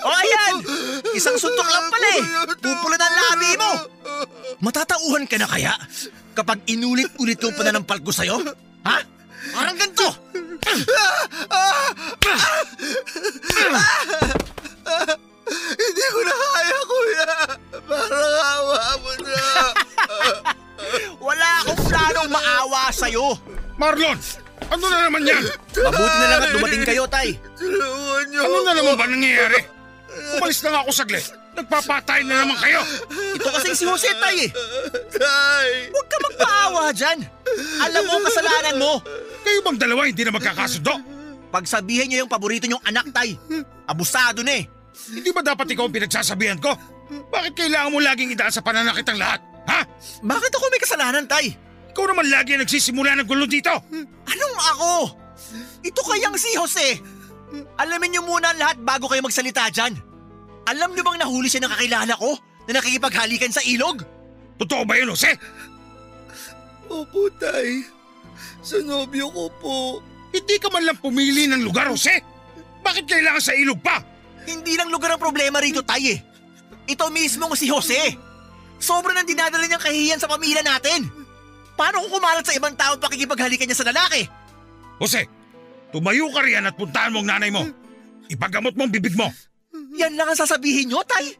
o 0.00 0.08
ayan! 0.08 0.54
Isang 1.12 1.36
suntok 1.36 1.68
lang 1.68 1.86
pala 1.92 2.08
eh. 2.16 2.22
Pupula 2.62 2.96
ng 2.96 3.16
labi 3.28 3.50
mo. 3.60 3.70
Matatauhan 4.64 5.28
ka 5.28 5.36
na 5.36 5.48
kaya 5.50 5.74
kapag 6.34 6.64
inulit-ulit 6.66 7.38
yung 7.44 7.54
pananampal 7.54 8.00
ko 8.00 8.10
sa'yo? 8.10 8.40
Ha? 8.88 9.13
Parang 9.52 9.76
ganito! 9.76 10.08
Hindi 15.74 16.04
ko 16.08 16.20
na 16.24 16.34
kaya, 16.34 16.78
kuya! 16.88 17.28
Parang 17.84 18.36
awa 18.40 18.80
mo 19.02 19.12
na! 19.20 19.42
Wala 21.20 21.48
akong 21.60 21.82
planong 21.84 22.30
maawa 22.32 22.82
sa'yo. 22.88 23.36
Marlon! 23.76 24.18
Ano 24.72 24.84
na 24.88 24.98
naman 25.10 25.28
yan? 25.28 25.44
Mabuti 25.76 26.16
na 26.16 26.26
lang 26.30 26.40
at 26.40 26.50
dumating 26.56 26.84
kayo, 26.88 27.04
Tay. 27.04 27.36
Tulungan 27.60 28.24
niyo 28.32 28.40
Ano 28.48 28.56
na 28.64 28.72
naman 28.72 28.96
ba 28.96 29.04
nangyayari? 29.04 29.60
Umalis 30.40 30.62
na 30.64 30.68
nga 30.72 30.80
ako 30.86 30.90
saglit. 30.94 31.26
Nagpapatay 31.54 32.20
na 32.26 32.42
naman 32.42 32.56
kayo. 32.58 32.80
Ito 33.36 33.48
kasing 33.50 33.76
si 33.76 33.84
Jose, 33.84 34.10
Tay 34.16 34.48
eh. 34.48 34.50
Tay! 35.12 35.70
Huwag 35.92 36.06
ka 36.08 36.16
magpaawa 36.22 36.82
dyan. 36.96 37.18
Alam 37.84 38.02
mo 38.08 38.12
ang 38.18 38.24
kasalanan 38.26 38.76
mo. 38.80 38.92
Bang 39.64 39.80
dalawa 39.80 40.04
hindi 40.04 40.20
na 40.22 40.36
magkakasundo? 40.36 40.92
Pagsabihin 41.48 42.12
niyo 42.12 42.26
yung 42.26 42.32
paborito 42.32 42.68
niyong 42.68 42.84
anak, 42.84 43.08
Tay. 43.14 43.40
Abusado 43.88 44.44
na 44.44 44.60
eh. 44.60 44.68
Hindi 45.10 45.32
ba 45.32 45.40
dapat 45.40 45.72
ikaw 45.72 45.88
ang 45.88 45.94
pinagsasabihan 45.94 46.60
ko? 46.60 46.76
Bakit 47.32 47.52
kailangan 47.56 47.90
mo 47.90 47.98
laging 48.04 48.36
idaan 48.36 48.52
sa 48.52 48.60
pananakit 48.60 49.06
ang 49.08 49.18
lahat? 49.18 49.40
Ha? 49.70 49.80
Bakit 50.20 50.50
ako 50.52 50.64
may 50.68 50.82
kasalanan, 50.82 51.24
Tay? 51.24 51.56
Ikaw 51.94 52.04
naman 52.10 52.26
lagi 52.28 52.58
ang 52.58 52.62
nagsisimula 52.66 53.16
ng 53.22 53.26
gulo 53.26 53.46
dito. 53.48 53.72
Anong 54.28 54.56
ako? 54.74 54.92
Ito 55.86 56.00
kayang 56.04 56.36
si 56.36 56.50
Jose. 56.58 56.88
Alamin 57.78 58.18
niyo 58.18 58.22
muna 58.26 58.50
ang 58.50 58.58
lahat 58.58 58.76
bago 58.82 59.06
kayo 59.06 59.22
magsalita 59.22 59.70
dyan. 59.70 59.94
Alam 60.66 60.92
niyo 60.92 61.06
bang 61.06 61.22
nahuli 61.22 61.46
siya 61.46 61.62
ng 61.62 61.72
kakilala 61.72 62.14
ko 62.18 62.34
na 62.66 62.80
nakikipaghalikan 62.80 63.52
sa 63.52 63.62
ilog? 63.62 64.02
Totoo 64.58 64.82
ba 64.82 64.98
yun, 64.98 65.12
Jose? 65.14 65.30
Opo, 66.90 67.30
Tay. 67.38 67.84
Sa 68.60 68.80
nobyo 68.80 69.28
ko 69.30 69.44
po. 69.60 69.76
Hindi 70.34 70.58
ka 70.58 70.66
man 70.72 70.82
lang 70.82 70.98
pumili 70.98 71.46
ng 71.46 71.62
lugar, 71.62 71.86
Jose. 71.90 72.18
Bakit 72.82 73.06
kailangan 73.06 73.42
sa 73.42 73.54
ilog 73.54 73.78
pa? 73.78 74.02
Hindi 74.44 74.74
lang 74.74 74.90
lugar 74.90 75.14
ang 75.14 75.22
problema 75.22 75.62
rito, 75.62 75.80
Tay 75.80 76.18
eh. 76.18 76.18
Ito 76.90 77.08
mismo 77.08 77.48
si 77.56 77.70
Jose. 77.70 78.18
Sobrang 78.82 79.16
nang 79.16 79.24
dinadala 79.24 79.64
niyang 79.64 79.80
kahihiyan 79.80 80.20
sa 80.20 80.28
pamilya 80.28 80.60
natin. 80.60 81.08
Paano 81.78 82.04
kung 82.04 82.18
kumalat 82.20 82.44
sa 82.44 82.52
ibang 82.52 82.76
tao 82.76 82.98
pakikipaghalikan 83.00 83.66
niya 83.66 83.78
sa 83.78 83.88
lalaki? 83.88 84.28
Jose, 85.00 85.26
tumayo 85.94 86.28
ka 86.30 86.44
riyan 86.44 86.68
at 86.68 86.76
puntahan 86.76 87.14
mo 87.14 87.24
ang 87.24 87.30
nanay 87.30 87.50
mo. 87.50 87.64
Ipagamot 88.28 88.74
mo 88.76 88.84
ang 88.84 88.92
bibig 88.92 89.16
mo. 89.16 89.30
Yan 89.94 90.18
lang 90.18 90.28
ang 90.28 90.38
sasabihin 90.38 90.90
niyo, 90.90 91.00
Tay. 91.06 91.34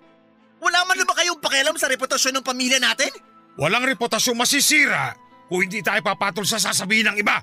Wala 0.62 0.86
man 0.88 0.96
na 0.96 1.04
ba 1.04 1.18
kayong 1.18 1.42
pakialam 1.42 1.76
sa 1.76 1.90
reputasyon 1.90 2.40
ng 2.40 2.46
pamilya 2.46 2.80
natin? 2.80 3.12
Walang 3.60 3.84
reputasyong 3.84 4.38
masisira 4.38 5.14
kung 5.54 5.70
hindi 5.70 5.86
tayo 5.86 6.02
papatol 6.02 6.42
sa 6.42 6.58
sasabihin 6.58 7.14
ng 7.14 7.22
iba. 7.22 7.38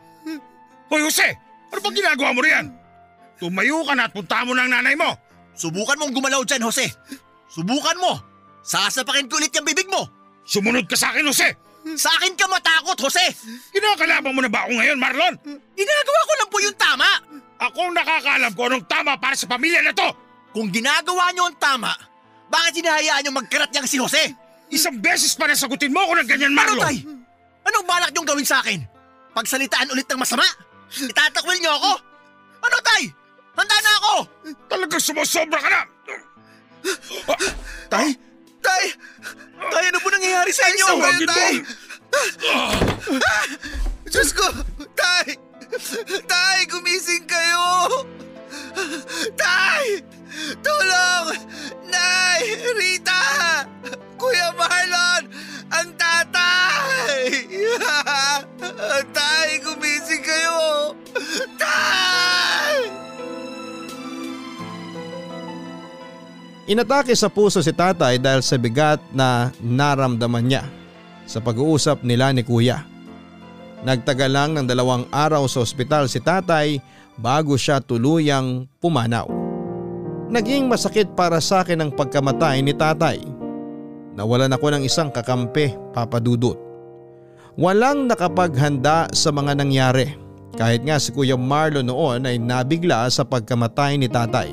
Hoy 0.91 0.99
Jose, 0.99 1.24
ano 1.72 1.80
bang 1.80 1.95
ginagawa 1.95 2.36
mo 2.36 2.43
riyan? 2.43 2.68
Tumayo 3.39 3.88
ka 3.88 3.95
na 3.95 4.03
at 4.03 4.12
puntahan 4.12 4.43
mo 4.43 4.51
ng 4.51 4.68
nanay 4.68 4.99
mo. 4.99 5.16
Subukan 5.55 5.95
mong 5.95 6.12
gumalaw 6.12 6.43
dyan, 6.43 6.68
Jose. 6.68 6.91
Subukan 7.47 7.95
mo. 8.03 8.20
Sasapakin 8.68 9.32
ko 9.32 9.39
ulit 9.39 9.55
yung 9.55 9.64
bibig 9.64 9.88
mo. 9.88 10.12
Sumunod 10.43 10.91
ka 10.91 10.99
sa 10.99 11.16
akin, 11.16 11.24
Jose. 11.24 11.55
Sa 11.95 12.12
akin 12.20 12.36
ka 12.36 12.51
matakot, 12.51 12.99
Jose. 12.99 13.32
Kinakalaban 13.72 14.36
mo 14.36 14.43
na 14.43 14.51
ba 14.51 14.68
ako 14.68 14.76
ngayon, 14.76 14.99
Marlon? 14.99 15.34
Ginagawa 15.72 16.20
ko 16.28 16.34
lang 16.36 16.49
po 16.51 16.57
yung 16.59 16.76
tama. 16.76 17.09
Ako 17.64 17.80
ang 17.80 17.95
nakakaalam 17.95 18.51
kung 18.59 18.76
anong 18.76 18.86
tama 18.91 19.16
para 19.24 19.39
sa 19.39 19.47
pamilya 19.47 19.80
na 19.88 19.95
to. 19.95 20.12
Kung 20.51 20.68
ginagawa 20.68 21.32
niyo 21.32 21.47
ang 21.47 21.55
tama, 21.55 21.95
bakit 22.51 22.84
hinahayaan 22.84 23.24
niyo 23.24 23.32
magkarat 23.39 23.72
niyang 23.72 23.88
si 23.88 23.95
Jose? 23.95 24.36
Isang 24.68 24.99
beses 24.99 25.32
pa 25.39 25.47
nasagutin 25.47 25.95
mo 25.95 26.03
ako 26.03 26.20
ng 26.20 26.28
ganyan, 26.28 26.51
Marlon. 26.51 26.84
Tay? 26.84 27.20
Anong 27.72 27.88
balak 27.88 28.11
niyong 28.11 28.28
gawin 28.28 28.43
sa 28.43 28.59
akin? 28.59 28.84
Pagsalitaan 29.32 29.88
ulit 29.95 30.03
ng 30.11 30.19
masama? 30.19 30.43
Itatakwil 30.91 31.55
niyo 31.63 31.72
ako? 31.72 31.91
Ano, 32.67 32.76
Tay? 32.84 33.07
Handa 33.55 33.78
na 33.80 33.91
ako! 34.03 34.15
Talagang 34.67 34.99
sumusobra 34.99 35.55
ka 35.55 35.69
na. 35.72 35.82
Tay? 37.88 38.11
Tay! 38.59 38.84
Tay, 39.72 39.86
ano 39.88 40.03
po 40.03 40.11
nangyayari 40.11 40.51
sa 40.51 40.67
inyo? 40.67 40.84
Ay, 40.84 40.91
Tawagin 40.99 41.28
mo. 41.32 41.32
Tay! 41.32 41.53
Diyos 44.11 44.36
ko! 44.36 44.47
Tay! 44.91 45.39
Tay, 46.28 46.59
gumising 46.67 47.24
kayo! 47.24 47.63
Tay! 49.39 50.03
Tulong! 50.59 51.39
Nay! 51.88 52.41
Rita! 52.76 53.24
Kuya 54.22 54.53
Marlon! 54.53 55.24
Ang 55.74 55.89
tatay! 55.97 57.17
Tay, 59.17 59.49
gumising 59.65 60.22
kayo! 60.22 60.93
Tay! 61.57 62.78
Inatake 66.69 67.17
sa 67.17 67.34
puso 67.34 67.65
si 67.65 67.74
tatay 67.74 68.22
dahil 68.22 68.45
sa 68.45 68.61
bigat 68.61 69.01
na 69.09 69.49
naramdaman 69.57 70.45
niya 70.45 70.63
sa 71.26 71.41
pag-uusap 71.41 72.05
nila 72.05 72.30
ni 72.30 72.45
kuya. 72.45 72.86
Nagtagal 73.82 74.30
lang 74.30 74.53
ng 74.53 74.69
dalawang 74.69 75.09
araw 75.09 75.49
sa 75.49 75.65
ospital 75.65 76.05
si 76.05 76.22
tatay 76.22 76.78
bago 77.17 77.57
siya 77.57 77.82
tuluyang 77.82 78.69
pumanaw. 78.78 79.26
Naging 80.30 80.69
masakit 80.69 81.09
para 81.17 81.41
sa 81.41 81.65
akin 81.65 81.82
ang 81.82 81.91
pagkamatay 81.91 82.61
ni 82.61 82.78
tatay. 82.78 83.41
Nawalan 84.16 84.51
ako 84.51 84.76
ng 84.76 84.84
isang 84.84 85.07
kakampi, 85.07 85.72
papadudot. 85.95 86.59
Walang 87.55 88.07
nakapaghanda 88.07 89.12
sa 89.12 89.32
mga 89.32 89.59
nangyari 89.59 90.16
kahit 90.55 90.84
nga 90.84 90.99
si 90.99 91.16
Kuya 91.16 91.39
Marlon 91.39 91.88
noon 91.88 92.28
ay 92.28 92.36
nabigla 92.39 93.07
sa 93.07 93.24
pagkamatay 93.24 93.95
ni 93.95 94.07
tatay. 94.12 94.51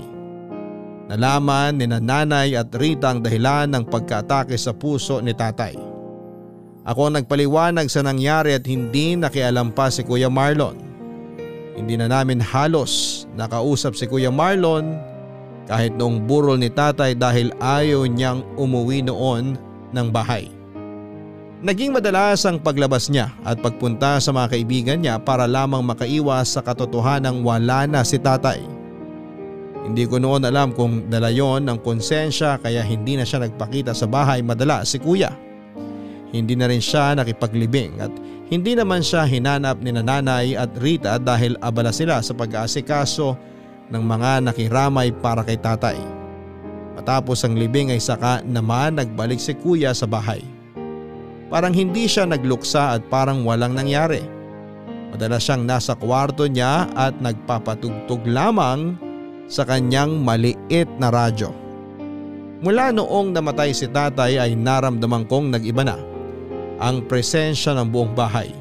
Nalaman 1.09 1.81
ni 1.81 1.89
nanay 1.89 2.53
at 2.55 2.71
Rita 2.75 3.11
ang 3.17 3.25
dahilan 3.25 3.73
ng 3.73 3.85
pagkaatake 3.89 4.55
sa 4.61 4.77
puso 4.77 5.19
ni 5.25 5.33
tatay. 5.33 5.75
Ako 6.85 7.09
ang 7.09 7.21
nagpaliwanag 7.21 7.89
sa 7.89 8.05
nangyari 8.05 8.55
at 8.55 8.65
hindi 8.69 9.17
nakialam 9.17 9.73
pa 9.73 9.89
si 9.89 10.05
Kuya 10.05 10.29
Marlon. 10.29 10.77
Hindi 11.75 11.95
na 11.97 12.11
namin 12.11 12.43
halos 12.43 13.25
nakausap 13.39 13.95
si 13.95 14.05
Kuya 14.07 14.29
Marlon 14.29 14.99
kahit 15.69 15.93
noong 15.95 16.25
burol 16.25 16.57
ni 16.57 16.73
tatay 16.73 17.13
dahil 17.13 17.53
ayaw 17.61 18.09
niyang 18.09 18.41
umuwi 18.57 19.05
noon 19.05 19.61
ng 19.93 20.09
bahay. 20.09 20.49
Naging 21.59 21.91
madalas 21.91 22.47
ang 22.47 22.63
paglabas 22.63 23.11
niya 23.11 23.35
at 23.43 23.59
pagpunta 23.59 24.23
sa 24.23 24.31
mga 24.31 24.57
kaibigan 24.57 24.99
niya 25.03 25.19
para 25.19 25.45
lamang 25.45 25.83
makaiwas 25.83 26.55
sa 26.55 26.63
katotohanang 26.63 27.43
wala 27.43 27.85
na 27.85 28.01
si 28.07 28.17
tatay. 28.17 28.63
Hindi 29.83 30.07
ko 30.07 30.23
noon 30.23 30.47
alam 30.47 30.71
kung 30.71 31.11
dala 31.11 31.35
yon 31.35 31.67
ng 31.67 31.83
konsensya 31.83 32.63
kaya 32.63 32.81
hindi 32.87 33.19
na 33.19 33.27
siya 33.27 33.43
nagpakita 33.43 33.91
sa 33.91 34.07
bahay 34.07 34.39
madala 34.39 34.87
si 34.87 35.03
kuya. 35.03 35.35
Hindi 36.31 36.55
na 36.55 36.71
rin 36.71 36.79
siya 36.79 37.19
nakipaglibing 37.19 38.07
at 38.07 38.13
hindi 38.49 38.79
naman 38.79 39.03
siya 39.03 39.27
hinanap 39.27 39.83
ni 39.83 39.91
nanay 39.93 40.55
at 40.55 40.73
Rita 40.79 41.19
dahil 41.19 41.59
abala 41.59 41.91
sila 41.91 42.23
sa 42.23 42.39
pag-aasikaso 42.39 43.35
ng 43.89 44.03
mga 44.05 44.45
nakiramay 44.45 45.13
para 45.13 45.45
kay 45.45 45.57
tatay. 45.57 45.97
Matapos 46.99 47.47
ang 47.47 47.55
libing 47.55 47.95
ay 47.95 48.03
saka 48.03 48.43
naman 48.43 48.99
nagbalik 48.99 49.39
si 49.39 49.55
kuya 49.55 49.95
sa 49.95 50.05
bahay. 50.05 50.43
Parang 51.49 51.73
hindi 51.73 52.05
siya 52.05 52.29
nagluksa 52.29 52.99
at 52.99 53.03
parang 53.09 53.47
walang 53.47 53.73
nangyari. 53.73 54.21
Madalas 55.09 55.41
siyang 55.41 55.65
nasa 55.65 55.97
kwarto 55.97 56.45
niya 56.45 56.85
at 56.93 57.17
nagpapatugtog 57.23 58.29
lamang 58.29 59.01
sa 59.49 59.65
kanyang 59.65 60.21
maliit 60.21 60.91
na 61.01 61.09
radyo. 61.09 61.49
Mula 62.61 62.93
noong 62.93 63.33
namatay 63.33 63.73
si 63.73 63.89
tatay 63.89 64.37
ay 64.37 64.53
naramdaman 64.59 65.25
kong 65.25 65.55
nag-iba 65.55 65.87
na 65.87 65.97
ang 66.79 67.07
presensya 67.07 67.73
ng 67.79 67.89
buong 67.89 68.13
bahay. 68.13 68.53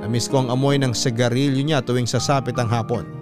Namiss 0.00 0.30
ko 0.30 0.44
ang 0.44 0.48
amoy 0.52 0.80
ng 0.80 0.96
sigarilyo 0.96 1.60
niya 1.60 1.84
tuwing 1.84 2.08
sasapit 2.08 2.56
ang 2.56 2.68
hapon. 2.70 3.19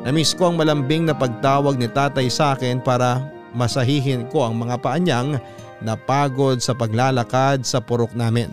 Namiss 0.00 0.32
ko 0.32 0.48
ang 0.48 0.56
malambing 0.56 1.04
na 1.04 1.12
pagtawag 1.12 1.76
ni 1.76 1.84
tatay 1.84 2.32
sa 2.32 2.56
akin 2.56 2.80
para 2.80 3.20
masahihin 3.52 4.24
ko 4.32 4.48
ang 4.48 4.56
mga 4.56 4.80
paa 4.80 4.96
niyang 4.96 5.36
napagod 5.84 6.60
sa 6.64 6.72
paglalakad 6.72 7.68
sa 7.68 7.84
purok 7.84 8.16
namin. 8.16 8.48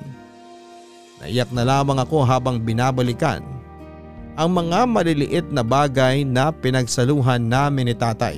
Naiyak 1.24 1.50
na 1.56 1.64
lamang 1.64 1.98
ako 2.04 2.28
habang 2.28 2.60
binabalikan 2.60 3.42
ang 4.38 4.54
mga 4.54 4.86
maliliit 4.86 5.48
na 5.50 5.66
bagay 5.66 6.22
na 6.22 6.54
pinagsaluhan 6.54 7.42
namin 7.42 7.90
ni 7.90 7.96
tatay. 7.98 8.38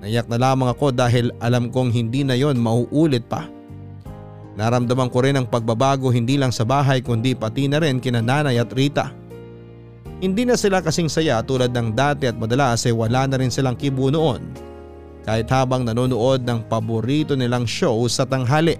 Naiyak 0.00 0.30
na 0.32 0.40
lamang 0.40 0.72
ako 0.72 0.94
dahil 0.94 1.28
alam 1.42 1.68
kong 1.68 1.92
hindi 1.92 2.24
na 2.24 2.38
yon 2.38 2.56
mauulit 2.56 3.26
pa. 3.26 3.44
Naramdaman 4.56 5.12
ko 5.12 5.18
rin 5.22 5.36
ang 5.36 5.46
pagbabago 5.46 6.08
hindi 6.08 6.40
lang 6.40 6.50
sa 6.54 6.64
bahay 6.64 7.04
kundi 7.04 7.36
pati 7.36 7.68
na 7.68 7.82
rin 7.82 8.00
kina 8.00 8.24
nanay 8.24 8.56
at 8.56 8.72
Rita. 8.72 9.27
Hindi 10.18 10.42
na 10.42 10.58
sila 10.58 10.82
kasing 10.82 11.06
saya 11.06 11.38
tulad 11.46 11.70
ng 11.70 11.94
dati 11.94 12.26
at 12.26 12.34
madalas 12.34 12.82
ay 12.82 12.90
wala 12.90 13.30
na 13.30 13.38
rin 13.38 13.54
silang 13.54 13.78
kibo 13.78 14.10
noon 14.10 14.42
kahit 15.22 15.46
habang 15.46 15.86
nanonood 15.86 16.42
ng 16.42 16.66
paborito 16.66 17.38
nilang 17.38 17.68
show 17.68 18.02
sa 18.10 18.26
tanghali. 18.26 18.74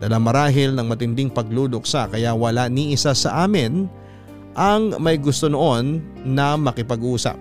Dala 0.00 0.16
marahil 0.16 0.72
ng 0.72 0.86
matinding 0.88 1.28
pagluluksa 1.28 2.08
kaya 2.08 2.32
wala 2.32 2.70
ni 2.72 2.96
isa 2.96 3.12
sa 3.12 3.44
amin 3.44 3.90
ang 4.56 4.96
may 4.96 5.20
gusto 5.20 5.52
noon 5.52 6.00
na 6.24 6.56
makipag-usap. 6.56 7.36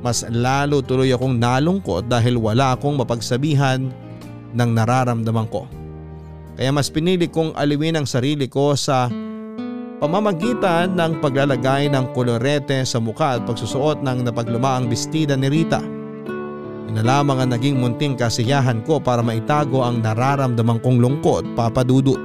Mas 0.00 0.24
lalo 0.32 0.80
tuloy 0.80 1.12
akong 1.12 1.36
nalungkot 1.36 2.08
dahil 2.08 2.40
wala 2.40 2.76
akong 2.76 2.96
mapagsabihan 2.96 3.92
ng 4.56 4.70
nararamdaman 4.72 5.48
ko. 5.52 5.68
Kaya 6.56 6.72
mas 6.72 6.88
pinili 6.88 7.28
kong 7.28 7.52
aliwin 7.58 8.00
ang 8.00 8.06
sarili 8.08 8.48
ko 8.48 8.72
sa 8.72 9.10
pamamagitan 10.04 11.00
ng 11.00 11.24
paglalagay 11.24 11.88
ng 11.88 12.12
kolorete 12.12 12.84
sa 12.84 13.00
mukha 13.00 13.40
at 13.40 13.48
pagsusuot 13.48 14.04
ng 14.04 14.28
napaglumaang 14.28 14.84
bestida 14.84 15.32
ni 15.32 15.48
Rita. 15.48 15.80
Ina 16.92 17.00
lamang 17.00 17.40
ang 17.40 17.50
naging 17.56 17.80
munting 17.80 18.12
kasiyahan 18.12 18.84
ko 18.84 19.00
para 19.00 19.24
maitago 19.24 19.80
ang 19.80 20.04
nararamdaman 20.04 20.76
kong 20.84 21.00
lungkot, 21.00 21.56
Papa 21.56 21.80
Dudut. 21.88 22.20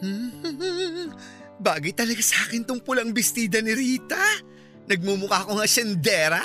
Bagay 1.68 1.92
talaga 1.92 2.24
sa 2.24 2.48
akin 2.48 2.64
tong 2.64 2.80
pulang 2.80 3.12
bestida 3.12 3.60
ni 3.60 3.76
Rita. 3.76 4.40
Nagmumukha 4.88 5.44
ko 5.44 5.60
nga 5.60 5.68
siyendera. 5.68 6.40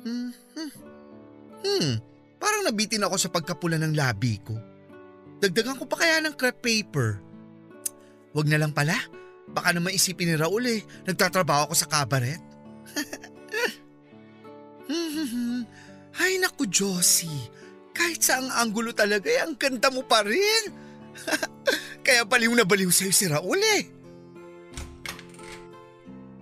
hmm, 0.00 0.32
hmm, 0.56 0.70
hmm, 1.60 1.88
parang 2.40 2.64
nabitin 2.64 3.04
ako 3.04 3.20
sa 3.20 3.28
pagkapula 3.28 3.76
ng 3.76 3.92
labi 3.92 4.40
ko. 4.40 4.69
Dagdagan 5.40 5.80
ko 5.80 5.88
pa 5.88 6.04
kaya 6.04 6.20
ng 6.20 6.36
crepe 6.36 6.84
paper. 6.84 7.16
Wag 8.36 8.46
na 8.46 8.60
lang 8.60 8.76
pala. 8.76 8.94
Baka 9.50 9.74
naman 9.74 9.96
isipin 9.96 10.30
ni 10.30 10.36
Raul 10.38 10.62
eh, 10.68 10.84
nagtatrabaho 11.08 11.66
ako 11.66 11.74
sa 11.74 11.90
cabaret. 11.90 12.38
Ay 16.20 16.38
naku 16.38 16.70
Josie, 16.70 17.50
kahit 17.90 18.22
sa 18.22 18.38
ang 18.38 18.54
anggulo 18.54 18.94
talaga 18.94 19.26
eh, 19.26 19.42
ang 19.42 19.58
ganda 19.58 19.90
mo 19.90 20.06
pa 20.06 20.22
rin. 20.22 20.70
Kaya 22.06 22.22
baliw 22.22 22.54
na 22.54 22.62
baliw 22.62 22.92
sa'yo 22.92 23.10
si 23.10 23.26
Raul 23.26 23.58
eh. 23.58 23.82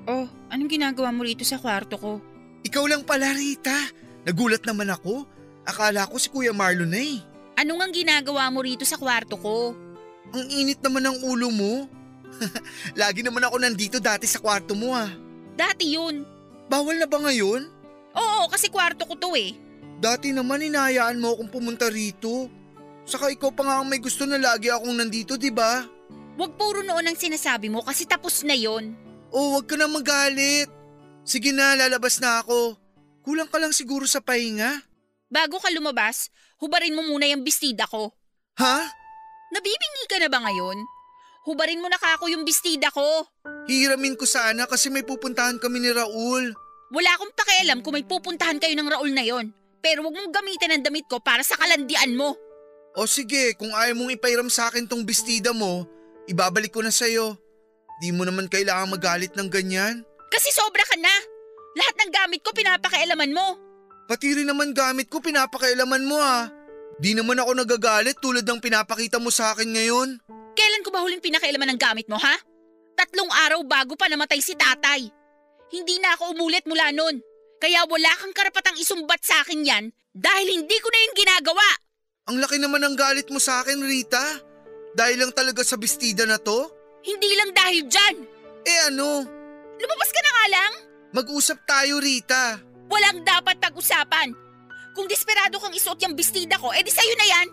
Oh, 0.08 0.24
anong 0.48 0.72
ginagawa 0.72 1.12
mo 1.12 1.24
rito 1.24 1.44
sa 1.44 1.60
kwarto 1.60 2.00
ko? 2.00 2.12
Ikaw 2.64 2.84
lang 2.88 3.02
pala 3.04 3.36
Rita. 3.36 3.76
Nagulat 4.24 4.64
naman 4.64 4.88
ako. 4.88 5.28
Akala 5.68 6.08
ko 6.08 6.16
si 6.16 6.32
Kuya 6.32 6.56
Marlon 6.56 6.88
na 6.88 7.00
eh. 7.00 7.20
Ano 7.58 7.82
nga 7.82 7.90
ginagawa 7.90 8.46
mo 8.54 8.62
rito 8.62 8.86
sa 8.86 8.94
kwarto 8.94 9.34
ko? 9.34 9.74
Ang 10.30 10.46
init 10.46 10.78
naman 10.78 11.10
ng 11.10 11.26
ulo 11.26 11.50
mo. 11.50 11.90
Lagi 13.00 13.26
naman 13.26 13.42
ako 13.42 13.58
nandito 13.58 13.98
dati 13.98 14.30
sa 14.30 14.38
kwarto 14.38 14.78
mo 14.78 14.94
ah. 14.94 15.10
Dati 15.58 15.90
yun. 15.90 16.22
Bawal 16.70 17.02
na 17.02 17.10
ba 17.10 17.18
ngayon? 17.18 17.66
Oo, 18.14 18.46
kasi 18.46 18.70
kwarto 18.70 19.02
ko 19.10 19.18
to 19.18 19.34
eh. 19.34 19.58
Dati 19.98 20.30
naman 20.30 20.62
inayaan 20.62 21.18
mo 21.18 21.34
akong 21.34 21.50
pumunta 21.50 21.90
rito. 21.90 22.46
Saka 23.02 23.34
ikaw 23.34 23.50
pa 23.50 23.66
nga 23.66 23.74
ang 23.82 23.90
may 23.90 23.98
gusto 23.98 24.22
na 24.22 24.38
lagi 24.38 24.70
akong 24.70 24.94
nandito, 24.94 25.34
di 25.34 25.50
ba? 25.50 25.82
Huwag 26.38 26.54
puro 26.54 26.86
noon 26.86 27.10
ang 27.10 27.18
sinasabi 27.18 27.66
mo 27.66 27.82
kasi 27.82 28.06
tapos 28.06 28.46
na 28.46 28.54
yon. 28.54 28.94
Oh, 29.34 29.58
wag 29.58 29.66
ka 29.66 29.74
na 29.74 29.90
magalit. 29.90 30.70
Sige 31.26 31.50
na, 31.50 31.74
lalabas 31.74 32.22
na 32.22 32.38
ako. 32.38 32.78
Kulang 33.26 33.50
ka 33.50 33.58
lang 33.58 33.74
siguro 33.74 34.06
sa 34.06 34.22
pahinga. 34.22 34.78
Bago 35.28 35.58
ka 35.58 35.68
lumabas, 35.74 36.30
hubarin 36.58 36.94
mo 36.94 37.02
muna 37.06 37.26
yung 37.30 37.42
bestida 37.46 37.86
ko. 37.86 38.12
Ha? 38.58 38.76
Nabibingi 39.54 40.04
ka 40.10 40.18
na 40.20 40.28
ba 40.28 40.42
ngayon? 40.44 40.78
Hubarin 41.48 41.80
mo 41.80 41.88
na 41.88 41.96
kako 41.96 42.28
yung 42.28 42.44
bestida 42.44 42.92
ko. 42.92 43.24
Hiramin 43.64 44.18
ko 44.18 44.28
sana 44.28 44.68
kasi 44.68 44.92
may 44.92 45.06
pupuntahan 45.06 45.56
kami 45.56 45.80
ni 45.80 45.90
Raul. 45.94 46.52
Wala 46.92 47.10
akong 47.16 47.32
pakialam 47.32 47.80
kung 47.80 47.96
may 47.96 48.04
pupuntahan 48.04 48.60
kayo 48.60 48.76
ng 48.76 48.90
Raul 48.90 49.12
na 49.16 49.24
yon. 49.24 49.54
Pero 49.80 50.04
wag 50.04 50.12
mong 50.12 50.34
gamitin 50.34 50.74
ang 50.74 50.84
damit 50.84 51.06
ko 51.06 51.22
para 51.22 51.40
sa 51.40 51.56
kalandian 51.56 52.18
mo. 52.18 52.36
O 52.98 53.06
sige, 53.06 53.54
kung 53.54 53.70
ayaw 53.72 53.94
mong 53.94 54.18
ipairam 54.18 54.50
sa 54.50 54.68
akin 54.68 54.90
tong 54.90 55.06
bestida 55.06 55.54
mo, 55.54 55.86
ibabalik 56.26 56.74
ko 56.74 56.82
na 56.82 56.90
sa'yo. 56.90 57.38
Di 58.02 58.10
mo 58.10 58.26
naman 58.26 58.50
kailangan 58.50 58.90
magalit 58.90 59.32
ng 59.38 59.48
ganyan. 59.48 60.02
Kasi 60.28 60.50
sobra 60.50 60.82
ka 60.82 60.98
na. 60.98 61.14
Lahat 61.78 61.94
ng 61.94 62.10
gamit 62.10 62.40
ko 62.42 62.50
pinapakialaman 62.50 63.30
mo. 63.30 63.67
Pati 64.08 64.32
rin 64.32 64.48
naman 64.48 64.72
gamit 64.72 65.12
ko 65.12 65.20
pinapakailaman 65.20 66.08
mo 66.08 66.16
ha. 66.16 66.48
Di 66.96 67.12
naman 67.12 67.36
ako 67.36 67.52
nagagalit 67.60 68.16
tulad 68.24 68.42
ng 68.42 68.56
pinapakita 68.56 69.20
mo 69.20 69.28
sa 69.28 69.52
akin 69.52 69.68
ngayon. 69.68 70.08
Kailan 70.56 70.82
ko 70.82 70.88
ba 70.88 71.04
huling 71.04 71.20
pinakailaman 71.20 71.76
ng 71.76 71.80
gamit 71.80 72.08
mo 72.08 72.16
ha? 72.16 72.32
Tatlong 72.96 73.28
araw 73.46 73.60
bago 73.68 73.94
pa 74.00 74.08
namatay 74.08 74.40
si 74.40 74.56
tatay. 74.56 75.12
Hindi 75.68 76.00
na 76.00 76.16
ako 76.16 76.32
umulit 76.32 76.64
mula 76.64 76.88
nun. 76.90 77.20
Kaya 77.60 77.84
wala 77.84 78.10
kang 78.16 78.32
karapatang 78.32 78.80
isumbat 78.80 79.20
sa 79.20 79.44
akin 79.44 79.60
yan 79.60 79.84
dahil 80.16 80.56
hindi 80.56 80.76
ko 80.80 80.88
na 80.88 80.98
yun 81.04 81.14
ginagawa. 81.14 81.68
Ang 82.32 82.36
laki 82.40 82.56
naman 82.56 82.80
ng 82.88 82.96
galit 82.96 83.28
mo 83.28 83.36
sa 83.36 83.60
akin, 83.60 83.76
Rita. 83.84 84.24
Dahil 84.96 85.20
lang 85.20 85.32
talaga 85.36 85.60
sa 85.60 85.76
bestida 85.76 86.24
na 86.24 86.40
to? 86.40 86.66
Hindi 87.04 87.30
lang 87.36 87.52
dahil 87.52 87.84
dyan. 87.86 88.16
Eh 88.64 88.78
ano? 88.88 89.24
Lumabas 89.78 90.10
ka 90.10 90.20
na 90.24 90.32
nga 90.32 90.46
lang. 90.48 90.72
Mag-usap 91.14 91.58
tayo, 91.64 92.00
Rita. 92.02 92.60
Walang 92.88 93.24
dapat 93.24 93.56
pag-usapan. 93.60 94.32
Kung 94.96 95.06
desperado 95.06 95.60
kang 95.60 95.76
isuot 95.76 96.00
yung 96.02 96.16
bestida 96.16 96.58
ko, 96.58 96.72
edi 96.74 96.90
sa'yo 96.90 97.14
na 97.14 97.26
yan. 97.28 97.48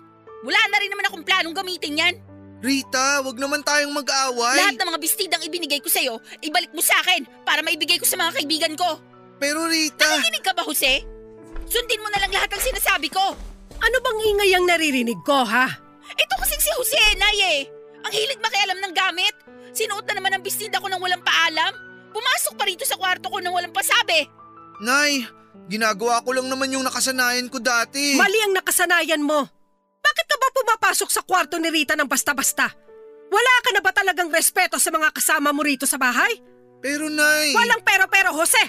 Wala 0.48 0.62
na 0.72 0.78
rin 0.82 0.90
naman 0.90 1.06
akong 1.08 1.26
planong 1.28 1.56
gamitin 1.56 2.00
yan. 2.00 2.16
Rita, 2.64 3.22
wag 3.22 3.38
naman 3.38 3.62
tayong 3.62 3.94
mag-away. 3.94 4.58
Lahat 4.58 4.80
ng 4.80 4.90
mga 4.90 5.02
bestidang 5.04 5.44
ibinigay 5.46 5.78
ko 5.84 5.92
sa'yo, 5.92 6.18
ibalik 6.42 6.74
mo 6.74 6.82
sa 6.82 6.98
akin 7.06 7.28
para 7.46 7.62
maibigay 7.62 8.02
ko 8.02 8.08
sa 8.08 8.18
mga 8.18 8.42
kaibigan 8.42 8.74
ko. 8.74 8.98
Pero 9.38 9.68
Rita… 9.70 10.02
Nakikinig 10.02 10.42
ka 10.42 10.56
ba, 10.56 10.64
Jose? 10.66 11.04
Sundin 11.70 12.02
mo 12.02 12.10
na 12.10 12.24
lang 12.24 12.32
lahat 12.34 12.50
ng 12.50 12.64
sinasabi 12.72 13.12
ko. 13.12 13.36
Ano 13.76 13.98
bang 14.02 14.20
ingay 14.34 14.52
ang 14.56 14.66
naririnig 14.66 15.20
ko, 15.28 15.44
ha? 15.46 15.68
Ito 16.16 16.34
kasing 16.40 16.64
si 16.64 16.72
Jose, 16.80 17.04
Nay 17.20 17.40
eh. 17.44 17.62
Ang 18.08 18.14
hilig 18.14 18.42
makialam 18.42 18.80
ng 18.80 18.94
gamit. 18.96 19.36
Sinuot 19.76 20.06
na 20.08 20.16
naman 20.18 20.32
ang 20.34 20.44
bestida 20.46 20.80
ko 20.80 20.88
nang 20.88 21.04
walang 21.04 21.22
paalam. 21.26 21.74
Pumasok 22.16 22.54
pa 22.56 22.64
rito 22.64 22.88
sa 22.88 22.96
kwarto 22.96 23.28
ko 23.28 23.44
nang 23.44 23.52
walang 23.52 23.76
pasabi. 23.76 24.24
Nay, 24.84 25.24
ginagawa 25.72 26.20
ko 26.26 26.36
lang 26.36 26.48
naman 26.52 26.74
yung 26.74 26.84
nakasanayan 26.84 27.48
ko 27.48 27.60
dati. 27.64 28.20
Mali 28.20 28.40
ang 28.44 28.54
nakasanayan 28.56 29.24
mo. 29.24 29.48
Bakit 30.06 30.26
ka 30.28 30.36
ba 30.38 30.48
pumapasok 30.54 31.10
sa 31.10 31.22
kwarto 31.26 31.58
ni 31.58 31.72
Rita 31.72 31.98
ng 31.98 32.10
basta-basta? 32.10 32.70
Wala 33.32 33.54
ka 33.66 33.70
na 33.74 33.82
ba 33.82 33.90
talagang 33.90 34.30
respeto 34.30 34.78
sa 34.78 34.94
mga 34.94 35.10
kasama 35.16 35.50
mo 35.50 35.66
rito 35.66 35.90
sa 35.90 35.98
bahay? 35.98 36.38
Pero 36.84 37.10
Nay… 37.10 37.56
Walang 37.58 37.82
pero-pero, 37.82 38.30
Jose! 38.38 38.62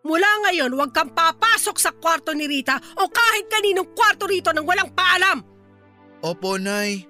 Mula 0.00 0.48
ngayon 0.48 0.72
huwag 0.72 0.96
kang 0.96 1.12
papasok 1.12 1.76
sa 1.76 1.92
kwarto 1.92 2.32
ni 2.32 2.48
Rita 2.48 2.80
o 2.96 3.04
kahit 3.12 3.52
kaninong 3.52 3.92
kwarto 3.92 4.24
rito 4.24 4.48
nang 4.56 4.64
walang 4.64 4.88
paalam. 4.96 5.44
Opo, 6.24 6.56
Nay. 6.56 7.04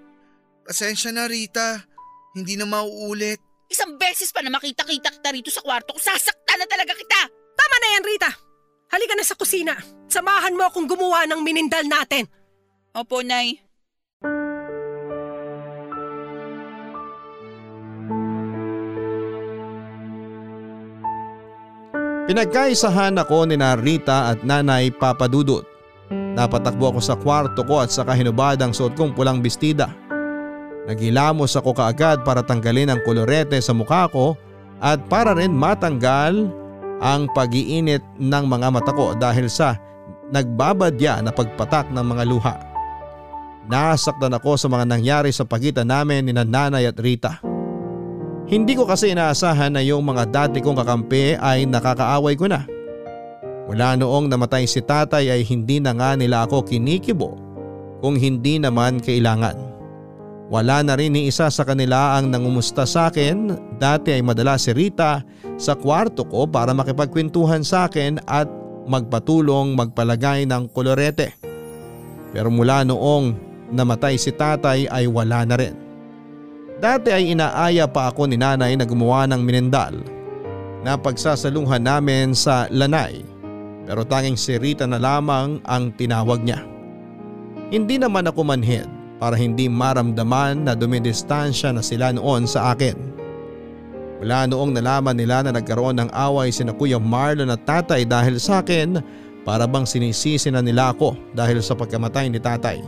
Pasensya 0.66 1.14
na, 1.14 1.30
Rita. 1.30 1.86
Hindi 2.34 2.58
na 2.58 2.66
mauulit. 2.66 3.38
Isang 3.70 3.94
beses 3.94 4.34
pa 4.34 4.42
na 4.42 4.50
makita-kita 4.50 5.14
kita 5.14 5.28
rito 5.30 5.50
sa 5.54 5.62
kwarto 5.62 5.94
ko, 5.94 6.00
sasaktan 6.02 6.58
na 6.58 6.66
talaga 6.66 6.90
kita! 6.98 7.39
Tama 7.60 7.76
na 7.76 7.88
yan, 7.92 8.04
Rita. 8.08 8.30
Halika 8.88 9.12
na 9.12 9.24
sa 9.28 9.36
kusina. 9.36 9.76
Samahan 10.08 10.56
mo 10.56 10.64
akong 10.64 10.88
gumawa 10.88 11.28
ng 11.28 11.44
minindal 11.44 11.84
natin. 11.84 12.24
Opo, 12.96 13.20
Nay. 13.20 13.60
Pinagkaisahan 22.30 23.18
ako 23.20 23.44
ni 23.44 23.58
Rita 23.58 24.32
at 24.32 24.40
nanay 24.46 24.88
papadudot. 24.94 25.66
Napatakbo 26.10 26.94
ako 26.94 27.00
sa 27.02 27.18
kwarto 27.18 27.66
ko 27.66 27.82
at 27.82 27.90
saka 27.90 28.14
hinubad 28.14 28.56
ang 28.62 28.70
suot 28.70 28.94
kong 28.94 29.12
pulang 29.18 29.42
bestida. 29.42 29.90
Naghilamos 30.86 31.58
ako 31.58 31.76
kaagad 31.76 32.22
para 32.22 32.40
tanggalin 32.46 32.88
ang 32.88 33.02
kolorete 33.02 33.58
sa 33.58 33.74
mukha 33.74 34.06
ko 34.08 34.38
at 34.78 35.02
para 35.10 35.34
rin 35.34 35.52
matanggal 35.52 36.59
ang 37.00 37.32
pag-iinit 37.32 38.04
ng 38.20 38.44
mga 38.44 38.68
mata 38.68 38.92
ko 38.92 39.16
dahil 39.16 39.48
sa 39.48 39.80
nagbabadya 40.30 41.24
na 41.24 41.32
pagpatak 41.32 41.88
ng 41.90 42.04
mga 42.04 42.24
luha. 42.28 42.54
Nasaktan 43.66 44.36
ako 44.36 44.60
sa 44.60 44.68
mga 44.68 44.84
nangyari 44.84 45.30
sa 45.32 45.48
pagitan 45.48 45.88
namin 45.88 46.28
ni 46.28 46.32
nanay 46.36 46.84
at 46.84 46.98
Rita. 47.00 47.40
Hindi 48.50 48.74
ko 48.74 48.82
kasi 48.82 49.14
inaasahan 49.14 49.78
na 49.78 49.82
yung 49.82 50.02
mga 50.02 50.26
dati 50.26 50.58
kong 50.58 50.82
kakampi 50.82 51.38
ay 51.38 51.70
nakakaaway 51.70 52.34
ko 52.34 52.50
na. 52.50 52.66
Mula 53.70 53.94
noong 53.94 54.26
namatay 54.26 54.66
si 54.66 54.82
tatay 54.82 55.30
ay 55.30 55.46
hindi 55.46 55.78
na 55.78 55.94
nga 55.94 56.18
nila 56.18 56.42
ako 56.42 56.66
kinikibo 56.66 57.38
kung 58.02 58.18
hindi 58.18 58.58
naman 58.58 58.98
kailangan. 58.98 59.69
Wala 60.50 60.82
na 60.82 60.98
rin 60.98 61.14
ni 61.14 61.30
isa 61.30 61.46
sa 61.46 61.62
kanila 61.62 62.18
ang 62.18 62.26
nangumusta 62.26 62.82
sa 62.82 63.06
akin. 63.06 63.54
Dati 63.78 64.18
ay 64.18 64.22
madala 64.26 64.58
si 64.58 64.74
Rita 64.74 65.22
sa 65.54 65.78
kwarto 65.78 66.26
ko 66.26 66.42
para 66.50 66.74
makipagkwentuhan 66.74 67.62
sa 67.62 67.86
akin 67.86 68.18
at 68.26 68.50
magpatulong 68.90 69.78
magpalagay 69.78 70.50
ng 70.50 70.66
kolorete. 70.74 71.38
Pero 72.34 72.50
mula 72.50 72.82
noong 72.82 73.38
namatay 73.70 74.18
si 74.18 74.34
tatay 74.34 74.90
ay 74.90 75.06
wala 75.06 75.46
na 75.46 75.54
rin. 75.54 75.78
Dati 76.82 77.14
ay 77.14 77.30
inaaya 77.30 77.86
pa 77.86 78.10
ako 78.10 78.26
ni 78.26 78.34
nanay 78.34 78.74
na 78.74 78.82
gumawa 78.82 79.30
ng 79.30 79.46
minendal 79.46 79.94
na 80.82 80.98
pagsasalunghan 80.98 81.86
namin 81.86 82.34
sa 82.34 82.66
lanay 82.74 83.22
pero 83.86 84.02
tanging 84.02 84.34
si 84.34 84.58
Rita 84.58 84.82
na 84.82 84.98
lamang 84.98 85.62
ang 85.62 85.94
tinawag 85.94 86.42
niya. 86.42 86.62
Hindi 87.70 88.02
naman 88.02 88.26
ako 88.26 88.42
manhid 88.42 88.99
para 89.20 89.36
hindi 89.36 89.68
maramdaman 89.68 90.64
na 90.64 90.72
dumidistansya 90.72 91.76
na 91.76 91.84
sila 91.84 92.10
noon 92.16 92.48
sa 92.48 92.72
akin. 92.72 92.96
Mula 94.24 94.48
noong 94.48 94.72
nalaman 94.72 95.16
nila 95.16 95.44
na 95.44 95.52
nagkaroon 95.52 96.00
ng 96.00 96.10
away 96.12 96.48
sina 96.48 96.72
Kuya 96.72 96.96
Marlon 96.96 97.52
at 97.52 97.64
tatay 97.68 98.08
dahil 98.08 98.40
sa 98.40 98.64
akin 98.64 99.00
para 99.44 99.68
bang 99.68 99.84
sinisisi 99.84 100.48
na 100.48 100.64
nila 100.64 100.96
ako 100.96 101.16
dahil 101.36 101.60
sa 101.60 101.76
pagkamatay 101.76 102.32
ni 102.32 102.40
tatay. 102.40 102.80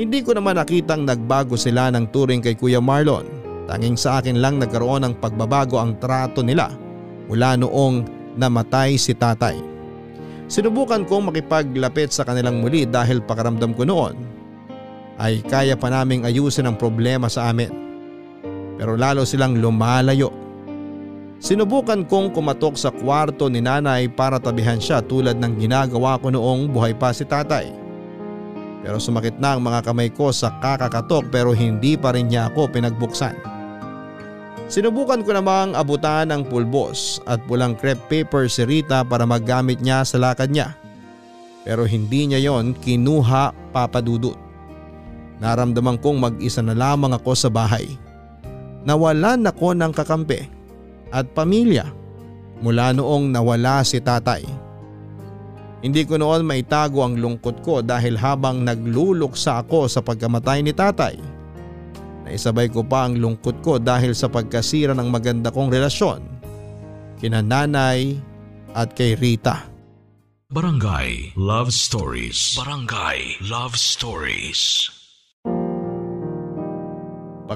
Hindi 0.00 0.24
ko 0.24 0.32
naman 0.32 0.56
nakitang 0.56 1.04
nagbago 1.04 1.56
sila 1.60 1.92
ng 1.92 2.08
turing 2.08 2.40
kay 2.40 2.56
Kuya 2.56 2.80
Marlon. 2.80 3.28
Tanging 3.68 3.96
sa 3.96 4.20
akin 4.20 4.40
lang 4.40 4.56
nagkaroon 4.56 5.04
ng 5.04 5.14
pagbabago 5.20 5.76
ang 5.76 6.00
trato 6.00 6.40
nila 6.40 6.72
mula 7.28 7.56
noong 7.60 8.08
namatay 8.40 8.96
si 8.96 9.12
tatay. 9.12 9.56
Sinubukan 10.50 11.06
kong 11.06 11.30
makipaglapit 11.30 12.10
sa 12.10 12.26
kanilang 12.26 12.60
muli 12.60 12.82
dahil 12.82 13.22
pakaramdam 13.22 13.70
ko 13.72 13.86
noon 13.86 14.29
ay 15.20 15.44
kaya 15.44 15.76
pa 15.76 15.92
naming 15.92 16.24
ayusin 16.24 16.64
ang 16.64 16.80
problema 16.80 17.28
sa 17.28 17.52
amin. 17.52 17.68
Pero 18.80 18.96
lalo 18.96 19.28
silang 19.28 19.60
lumalayo. 19.60 20.32
Sinubukan 21.40 22.08
kong 22.08 22.32
kumatok 22.32 22.80
sa 22.80 22.88
kwarto 22.88 23.52
ni 23.52 23.60
nanay 23.60 24.08
para 24.08 24.40
tabihan 24.40 24.80
siya 24.80 25.04
tulad 25.04 25.36
ng 25.36 25.60
ginagawa 25.60 26.16
ko 26.16 26.32
noong 26.32 26.72
buhay 26.72 26.96
pa 26.96 27.12
si 27.12 27.28
tatay. 27.28 27.68
Pero 28.80 28.96
sumakit 28.96 29.36
na 29.36 29.56
ang 29.56 29.60
mga 29.60 29.84
kamay 29.84 30.08
ko 30.08 30.32
sa 30.32 30.56
kakakatok 30.64 31.28
pero 31.28 31.52
hindi 31.52 32.00
pa 32.00 32.16
rin 32.16 32.32
niya 32.32 32.48
ako 32.48 32.72
pinagbuksan. 32.72 33.36
Sinubukan 34.72 35.20
ko 35.20 35.36
namang 35.36 35.76
abutan 35.76 36.32
ng 36.32 36.48
pulbos 36.48 37.20
at 37.28 37.42
pulang 37.44 37.76
crepe 37.76 38.24
paper 38.24 38.48
si 38.48 38.64
Rita 38.64 39.04
para 39.04 39.28
maggamit 39.28 39.84
niya 39.84 40.00
sa 40.04 40.16
lakad 40.16 40.48
niya. 40.48 40.72
Pero 41.64 41.84
hindi 41.84 42.24
niya 42.24 42.40
yon 42.40 42.72
kinuha 42.72 43.52
papadudot. 43.76 44.49
Naramdaman 45.40 45.96
kong 45.98 46.20
mag-isa 46.20 46.60
na 46.60 46.76
lamang 46.76 47.16
ako 47.16 47.32
sa 47.32 47.48
bahay. 47.48 47.88
Nawalan 48.84 49.48
ako 49.48 49.72
ng 49.72 49.92
kakampi 49.92 50.44
at 51.08 51.28
pamilya 51.32 51.88
mula 52.60 52.92
noong 52.92 53.32
nawala 53.32 53.80
si 53.80 53.98
tatay. 54.00 54.44
Hindi 55.80 56.04
ko 56.04 56.20
noon 56.20 56.44
maitago 56.44 57.00
ang 57.00 57.16
lungkot 57.16 57.64
ko 57.64 57.80
dahil 57.80 58.20
habang 58.20 58.60
nagluluksa 58.68 59.64
ako 59.64 59.88
sa 59.88 60.04
pagkamatay 60.04 60.60
ni 60.60 60.76
tatay. 60.76 61.16
Naisabay 62.28 62.68
ko 62.68 62.84
pa 62.84 63.08
ang 63.08 63.16
lungkot 63.16 63.64
ko 63.64 63.80
dahil 63.80 64.12
sa 64.12 64.28
pagkasira 64.28 64.92
ng 64.92 65.08
maganda 65.08 65.48
kong 65.48 65.72
relasyon 65.72 66.20
kina 67.16 67.40
nanay 67.40 68.20
at 68.76 68.92
kay 68.92 69.16
Rita. 69.16 69.68
Barangay 70.52 71.32
Love 71.32 71.72
Stories. 71.72 72.60
Barangay 72.60 73.40
Love 73.40 73.76
Stories. 73.80 74.99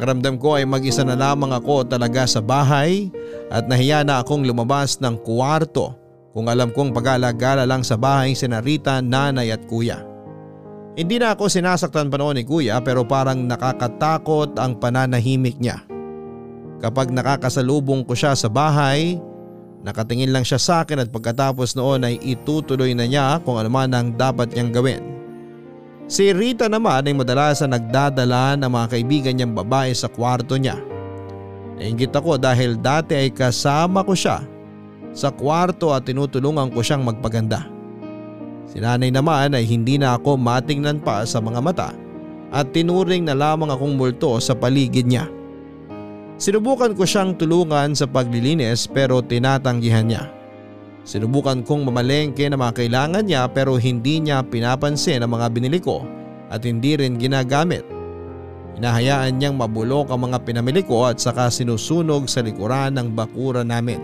Pakiramdam 0.05 0.37
ko 0.37 0.61
ay 0.61 0.69
mag-isa 0.69 1.01
na 1.01 1.17
lamang 1.17 1.57
ako 1.57 1.89
talaga 1.89 2.29
sa 2.29 2.45
bahay 2.45 3.09
at 3.49 3.65
nahiya 3.65 4.05
na 4.05 4.21
akong 4.21 4.45
lumabas 4.45 5.01
ng 5.01 5.17
kuwarto 5.25 5.97
kung 6.37 6.45
alam 6.45 6.69
kong 6.69 6.93
pag-alagala 6.93 7.65
lang 7.65 7.81
sa 7.81 7.97
bahay 7.97 8.37
si 8.37 8.45
Narita, 8.45 9.01
nanay 9.01 9.49
at 9.49 9.65
kuya. 9.65 10.05
Hindi 10.93 11.17
na 11.17 11.33
ako 11.33 11.49
sinasaktan 11.49 12.13
pa 12.13 12.21
noon 12.21 12.37
ni 12.37 12.45
kuya 12.45 12.85
pero 12.85 13.09
parang 13.09 13.49
nakakatakot 13.49 14.61
ang 14.61 14.77
pananahimik 14.77 15.57
niya. 15.57 15.81
Kapag 16.85 17.09
nakakasalubong 17.09 18.05
ko 18.05 18.13
siya 18.13 18.37
sa 18.37 18.53
bahay, 18.53 19.17
nakatingin 19.89 20.37
lang 20.37 20.45
siya 20.45 20.61
sa 20.61 20.85
akin 20.85 21.01
at 21.01 21.09
pagkatapos 21.09 21.81
noon 21.81 22.05
ay 22.05 22.21
itutuloy 22.21 22.93
na 22.93 23.09
niya 23.09 23.41
kung 23.41 23.57
ano 23.57 23.73
man 23.73 23.97
ang 23.97 24.13
dapat 24.13 24.53
niyang 24.53 24.69
gawin. 24.69 25.01
Si 26.05 26.29
Rita 26.37 26.69
naman 26.69 27.09
ay 27.09 27.17
madalas 27.17 27.65
na 27.65 27.81
nagdadala 27.81 28.61
ng 28.61 28.69
mga 28.69 28.87
kaibigan 28.93 29.35
niyang 29.35 29.57
babae 29.57 29.89
sa 29.97 30.13
kwarto 30.13 30.61
niya. 30.61 30.77
Nainggit 31.81 32.13
ako 32.13 32.37
dahil 32.37 32.77
dati 32.77 33.17
ay 33.17 33.33
kasama 33.33 34.05
ko 34.05 34.13
siya 34.13 34.45
sa 35.17 35.33
kwarto 35.33 35.97
at 35.97 36.05
tinutulungan 36.05 36.69
ko 36.71 36.85
siyang 36.85 37.09
magpaganda. 37.09 37.67
Si 38.69 38.85
nanay 38.85 39.09
naman 39.09 39.57
ay 39.57 39.65
hindi 39.65 39.97
na 39.97 40.21
ako 40.21 40.37
matingnan 40.37 41.01
pa 41.01 41.25
sa 41.25 41.41
mga 41.41 41.61
mata 41.65 41.91
at 42.53 42.69
tinuring 42.77 43.25
na 43.25 43.33
lamang 43.35 43.73
akong 43.73 43.97
multo 43.97 44.37
sa 44.45 44.53
paligid 44.53 45.09
niya. 45.09 45.25
Sinubukan 46.37 46.93
ko 46.93 47.09
siyang 47.09 47.33
tulungan 47.39 47.97
sa 47.97 48.05
paglilinis 48.05 48.85
pero 48.91 49.25
tinatanggihan 49.25 50.05
niya. 50.05 50.25
Sinubukan 51.05 51.61
kong 51.61 51.85
mamalengke 51.85 52.49
na 52.49 52.57
mga 52.57 52.81
kailangan 52.81 53.29
niya 53.29 53.45
pero 53.53 53.77
hindi 53.77 54.25
niya 54.25 54.41
pinapansin 54.41 55.21
ang 55.21 55.37
mga 55.37 55.53
binili 55.53 55.77
ko 55.77 56.01
at 56.49 56.65
hindi 56.65 56.97
rin 56.97 57.21
ginagamit. 57.21 57.85
Hinahayaan 58.81 59.37
niyang 59.37 59.61
mabulok 59.61 60.09
ang 60.11 60.33
mga 60.33 60.41
pinamili 60.49 60.81
ko 60.81 61.05
at 61.05 61.21
saka 61.21 61.53
sinusunog 61.53 62.25
sa 62.27 62.41
likuran 62.41 62.97
ng 62.97 63.13
bakura 63.13 63.61
namin. 63.63 64.01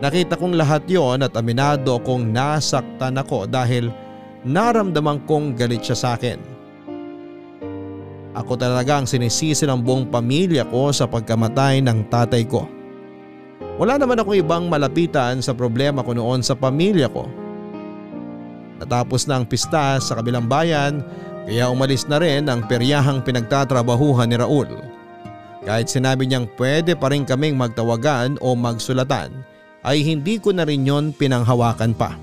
Nakita 0.00 0.40
kong 0.40 0.56
lahat 0.56 0.88
yon 0.88 1.24
at 1.24 1.36
aminado 1.36 2.00
kong 2.00 2.32
nasaktan 2.32 3.20
ako 3.20 3.44
dahil 3.44 3.92
naramdaman 4.48 5.24
kong 5.28 5.56
galit 5.56 5.84
siya 5.84 5.96
sa 5.96 6.08
akin. 6.16 6.40
Ako 8.36 8.52
talaga 8.60 9.00
ang 9.00 9.08
sinisisi 9.08 9.64
ng 9.64 9.80
buong 9.80 10.12
pamilya 10.12 10.68
ko 10.68 10.92
sa 10.92 11.08
pagkamatay 11.08 11.80
ng 11.80 12.12
tatay 12.12 12.44
ko. 12.44 12.75
Wala 13.76 14.00
naman 14.00 14.16
ako 14.16 14.40
ibang 14.40 14.72
malapitan 14.72 15.44
sa 15.44 15.52
problema 15.52 16.00
ko 16.00 16.16
noon 16.16 16.40
sa 16.40 16.56
pamilya 16.56 17.12
ko. 17.12 17.28
Natapos 18.80 19.28
na 19.28 19.40
ang 19.40 19.44
pista 19.44 20.00
sa 20.00 20.16
kabilang 20.16 20.48
bayan 20.48 21.04
kaya 21.44 21.68
umalis 21.68 22.08
na 22.08 22.16
rin 22.16 22.48
ang 22.48 22.64
peryahang 22.64 23.20
pinagtatrabahuhan 23.20 24.32
ni 24.32 24.36
Raul. 24.40 24.68
Kahit 25.68 25.92
sinabi 25.92 26.24
niyang 26.24 26.48
pwede 26.56 26.96
pa 26.96 27.12
rin 27.12 27.28
kaming 27.28 27.52
magtawagan 27.52 28.40
o 28.40 28.56
magsulatan 28.56 29.44
ay 29.84 30.00
hindi 30.00 30.40
ko 30.40 30.56
na 30.56 30.64
rin 30.64 30.88
yon 30.88 31.12
pinanghawakan 31.12 31.92
pa. 31.92 32.16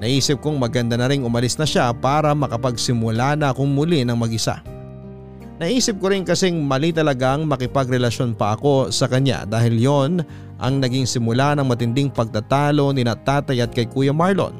Naisip 0.00 0.40
kong 0.40 0.56
maganda 0.56 0.96
na 0.96 1.12
rin 1.12 1.20
umalis 1.20 1.60
na 1.60 1.68
siya 1.68 1.92
para 1.92 2.32
makapagsimula 2.32 3.36
na 3.36 3.52
akong 3.52 3.68
muli 3.68 4.00
ng 4.00 4.16
mag-isa. 4.16 4.64
Naisip 5.60 6.00
ko 6.00 6.08
rin 6.08 6.24
kasing 6.24 6.56
mali 6.64 6.88
talagang 6.88 7.44
makipagrelasyon 7.44 8.32
pa 8.32 8.56
ako 8.56 8.88
sa 8.88 9.04
kanya 9.12 9.44
dahil 9.44 9.76
yon 9.76 10.24
ang 10.60 10.78
naging 10.78 11.08
simula 11.08 11.56
ng 11.56 11.64
matinding 11.64 12.12
pagtatalo 12.12 12.92
ni 12.92 13.02
tatay 13.02 13.64
at 13.64 13.72
kay 13.72 13.88
Kuya 13.88 14.12
Marlon. 14.12 14.52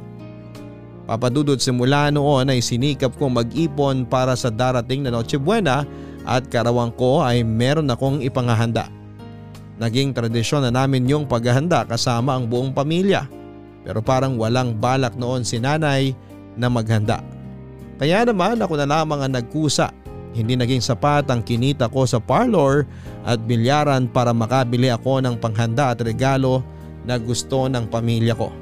Papadudod 1.04 1.60
simula 1.60 2.08
noon 2.08 2.48
ay 2.48 2.64
sinikap 2.64 3.12
kong 3.20 3.36
mag-ipon 3.44 4.08
para 4.08 4.32
sa 4.32 4.48
darating 4.48 5.04
na 5.04 5.12
Noche 5.12 5.36
Buena 5.36 5.84
at 6.24 6.48
karawang 6.48 6.94
ko 6.96 7.20
ay 7.20 7.44
meron 7.44 7.90
akong 7.92 8.24
ipangahanda. 8.24 8.88
Naging 9.80 10.16
tradisyon 10.16 10.64
na 10.64 10.72
namin 10.72 11.08
yung 11.08 11.24
paghahanda 11.28 11.84
kasama 11.88 12.36
ang 12.36 12.48
buong 12.48 12.72
pamilya 12.72 13.26
pero 13.84 14.04
parang 14.04 14.36
walang 14.36 14.76
balak 14.76 15.16
noon 15.16 15.44
si 15.44 15.56
nanay 15.56 16.12
na 16.56 16.68
maghanda. 16.68 17.24
Kaya 18.00 18.24
naman 18.24 18.60
ako 18.60 18.80
na 18.80 18.88
lamang 18.88 19.20
ang 19.24 19.32
nagkusa. 19.36 19.92
Hindi 20.30 20.54
naging 20.54 20.82
sapat 20.82 21.26
ang 21.26 21.42
kinita 21.42 21.90
ko 21.90 22.06
sa 22.06 22.22
parlor 22.22 22.86
at 23.26 23.42
bilyaran 23.42 24.06
para 24.06 24.30
makabili 24.30 24.86
ako 24.86 25.18
ng 25.22 25.42
panghanda 25.42 25.90
at 25.90 25.98
regalo 26.06 26.62
na 27.02 27.18
gusto 27.18 27.66
ng 27.66 27.90
pamilya 27.90 28.38
ko. 28.38 28.54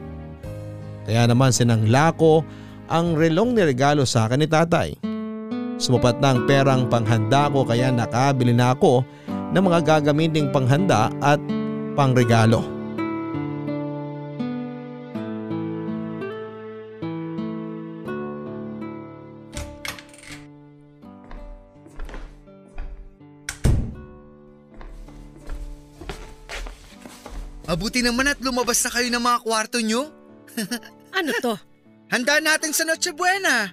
Kaya 1.05 1.29
naman 1.29 1.53
sinangla 1.53 2.12
ko 2.16 2.41
ang 2.89 3.16
relong 3.16 3.53
ni 3.53 3.62
regalo 3.69 4.09
sa 4.09 4.25
akin 4.29 4.41
ni 4.41 4.49
tatay. 4.49 4.97
Sumapat 5.77 6.19
na 6.19 6.35
ang 6.35 6.49
perang 6.49 6.89
panghanda 6.89 7.53
ko 7.53 7.62
kaya 7.69 7.93
nakabili 7.93 8.57
na 8.57 8.73
ako 8.73 9.05
ng 9.53 9.62
mga 9.62 9.81
gagamiting 9.85 10.49
panghanda 10.53 11.12
at 11.21 11.41
pangregalo. 11.97 12.78
Mabuti 27.69 28.01
naman 28.01 28.33
at 28.33 28.41
lumabas 28.41 28.81
na 28.81 28.91
kayo 28.97 29.12
ng 29.12 29.21
mga 29.21 29.39
kwarto 29.45 29.79
nyo. 29.85 30.09
Ano 31.09 31.33
to? 31.41 31.57
Handa 32.12 32.37
natin 32.39 32.77
sa 32.77 32.85
Noche 32.85 33.16
Buena. 33.16 33.73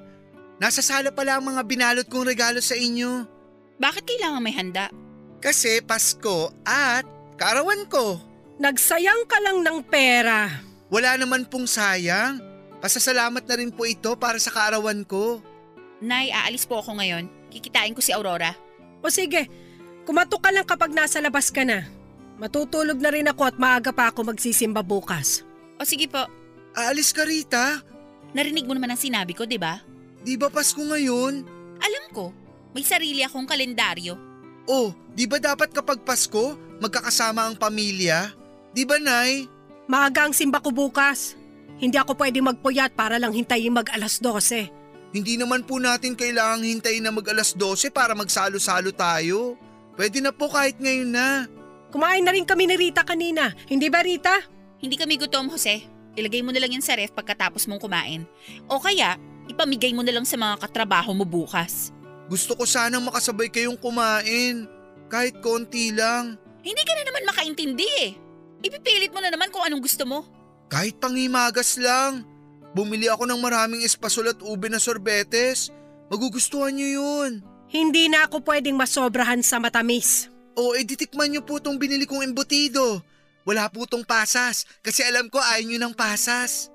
Nasa 0.55 0.79
sala 0.79 1.11
pala 1.11 1.35
ang 1.35 1.43
mga 1.51 1.61
binalot 1.67 2.07
kong 2.07 2.23
regalo 2.23 2.63
sa 2.63 2.73
inyo. 2.73 3.27
Bakit 3.75 4.07
kailangan 4.07 4.39
may 4.39 4.55
handa? 4.55 4.87
Kasi 5.43 5.83
Pasko 5.83 6.55
at 6.63 7.03
kaarawan 7.35 7.83
ko. 7.91 8.17
Nagsayang 8.55 9.27
ka 9.27 9.37
lang 9.43 9.67
ng 9.67 9.83
pera. 9.83 10.47
Wala 10.87 11.19
naman 11.19 11.43
pong 11.43 11.67
sayang. 11.67 12.39
Pasasalamat 12.79 13.43
na 13.43 13.55
rin 13.59 13.69
po 13.69 13.83
ito 13.83 14.15
para 14.15 14.39
sa 14.39 14.49
kaarawan 14.49 15.03
ko. 15.03 15.43
Nay, 15.99 16.31
aalis 16.31 16.63
po 16.63 16.79
ako 16.79 16.95
ngayon. 16.97 17.27
Kikitain 17.51 17.91
ko 17.91 17.99
si 17.99 18.15
Aurora. 18.15 18.55
O 19.03 19.11
sige, 19.11 19.51
kumatok 20.07 20.39
ka 20.39 20.49
lang 20.55 20.63
kapag 20.63 20.95
nasa 20.95 21.19
labas 21.19 21.51
ka 21.51 21.67
na. 21.67 21.83
Matutulog 22.35 22.99
na 22.99 23.11
rin 23.11 23.27
ako 23.27 23.41
at 23.47 23.55
maaga 23.55 23.95
pa 23.95 24.11
ako 24.11 24.35
magsisimba 24.35 24.83
bukas. 24.83 25.47
O 25.79 25.87
sige 25.87 26.11
po, 26.11 26.27
Aalis 26.75 27.15
ka 27.15 27.23
Rita? 27.23 27.79
narinig 28.35 28.67
mo 28.67 28.75
naman 28.75 28.91
ang 28.91 28.99
sinabi 28.99 29.31
ko, 29.31 29.47
di 29.47 29.55
ba? 29.55 29.79
Di 30.19 30.35
ba 30.35 30.51
Pasko 30.51 30.83
ngayon? 30.83 31.47
Alam 31.79 32.05
ko, 32.11 32.35
may 32.75 32.83
sarili 32.83 33.23
akong 33.23 33.47
kalendaryo. 33.47 34.19
Oh, 34.67 34.91
di 35.15 35.23
ba 35.23 35.39
dapat 35.39 35.71
kapag 35.71 36.03
Pasko, 36.03 36.59
magkakasama 36.83 37.47
ang 37.47 37.55
pamilya? 37.55 38.35
Di 38.75 38.83
ba 38.83 38.99
Nay? 38.99 39.47
Maaga 39.87 40.27
ang 40.27 40.35
simba 40.35 40.59
ko 40.59 40.75
bukas. 40.75 41.39
Hindi 41.79 41.95
ako 41.95 42.19
pwede 42.19 42.43
magpuyat 42.43 42.91
para 42.91 43.15
lang 43.15 43.31
hintayin 43.31 43.71
mag 43.71 43.87
alas 43.95 44.19
12. 44.19 44.67
Hindi 45.15 45.39
naman 45.39 45.63
po 45.63 45.79
natin 45.79 46.11
kailangang 46.11 46.67
hintayin 46.67 47.07
na 47.07 47.15
mag 47.15 47.23
alas 47.31 47.55
12 47.55 47.87
para 47.87 48.11
magsalo-salo 48.11 48.91
tayo. 48.91 49.55
Pwede 49.95 50.19
na 50.19 50.35
po 50.35 50.51
kahit 50.51 50.75
ngayon 50.75 51.15
na. 51.15 51.47
Kumain 51.95 52.27
na 52.27 52.35
rin 52.35 52.43
kami 52.43 52.67
ni 52.67 52.75
Rita 52.75 53.07
kanina. 53.07 53.55
Hindi 53.71 53.87
ba 53.87 54.03
Rita? 54.03 54.35
Hindi 54.83 54.99
kami 54.99 55.15
gutom, 55.15 55.47
Jose. 55.47 55.79
Ilagay 56.19 56.43
mo 56.43 56.51
na 56.51 56.59
lang 56.59 56.75
yan 56.75 56.83
sa 56.83 56.99
ref 56.99 57.15
pagkatapos 57.15 57.71
mong 57.71 57.79
kumain. 57.79 58.27
O 58.67 58.83
kaya, 58.83 59.15
ipamigay 59.47 59.95
mo 59.95 60.03
na 60.03 60.11
lang 60.11 60.27
sa 60.27 60.35
mga 60.35 60.59
katrabaho 60.59 61.15
mo 61.15 61.23
bukas. 61.23 61.95
Gusto 62.27 62.59
ko 62.59 62.67
sanang 62.67 63.07
makasabay 63.07 63.47
kayong 63.47 63.79
kumain. 63.79 64.67
Kahit 65.07 65.39
konti 65.39 65.95
lang. 65.95 66.35
Hindi 66.67 66.83
ka 66.83 66.99
na 66.99 67.03
naman 67.07 67.31
makaintindi 67.31 67.87
eh. 68.03 68.11
Ipipilit 68.59 69.15
mo 69.15 69.23
na 69.23 69.31
naman 69.31 69.47
kung 69.47 69.63
anong 69.63 69.87
gusto 69.87 70.03
mo. 70.03 70.27
Kahit 70.67 70.99
pangimagas 70.99 71.79
lang. 71.79 72.27
Bumili 72.75 73.07
ako 73.07 73.23
ng 73.23 73.39
maraming 73.39 73.87
espasol 73.87 74.35
at 74.35 74.39
ube 74.43 74.67
na 74.67 74.83
sorbetes. 74.83 75.71
Magugustuhan 76.11 76.75
niyo 76.75 76.99
yun. 76.99 77.39
Hindi 77.71 78.11
na 78.11 78.27
ako 78.27 78.43
pwedeng 78.43 78.75
masobrahan 78.75 79.39
sa 79.39 79.63
matamis. 79.63 80.34
O 80.55 80.71
editikman 80.73 81.31
niyo 81.31 81.43
po 81.43 81.59
tong 81.59 81.75
binili 81.75 82.07
kong 82.07 82.23
embutido. 82.23 83.03
Wala 83.45 83.69
po 83.69 83.85
tong 83.85 84.01
pasas 84.01 84.65
kasi 84.81 85.05
alam 85.05 85.29
ko 85.29 85.37
ayaw 85.37 85.63
niyo 85.63 85.77
ng 85.77 85.93
pasas. 85.93 86.71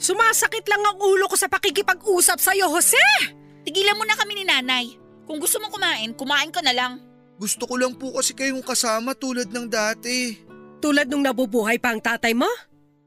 Sumasakit 0.00 0.64
lang 0.64 0.80
ang 0.80 0.98
ulo 0.98 1.28
ko 1.28 1.36
sa 1.36 1.48
pakikipag-usap 1.48 2.40
sa'yo, 2.40 2.72
Jose! 2.72 3.00
Tigilan 3.64 3.96
mo 3.96 4.04
na 4.04 4.16
kami 4.16 4.32
ni 4.32 4.44
nanay. 4.44 4.96
Kung 5.28 5.36
gusto 5.36 5.60
mo 5.60 5.68
kumain, 5.68 6.16
kumain 6.16 6.48
ka 6.48 6.64
na 6.64 6.72
lang. 6.72 6.92
Gusto 7.36 7.68
ko 7.68 7.76
lang 7.76 7.96
po 7.96 8.12
kasi 8.12 8.32
kayong 8.32 8.64
kasama 8.64 9.12
tulad 9.12 9.48
ng 9.48 9.68
dati. 9.68 10.40
Tulad 10.80 11.08
nung 11.08 11.20
nabubuhay 11.20 11.76
pa 11.76 11.92
ang 11.92 12.00
tatay 12.00 12.32
mo? 12.32 12.48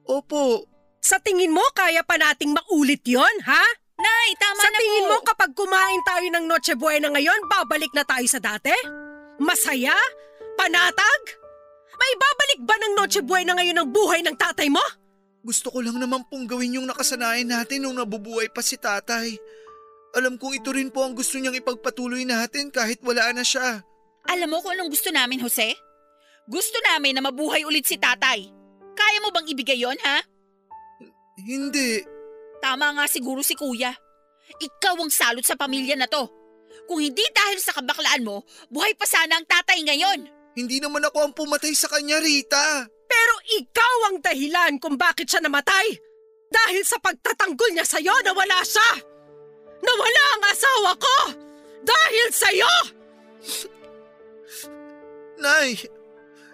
Opo, 0.05 0.69
Sa 1.03 1.19
tingin 1.19 1.51
mo, 1.51 1.59
kaya 1.75 1.99
pa 1.99 2.15
nating 2.15 2.55
maulit 2.55 3.03
yon, 3.03 3.35
ha? 3.43 3.63
Nay, 3.99 4.29
tama 4.39 4.63
Sa 4.63 4.71
na 4.71 4.79
tingin 4.79 5.03
po. 5.03 5.09
mo 5.11 5.17
kapag 5.19 5.51
kumain 5.51 6.01
tayo 6.07 6.27
ng 6.31 6.45
Noche 6.47 6.73
Buena 6.79 7.11
ngayon, 7.11 7.43
babalik 7.51 7.91
na 7.91 8.07
tayo 8.07 8.23
sa 8.23 8.39
dati? 8.39 8.71
Masaya? 9.41 9.95
Panatag? 10.57 11.21
May 11.93 12.13
babalik 12.19 12.61
ba 12.67 12.75
ng 12.77 12.93
Noche 12.97 13.21
Buena 13.23 13.55
ngayon 13.57 13.79
ang 13.79 13.89
buhay 13.89 14.21
ng 14.21 14.35
tatay 14.37 14.69
mo? 14.69 14.83
gusto 15.43 15.67
ko 15.67 15.83
lang 15.83 15.99
naman 15.99 16.23
pong 16.31 16.47
gawin 16.47 16.79
yung 16.79 16.87
nakasanayan 16.87 17.51
natin 17.51 17.83
nung 17.83 17.99
nabubuhay 17.99 18.47
pa 18.47 18.63
si 18.63 18.79
tatay. 18.79 19.35
Alam 20.15 20.39
kong 20.39 20.63
ito 20.63 20.71
rin 20.71 20.87
po 20.87 21.03
ang 21.03 21.11
gusto 21.11 21.35
niyang 21.35 21.59
ipagpatuloy 21.59 22.23
natin 22.23 22.71
kahit 22.71 23.03
wala 23.03 23.27
na 23.35 23.43
siya. 23.43 23.83
Alam 24.31 24.55
mo 24.55 24.63
kung 24.63 24.71
anong 24.71 24.87
gusto 24.87 25.11
namin, 25.11 25.43
Jose? 25.43 25.75
Gusto 26.47 26.79
namin 26.87 27.19
na 27.19 27.27
mabuhay 27.27 27.67
ulit 27.67 27.83
si 27.83 27.99
tatay. 27.99 28.47
Kaya 28.95 29.17
mo 29.19 29.35
bang 29.35 29.51
ibigay 29.51 29.83
yon 29.83 29.99
ha? 29.99 30.23
Hindi. 31.35 31.99
Tama 32.63 32.95
nga 32.95 33.05
siguro 33.11 33.43
si 33.43 33.59
kuya. 33.59 33.91
Ikaw 34.63 34.95
ang 34.95 35.11
salot 35.11 35.43
sa 35.43 35.59
pamilya 35.59 35.99
na 35.99 36.07
to. 36.07 36.23
Kung 36.85 36.99
hindi 36.99 37.23
dahil 37.31 37.57
sa 37.59 37.75
kabaklaan 37.75 38.27
mo, 38.27 38.43
buhay 38.67 38.93
pa 38.97 39.07
sana 39.07 39.39
ang 39.39 39.47
tatay 39.47 39.79
ngayon. 39.87 40.19
Hindi 40.53 40.77
naman 40.77 41.01
ako 41.09 41.17
ang 41.25 41.33
pumatay 41.33 41.73
sa 41.73 41.89
kanya, 41.89 42.21
Rita. 42.21 42.85
Pero 43.09 43.33
ikaw 43.57 43.95
ang 44.09 44.17
dahilan 44.21 44.77
kung 44.77 44.97
bakit 44.97 45.29
siya 45.29 45.41
namatay. 45.41 45.97
Dahil 46.53 46.85
sa 46.85 47.01
pagtatanggol 47.01 47.73
niya 47.73 47.85
sa'yo, 47.85 48.13
nawala 48.21 48.61
siya. 48.61 48.89
Nawala 49.81 50.23
ang 50.37 50.43
asawa 50.53 50.91
ko. 51.01 51.17
Dahil 51.81 52.27
sa'yo. 52.29 52.73
Nay, 55.41 55.75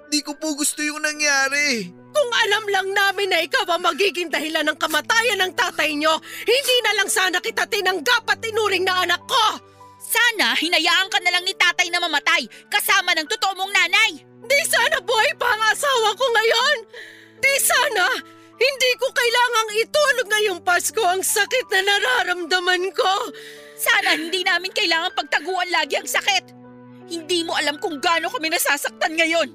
di 0.07 0.19
ko 0.23 0.33
po 0.39 0.55
gusto 0.55 0.79
yung 0.79 1.03
nangyari. 1.03 1.91
Kung 2.09 2.31
alam 2.33 2.65
lang 2.71 2.87
namin 2.95 3.29
na 3.29 3.39
ikaw 3.43 3.67
ang 3.69 3.85
magiging 3.85 4.33
dahilan 4.33 4.65
ng 4.65 4.77
kamatayan 4.81 5.39
ng 5.45 5.53
tatay 5.53 5.93
niyo, 5.93 6.17
hindi 6.47 6.77
na 6.87 6.95
lang 6.97 7.09
sana 7.11 7.37
kita 7.37 7.69
tinanggap 7.69 8.25
at 8.25 8.39
tinuring 8.41 8.87
na 8.87 9.05
anak 9.05 9.21
ko. 9.29 9.45
Sana 10.09 10.57
hinayaan 10.57 11.05
ka 11.13 11.21
na 11.21 11.37
lang 11.37 11.45
ni 11.45 11.53
tatay 11.53 11.85
na 11.93 12.01
mamatay 12.01 12.49
kasama 12.65 13.13
ng 13.13 13.29
totoo 13.29 13.53
mong 13.53 13.69
nanay. 13.69 14.17
Di 14.49 14.61
sana 14.65 14.97
buhay 15.05 15.37
pa 15.37 15.53
ang 15.53 15.63
asawa 15.69 16.17
ko 16.17 16.25
ngayon. 16.25 16.77
Di 17.37 17.55
sana 17.61 18.05
hindi 18.59 18.91
ko 18.97 19.05
kailangang 19.13 19.69
itulog 19.85 20.27
ngayong 20.27 20.61
Pasko 20.65 20.99
ang 21.05 21.21
sakit 21.21 21.65
na 21.69 21.79
nararamdaman 21.85 22.89
ko. 22.91 23.13
Sana 23.77 24.17
hindi 24.17 24.41
namin 24.41 24.73
kailangan 24.73 25.13
pagtaguan 25.13 25.69
lagi 25.69 26.01
ang 26.01 26.09
sakit. 26.09 26.57
Hindi 27.07 27.45
mo 27.45 27.53
alam 27.55 27.77
kung 27.77 28.01
gaano 28.01 28.33
kami 28.33 28.49
nasasaktan 28.49 29.13
ngayon. 29.13 29.49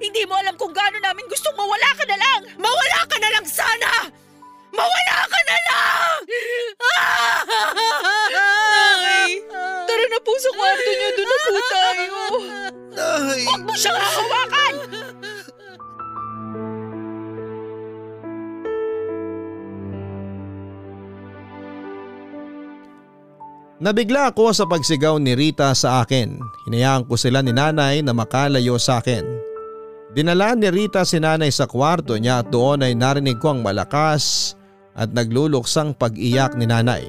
Hindi 0.00 0.22
mo 0.24 0.34
alam 0.34 0.56
kung 0.56 0.72
gaano 0.72 0.96
namin 0.96 1.28
gustong 1.28 1.54
mawala 1.54 1.90
ka 1.92 2.04
na 2.08 2.16
lang. 2.16 2.42
Mawala 2.56 3.00
ka 3.04 3.16
na 3.20 3.30
lang 3.36 3.46
sana! 3.46 3.90
Mawala 4.70 5.16
ka 5.26 5.40
na 5.44 5.58
lang! 5.66 6.18
Nay, 8.30 9.30
Tara 9.86 10.04
na 10.06 10.18
po 10.22 10.32
sa 10.38 10.50
kwarto 10.54 10.90
niyo, 10.90 11.08
doon 11.18 11.26
na 11.28 11.36
po 11.42 11.60
tayo. 11.70 12.18
Nay, 12.94 13.40
Huwag 13.46 13.62
mo 13.66 13.74
siyang 13.74 13.98
hahawakan! 13.98 14.74
Nabigla 23.80 24.28
ako 24.28 24.52
sa 24.52 24.68
pagsigaw 24.68 25.16
ni 25.16 25.32
Rita 25.32 25.72
sa 25.72 26.04
akin. 26.04 26.36
Hinayaan 26.68 27.08
ko 27.08 27.16
sila 27.16 27.40
ni 27.40 27.56
nanay 27.56 28.04
na 28.04 28.12
makalayo 28.12 28.76
sa 28.76 29.00
akin. 29.00 29.24
Dinala 30.12 30.52
ni 30.52 30.68
Rita 30.68 31.00
si 31.08 31.16
nanay 31.16 31.48
sa 31.48 31.64
kwarto 31.64 32.12
niya 32.20 32.44
at 32.44 32.52
doon 32.52 32.84
ay 32.84 32.92
narinig 32.92 33.40
ko 33.40 33.56
ang 33.56 33.64
malakas 33.64 34.52
at 34.94 35.14
nagluluksang 35.14 35.94
pag-iyak 35.94 36.54
ni 36.58 36.66
nanay. 36.66 37.06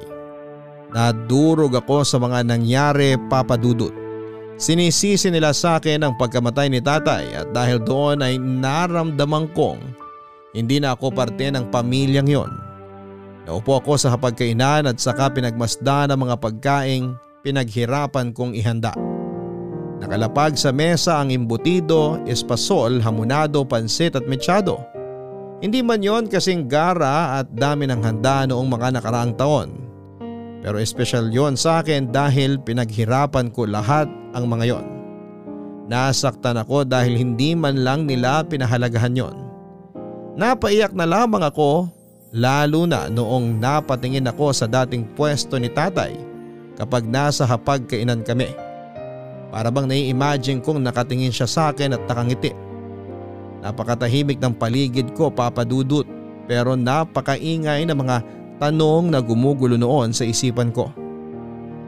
Nadurog 0.92 1.72
ako 1.72 2.04
sa 2.04 2.20
mga 2.20 2.44
nangyari 2.44 3.16
papadudot. 3.32 3.92
Sinisisi 4.60 5.32
nila 5.32 5.56
sa 5.56 5.80
akin 5.80 6.04
ang 6.04 6.14
pagkamatay 6.20 6.68
ni 6.68 6.78
tatay 6.78 7.24
at 7.34 7.48
dahil 7.50 7.80
doon 7.80 8.20
ay 8.20 8.36
naramdaman 8.36 9.48
kong 9.56 9.80
hindi 10.52 10.78
na 10.78 10.92
ako 10.92 11.10
parte 11.16 11.48
ng 11.48 11.72
pamilyang 11.72 12.28
yon. 12.28 12.52
Naupo 13.48 13.80
ako 13.80 13.98
sa 13.98 14.12
hapagkainan 14.14 14.86
at 14.86 15.00
saka 15.00 15.32
pinagmasdan 15.32 16.12
ang 16.12 16.20
mga 16.28 16.36
pagkaing 16.38 17.16
pinaghirapan 17.42 18.30
kong 18.30 18.54
ihanda. 18.54 18.94
Nakalapag 19.98 20.54
sa 20.54 20.70
mesa 20.70 21.18
ang 21.18 21.30
imbutido, 21.30 22.20
espasol, 22.26 23.02
hamonado, 23.02 23.66
pansit 23.66 24.14
at 24.14 24.26
mechado. 24.26 24.82
Hindi 25.62 25.78
man 25.78 26.02
yon 26.02 26.26
kasing 26.26 26.66
gara 26.66 27.38
at 27.38 27.46
dami 27.54 27.86
ng 27.86 28.02
handa 28.02 28.50
noong 28.50 28.66
mga 28.66 28.98
nakaraang 28.98 29.38
taon. 29.38 29.78
Pero 30.58 30.82
espesyal 30.82 31.30
yon 31.30 31.54
sa 31.54 31.78
akin 31.78 32.10
dahil 32.10 32.58
pinaghirapan 32.58 33.46
ko 33.54 33.70
lahat 33.70 34.10
ang 34.34 34.50
mga 34.50 34.74
yon. 34.74 34.86
Nasaktan 35.86 36.58
ako 36.58 36.82
dahil 36.82 37.14
hindi 37.14 37.54
man 37.54 37.86
lang 37.86 38.10
nila 38.10 38.42
pinahalagahan 38.42 39.14
yon. 39.14 39.36
Napaiyak 40.34 40.98
na 40.98 41.06
lamang 41.06 41.46
ako 41.46 41.86
lalo 42.34 42.82
na 42.82 43.06
noong 43.06 43.62
napatingin 43.62 44.26
ako 44.26 44.50
sa 44.50 44.66
dating 44.66 45.06
pwesto 45.14 45.62
ni 45.62 45.70
tatay 45.70 46.16
kapag 46.74 47.06
nasa 47.06 47.46
hapag 47.46 47.86
kainan 47.86 48.26
kami. 48.26 48.50
Para 49.54 49.70
bang 49.70 49.86
nai-imagine 49.86 50.58
kong 50.58 50.82
nakatingin 50.82 51.30
siya 51.30 51.46
sa 51.46 51.62
akin 51.70 51.94
at 51.94 52.02
nakangiti. 52.10 52.50
Napakatahimik 53.62 54.42
ng 54.42 54.58
paligid 54.58 55.14
ko 55.14 55.30
papadudot 55.30 56.04
pero 56.50 56.74
napakaingay 56.74 57.86
ng 57.86 57.94
mga 57.94 58.16
tanong 58.58 59.14
na 59.14 59.22
gumugulo 59.22 59.78
noon 59.78 60.10
sa 60.10 60.26
isipan 60.26 60.74
ko. 60.74 60.90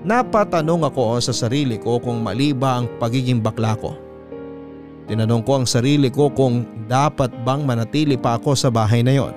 Napatanong 0.06 0.86
ako 0.86 1.18
sa 1.18 1.34
sarili 1.34 1.80
ko 1.80 1.98
kung 1.98 2.22
mali 2.22 2.54
ba 2.54 2.78
ang 2.78 2.86
pagiging 3.02 3.42
bakla 3.42 3.74
ko. 3.74 3.98
Tinanong 5.04 5.42
ko 5.44 5.60
ang 5.60 5.66
sarili 5.68 6.08
ko 6.08 6.32
kung 6.32 6.64
dapat 6.86 7.28
bang 7.44 7.66
manatili 7.66 8.16
pa 8.16 8.38
ako 8.38 8.56
sa 8.56 8.72
bahay 8.72 9.04
na 9.04 9.16
yon. 9.16 9.34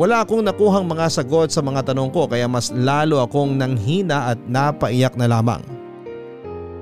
Wala 0.00 0.24
akong 0.24 0.40
nakuhang 0.40 0.86
mga 0.88 1.12
sagot 1.12 1.52
sa 1.52 1.60
mga 1.60 1.92
tanong 1.92 2.08
ko 2.14 2.24
kaya 2.24 2.48
mas 2.48 2.72
lalo 2.72 3.20
akong 3.20 3.58
nanghina 3.58 4.32
at 4.32 4.38
napaiyak 4.48 5.12
na 5.18 5.28
lamang. 5.28 5.60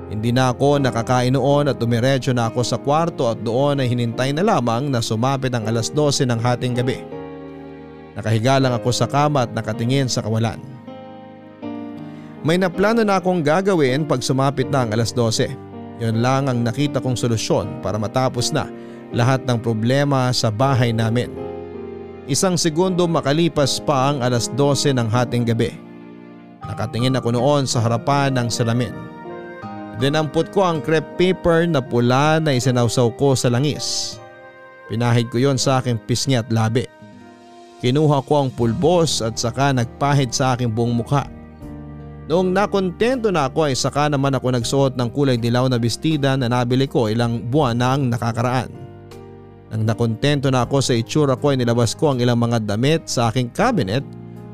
Hindi 0.08 0.32
na 0.32 0.56
ako 0.56 0.80
nakakain 0.80 1.36
noon 1.36 1.68
at 1.68 1.76
dumiretso 1.76 2.32
na 2.32 2.48
ako 2.48 2.64
sa 2.64 2.80
kwarto 2.80 3.28
at 3.28 3.44
doon 3.44 3.84
ay 3.84 3.92
hinintay 3.92 4.32
na 4.32 4.40
lamang 4.40 4.88
na 4.88 5.04
sumapit 5.04 5.52
ang 5.52 5.68
alas 5.68 5.92
12 5.92 6.24
ng 6.24 6.40
hating 6.40 6.74
gabi. 6.80 7.04
Nakahiga 8.16 8.56
lang 8.56 8.72
ako 8.72 8.88
sa 8.88 9.04
kama 9.04 9.44
at 9.44 9.52
nakatingin 9.52 10.08
sa 10.08 10.24
kawalan. 10.24 10.58
May 12.40 12.56
naplano 12.56 13.04
na 13.04 13.20
akong 13.20 13.44
gagawin 13.44 14.08
pag 14.08 14.24
sumapit 14.24 14.72
na 14.72 14.88
ang 14.88 14.90
alas 14.96 15.12
12. 15.12 15.52
Yon 16.00 16.24
lang 16.24 16.48
ang 16.48 16.64
nakita 16.64 17.04
kong 17.04 17.18
solusyon 17.18 17.84
para 17.84 18.00
matapos 18.00 18.48
na 18.48 18.64
lahat 19.12 19.44
ng 19.44 19.60
problema 19.60 20.32
sa 20.32 20.48
bahay 20.48 20.88
namin. 20.94 21.28
Isang 22.28 22.56
segundo 22.56 23.04
makalipas 23.04 23.80
pa 23.82 24.12
ang 24.12 24.24
alas 24.24 24.48
12 24.56 24.96
ng 24.96 25.08
hating 25.08 25.44
gabi. 25.48 25.72
Nakatingin 26.64 27.16
ako 27.16 27.32
noon 27.36 27.64
sa 27.64 27.80
harapan 27.80 28.36
ng 28.36 28.48
salamin. 28.48 28.92
Dinampot 29.98 30.54
ko 30.54 30.62
ang 30.62 30.78
crepe 30.78 31.10
paper 31.18 31.66
na 31.66 31.82
pula 31.82 32.38
na 32.38 32.54
isinawsaw 32.54 33.18
ko 33.18 33.34
sa 33.34 33.50
langis. 33.50 34.18
Pinahid 34.86 35.26
ko 35.28 35.42
yon 35.42 35.58
sa 35.58 35.82
aking 35.82 35.98
pisngi 36.06 36.38
at 36.38 36.46
labi. 36.54 36.86
Kinuha 37.82 38.22
ko 38.22 38.46
ang 38.46 38.50
pulbos 38.54 39.18
at 39.22 39.34
saka 39.38 39.74
nagpahid 39.74 40.30
sa 40.30 40.54
aking 40.54 40.70
buong 40.70 41.02
mukha. 41.02 41.26
Noong 42.30 42.54
nakontento 42.54 43.32
na 43.34 43.50
ako 43.50 43.70
ay 43.70 43.74
saka 43.74 44.06
naman 44.06 44.38
ako 44.38 44.54
nagsuot 44.54 44.94
ng 44.94 45.08
kulay 45.10 45.34
dilaw 45.40 45.66
na 45.66 45.82
bestida 45.82 46.38
na 46.38 46.46
nabili 46.46 46.86
ko 46.86 47.10
ilang 47.10 47.42
buwan 47.50 47.78
na 47.80 47.96
ang 47.96 48.06
nakakaraan. 48.06 48.70
Nang 49.68 49.82
nakontento 49.84 50.48
na 50.48 50.64
ako 50.64 50.78
sa 50.80 50.94
itsura 50.96 51.34
ko 51.36 51.52
ay 51.52 51.60
nilabas 51.60 51.92
ko 51.92 52.14
ang 52.14 52.18
ilang 52.20 52.40
mga 52.40 52.64
damit 52.64 53.08
sa 53.10 53.28
aking 53.32 53.50
cabinet 53.50 54.04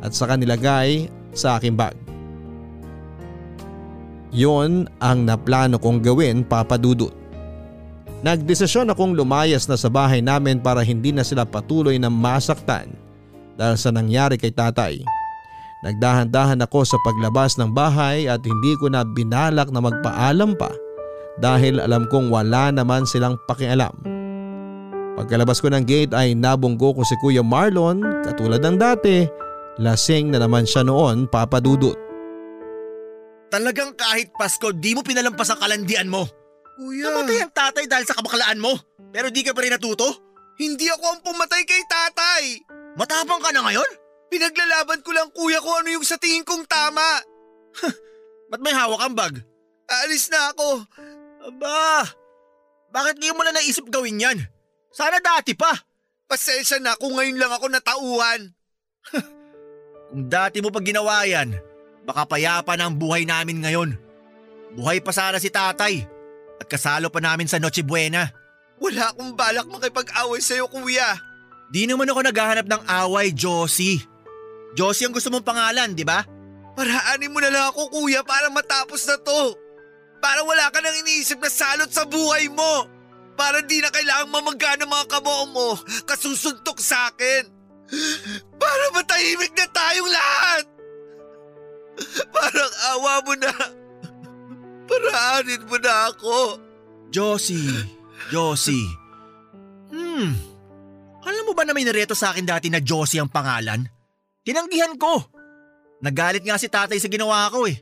at 0.01 0.11
saka 0.17 0.41
nilagay 0.41 1.11
sa 1.37 1.59
aking 1.59 1.75
bag. 1.75 2.04
Yon 4.35 4.91
ang 4.99 5.23
naplano 5.23 5.79
kong 5.79 6.03
gawin 6.03 6.43
papadudot. 6.43 7.15
Nagdesisyon 8.27 8.91
akong 8.91 9.15
lumayas 9.15 9.71
na 9.71 9.79
sa 9.79 9.87
bahay 9.87 10.19
namin 10.19 10.59
para 10.59 10.83
hindi 10.83 11.15
na 11.15 11.23
sila 11.23 11.47
patuloy 11.47 11.95
na 12.03 12.11
masaktan 12.11 12.91
dahil 13.55 13.79
sa 13.79 13.95
nangyari 13.95 14.35
kay 14.35 14.51
tatay. 14.51 14.99
Nagdahan-dahan 15.87 16.65
ako 16.65 16.83
sa 16.83 16.99
paglabas 17.05 17.55
ng 17.61 17.71
bahay 17.71 18.27
at 18.27 18.41
hindi 18.43 18.73
ko 18.81 18.89
na 18.91 19.05
binalak 19.05 19.69
na 19.71 19.85
magpaalam 19.85 20.57
pa 20.57 20.73
dahil 21.39 21.79
alam 21.79 22.09
kong 22.09 22.33
wala 22.33 22.73
naman 22.75 23.05
silang 23.05 23.39
pakialam. 23.45 23.93
Pagkalabas 25.15 25.63
ko 25.63 25.71
ng 25.71 25.85
gate 25.87 26.11
ay 26.11 26.35
nabunggo 26.35 26.91
ko 26.97 27.07
si 27.07 27.15
Kuya 27.23 27.45
Marlon 27.45 28.03
katulad 28.27 28.59
ng 28.65 28.81
dati, 28.81 29.29
lasing 29.79 30.35
na 30.35 30.43
naman 30.43 30.67
siya 30.67 30.83
noon 30.83 31.31
papadudot. 31.31 32.04
Talagang 33.55 33.95
kahit 33.95 34.35
Pasko 34.35 34.75
di 34.75 34.99
mo 34.99 35.07
pinalampas 35.07 35.55
ang 35.55 35.63
kalandian 35.63 36.11
mo. 36.11 36.27
Kuya, 36.75 37.07
Namatay 37.07 37.39
ang 37.47 37.55
tatay 37.55 37.87
dahil 37.87 38.03
sa 38.03 38.19
kabakalaan 38.19 38.59
mo. 38.59 38.75
Pero 39.15 39.31
di 39.31 39.47
ka 39.47 39.55
pa 39.55 39.63
rin 39.63 39.71
natuto? 39.71 40.11
hindi 40.55 40.87
ako 40.87 41.05
ang 41.07 41.21
pumatay 41.23 41.63
kay 41.67 41.83
tatay. 41.87 42.43
Matapang 42.95 43.43
ka 43.43 43.51
na 43.51 43.67
ngayon? 43.67 43.91
Pinaglalaban 44.31 45.03
ko 45.03 45.11
lang 45.11 45.31
kuya 45.35 45.59
kung 45.59 45.83
ano 45.83 45.99
yung 45.99 46.07
sa 46.07 46.19
tingin 46.19 46.47
kong 46.47 46.67
tama. 46.67 47.23
Ba't 48.51 48.63
may 48.63 48.75
hawak 48.75 49.03
ang 49.03 49.15
bag? 49.15 49.43
Alis 50.03 50.31
na 50.31 50.55
ako. 50.55 50.87
Aba, 51.51 52.07
bakit 52.91 53.19
di 53.19 53.35
mo 53.35 53.43
na 53.43 53.55
naisip 53.55 53.87
gawin 53.91 54.23
yan? 54.23 54.39
Sana 54.95 55.19
dati 55.19 55.59
pa. 55.59 55.75
Pasensya 56.31 56.79
na 56.79 56.95
kung 56.95 57.19
ngayon 57.19 57.39
lang 57.39 57.51
ako 57.51 57.67
natauhan. 57.67 58.55
Kung 60.11 60.31
dati 60.31 60.63
mo 60.63 60.71
pa 60.71 60.79
ginawa 60.79 61.27
yan, 61.27 61.51
baka 62.05 62.29
payapa 62.29 62.77
na 62.77 62.89
ang 62.89 62.95
buhay 62.97 63.25
namin 63.25 63.65
ngayon. 63.65 63.97
Buhay 64.77 65.01
pa 65.01 65.11
sana 65.11 65.41
si 65.41 65.49
tatay 65.49 66.05
at 66.61 66.67
kasalo 66.69 67.09
pa 67.09 67.21
namin 67.21 67.49
sa 67.49 67.59
Noche 67.59 67.83
Buena. 67.85 68.29
Wala 68.79 69.11
akong 69.11 69.33
balak 69.39 69.67
makipag-away 69.71 70.41
sa'yo 70.43 70.69
kuya. 70.69 71.17
Di 71.73 71.89
naman 71.89 72.11
ako 72.11 72.21
naghahanap 72.27 72.67
ng 72.69 72.83
away, 73.07 73.33
Josie. 73.33 74.03
Josie 74.75 75.07
ang 75.07 75.15
gusto 75.15 75.31
mong 75.31 75.47
pangalan, 75.47 75.95
di 75.95 76.03
ba? 76.03 76.27
Paraanin 76.75 77.31
mo 77.31 77.39
na 77.39 77.51
lang 77.55 77.71
ako 77.71 77.95
kuya 77.95 78.27
para 78.27 78.51
matapos 78.51 79.07
na 79.07 79.17
to. 79.23 79.55
Para 80.19 80.43
wala 80.43 80.69
ka 80.75 80.83
nang 80.83 80.97
iniisip 81.07 81.39
na 81.39 81.51
salot 81.51 81.91
sa 81.91 82.03
buhay 82.03 82.51
mo. 82.51 82.91
Para 83.39 83.63
di 83.63 83.79
na 83.79 83.91
kailangang 83.95 84.31
mamagana 84.31 84.87
mga 84.87 85.07
kabuo 85.11 85.45
mo 85.51 85.69
kasusuntok 86.07 86.79
sa 86.83 87.11
akin. 87.15 87.47
Para 88.59 88.85
matahimik 88.95 89.55
na 89.55 89.67
tayong 89.71 90.11
lahat. 90.11 90.65
Parang 92.35 92.73
awa 92.95 93.15
mo 93.23 93.33
na. 93.39 93.53
Paraanin 94.85 95.63
mo 95.65 95.77
na 95.81 96.13
ako. 96.13 96.61
Josie, 97.15 97.71
Josie. 98.29 98.91
Hmm, 99.95 100.35
alam 101.23 101.45
mo 101.47 101.55
ba 101.55 101.63
na 101.63 101.73
may 101.73 101.87
nareto 101.87 102.13
sa 102.13 102.35
akin 102.35 102.45
dati 102.45 102.69
na 102.69 102.83
Josie 102.83 103.23
ang 103.23 103.31
pangalan? 103.31 103.87
Tinanggihan 104.45 104.99
ko. 104.99 105.23
Nagalit 106.05 106.45
nga 106.45 106.61
si 106.61 106.69
tatay 106.69 107.01
sa 107.01 107.09
ginawa 107.09 107.49
ko 107.49 107.65
eh. 107.65 107.79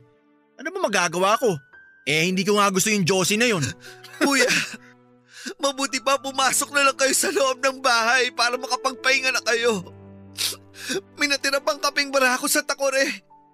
Ano 0.61 0.69
ba 0.69 0.79
magagawa 0.79 1.35
ko? 1.41 1.51
Eh 2.07 2.29
hindi 2.29 2.45
ko 2.47 2.55
nga 2.55 2.71
gusto 2.71 2.87
yung 2.87 3.03
Josie 3.03 3.35
na 3.35 3.49
yun. 3.49 3.65
Kuya, 4.21 4.47
mabuti 5.59 5.99
pa 5.99 6.21
pumasok 6.21 6.71
na 6.71 6.87
lang 6.87 6.95
kayo 6.95 7.11
sa 7.11 7.33
loob 7.33 7.59
ng 7.59 7.83
bahay 7.83 8.31
para 8.31 8.55
makapagpahinga 8.55 9.33
na 9.33 9.43
kayo. 9.43 9.83
May 11.19 11.27
natira 11.27 11.59
pang 11.59 11.79
kaping 11.79 12.11
barako 12.11 12.47
sa 12.47 12.63
takore. 12.63 13.03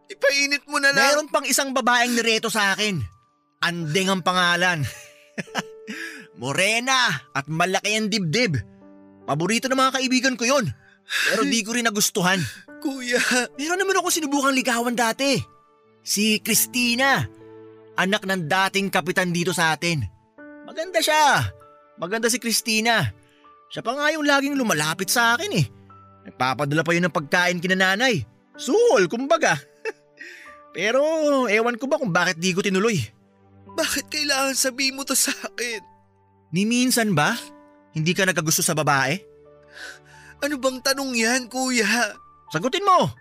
Ipainit 0.09 0.65
mo 0.65 0.81
na 0.81 0.89
lang. 0.89 1.13
Meron 1.13 1.29
pang 1.29 1.45
isang 1.45 1.69
babaeng 1.69 2.17
nireto 2.17 2.49
sa 2.49 2.73
akin. 2.73 2.97
Anding 3.61 4.09
ang 4.09 4.21
pangalan. 4.25 4.81
Morena 6.41 7.29
at 7.35 7.45
malaki 7.45 7.93
ang 7.93 8.09
dibdib. 8.09 8.57
Paborito 9.29 9.69
ng 9.69 9.77
mga 9.77 9.95
kaibigan 10.01 10.35
ko 10.39 10.49
yon. 10.49 10.65
Pero 11.29 11.45
di 11.45 11.61
ko 11.61 11.77
rin 11.77 11.85
nagustuhan. 11.85 12.41
Kuya, 12.81 13.19
Meron 13.59 13.77
naman 13.77 13.99
ako 13.99 14.07
sinubukang 14.09 14.55
ligawan 14.55 14.95
dati. 14.97 15.37
Si 16.01 16.39
Christina. 16.41 17.21
Anak 17.99 18.23
ng 18.23 18.47
dating 18.47 18.87
kapitan 18.87 19.35
dito 19.35 19.51
sa 19.51 19.75
atin. 19.75 20.01
Maganda 20.63 21.03
siya. 21.03 21.51
Maganda 21.99 22.31
si 22.31 22.39
Christina. 22.39 23.03
Siya 23.67 23.83
pa 23.83 23.93
nga 23.93 24.07
yung 24.15 24.23
laging 24.23 24.55
lumalapit 24.55 25.11
sa 25.11 25.35
akin 25.35 25.51
eh. 25.59 25.67
Nagpapadala 26.25 26.81
pa 26.81 26.95
yun 26.95 27.05
ng 27.05 27.13
pagkain 27.13 27.59
kina 27.59 27.75
nanay. 27.75 28.23
Suhol, 28.55 29.11
kumbaga. 29.11 29.59
Pero 30.73 31.01
ewan 31.49 31.75
ko 31.77 31.89
ba 31.89 31.97
kung 31.97 32.13
bakit 32.13 32.37
di 32.37 32.53
ko 32.53 32.61
tinuloy. 32.61 33.01
bakit 33.73 34.11
kailangan 34.11 34.57
sabihin 34.57 34.97
mo 34.97 35.07
to 35.07 35.15
sa 35.15 35.31
akin? 35.31 35.81
Ni 36.51 36.65
minsan 36.65 37.13
ba? 37.13 37.37
Hindi 37.93 38.11
ka 38.13 38.25
nagkagusto 38.27 38.61
sa 38.61 38.75
babae? 38.75 39.17
Ano 40.39 40.55
bang 40.59 40.79
tanong 40.83 41.11
yan, 41.15 41.41
kuya? 41.47 41.85
Sagutin 42.51 42.85
mo! 42.85 43.11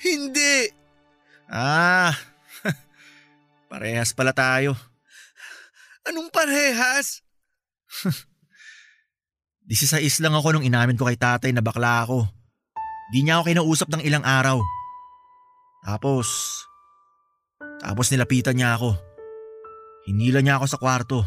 Hindi. 0.00 0.70
Ah, 1.50 2.14
parehas 3.70 4.14
pala 4.14 4.32
tayo. 4.32 4.72
Anong 6.06 6.30
parehas? 6.32 7.20
16 9.72 10.20
lang 10.20 10.34
ako 10.34 10.58
nung 10.58 10.66
inamin 10.66 10.98
ko 10.98 11.06
kay 11.06 11.16
tatay 11.16 11.50
na 11.54 11.64
bakla 11.64 12.04
ako. 12.04 12.28
Di 13.14 13.22
niya 13.22 13.40
ako 13.40 13.44
kinausap 13.52 13.88
ng 13.92 14.02
ilang 14.04 14.24
araw. 14.24 14.60
Tapos, 15.82 16.62
tapos 17.82 18.06
nilapitan 18.14 18.54
niya 18.54 18.78
ako. 18.78 18.94
Hinila 20.06 20.38
niya 20.38 20.62
ako 20.62 20.66
sa 20.70 20.78
kwarto. 20.78 21.26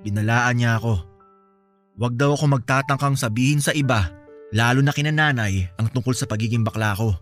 Binalaan 0.00 0.56
niya 0.56 0.80
ako. 0.80 0.94
Huwag 2.00 2.16
daw 2.16 2.32
ako 2.32 2.56
magtatangkang 2.56 3.20
sabihin 3.20 3.60
sa 3.60 3.76
iba, 3.76 4.08
lalo 4.50 4.80
na 4.80 4.96
kinananay, 4.96 5.76
ang 5.76 5.92
tungkol 5.92 6.16
sa 6.16 6.24
pagiging 6.24 6.64
bakla 6.64 6.96
ko. 6.96 7.12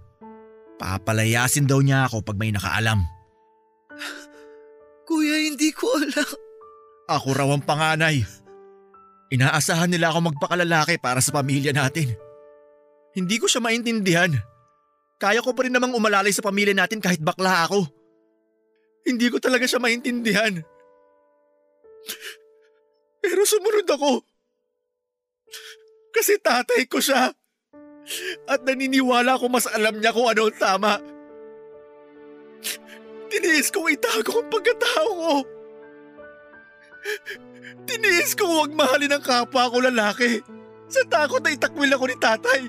Papalayasin 0.79 1.66
daw 1.66 1.83
niya 1.83 2.07
ako 2.07 2.23
pag 2.23 2.39
may 2.39 2.55
nakaalam. 2.55 3.03
Kuya, 5.11 5.37
hindi 5.51 5.75
ko 5.75 5.91
alam. 5.99 6.31
Ako 7.11 7.29
raw 7.35 7.49
ang 7.51 7.66
panganay. 7.66 8.23
Inaasahan 9.35 9.91
nila 9.91 10.14
ako 10.14 10.31
magpakalalaki 10.31 11.03
para 11.03 11.18
sa 11.18 11.35
pamilya 11.35 11.75
natin. 11.75 12.14
Hindi 13.14 13.43
ko 13.43 13.51
siya 13.51 13.59
maintindihan. 13.59 14.39
Kaya 15.21 15.45
ko 15.45 15.53
pa 15.53 15.68
rin 15.68 15.77
namang 15.77 15.93
umalalay 15.93 16.33
sa 16.33 16.41
pamilya 16.41 16.73
natin 16.73 16.97
kahit 16.97 17.21
bakla 17.21 17.68
ako. 17.68 17.85
Hindi 19.05 19.29
ko 19.29 19.37
talaga 19.37 19.68
siya 19.68 19.77
maintindihan. 19.77 20.64
Pero 23.21 23.45
sumunod 23.45 23.85
ako. 23.85 24.25
Kasi 26.16 26.41
tatay 26.41 26.89
ko 26.89 27.05
siya. 27.05 27.37
At 28.49 28.64
naniniwala 28.64 29.37
ko 29.37 29.53
mas 29.53 29.68
alam 29.68 30.01
niya 30.01 30.16
kung 30.16 30.25
ano 30.25 30.49
ang 30.49 30.57
tama. 30.57 30.93
Tiniis 33.31 33.68
kong 33.71 33.93
itago 33.93 34.41
ang 34.41 34.49
pagkatao 34.49 35.11
ko. 35.12 35.35
Tiniis 37.85 38.33
kong 38.35 38.53
huwag 38.57 38.73
mahalin 38.73 39.14
ang 39.14 39.23
kapwa 39.23 39.68
ko 39.68 39.85
lalaki. 39.85 40.41
Sa 40.91 41.05
takot 41.07 41.45
na 41.45 41.55
itakwil 41.55 41.93
ako 41.95 42.05
ni 42.09 42.16
tatay. 42.18 42.61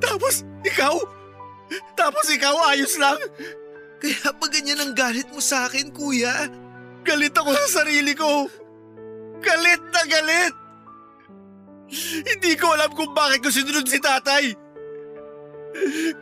Tapos 0.00 0.42
ikaw? 0.64 0.94
Tapos 1.94 2.26
ikaw 2.32 2.54
ayos 2.74 2.96
lang? 2.98 3.20
Kaya 4.00 4.32
pa 4.32 4.46
ganyan 4.48 4.80
ang 4.80 4.92
galit 4.96 5.28
mo 5.30 5.44
sa 5.44 5.68
akin, 5.68 5.92
kuya? 5.92 6.48
Galit 7.04 7.36
ako 7.36 7.52
sa 7.52 7.84
sarili 7.84 8.16
ko. 8.16 8.48
Galit 9.40 9.82
na 9.92 10.02
galit. 10.08 10.54
Hindi 12.24 12.52
ko 12.56 12.72
alam 12.72 12.90
kung 12.96 13.12
bakit 13.12 13.44
ko 13.44 13.52
sinunod 13.52 13.84
si 13.84 14.00
tatay. 14.00 14.56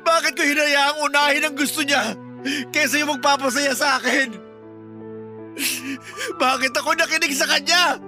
Bakit 0.05 0.33
ko 0.37 0.43
hinayaang 0.45 0.99
unahin 1.07 1.47
ang 1.47 1.57
gusto 1.57 1.81
niya 1.85 2.17
kesa 2.73 3.01
yung 3.01 3.17
magpapasaya 3.17 3.73
sa 3.73 3.97
akin? 4.01 4.33
Bakit 6.43 6.73
ako 6.79 6.91
nakinig 6.95 7.35
sa 7.35 7.47
kanya? 7.51 7.99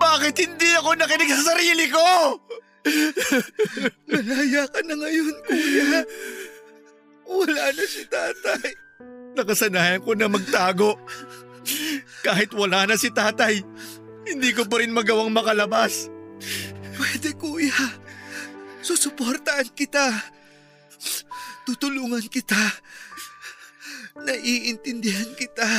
Bakit 0.00 0.34
hindi 0.42 0.70
ako 0.80 0.96
nakinig 0.96 1.30
sa 1.30 1.54
sarili 1.54 1.86
ko? 1.92 2.38
Malaya 4.10 4.66
ka 4.66 4.80
na 4.82 4.94
ngayon, 4.98 5.36
kuya. 5.46 6.02
Wala 7.26 7.64
na 7.72 7.84
si 7.86 8.02
tatay. 8.10 8.74
Nakasanayan 9.38 10.02
ko 10.02 10.12
na 10.18 10.28
magtago. 10.28 10.98
Kahit 12.26 12.50
wala 12.52 12.90
na 12.90 12.98
si 12.98 13.08
tatay, 13.08 13.62
hindi 14.26 14.50
ko 14.52 14.66
pa 14.66 14.82
rin 14.82 14.90
magawang 14.90 15.30
makalabas. 15.30 16.10
Pwede, 16.98 17.38
kuya. 17.38 17.72
Susuportaan 18.82 19.70
kita. 19.72 20.10
Tutulungan 21.62 22.26
kita. 22.26 22.58
Naiintindihan 24.18 25.30
kita. 25.38 25.70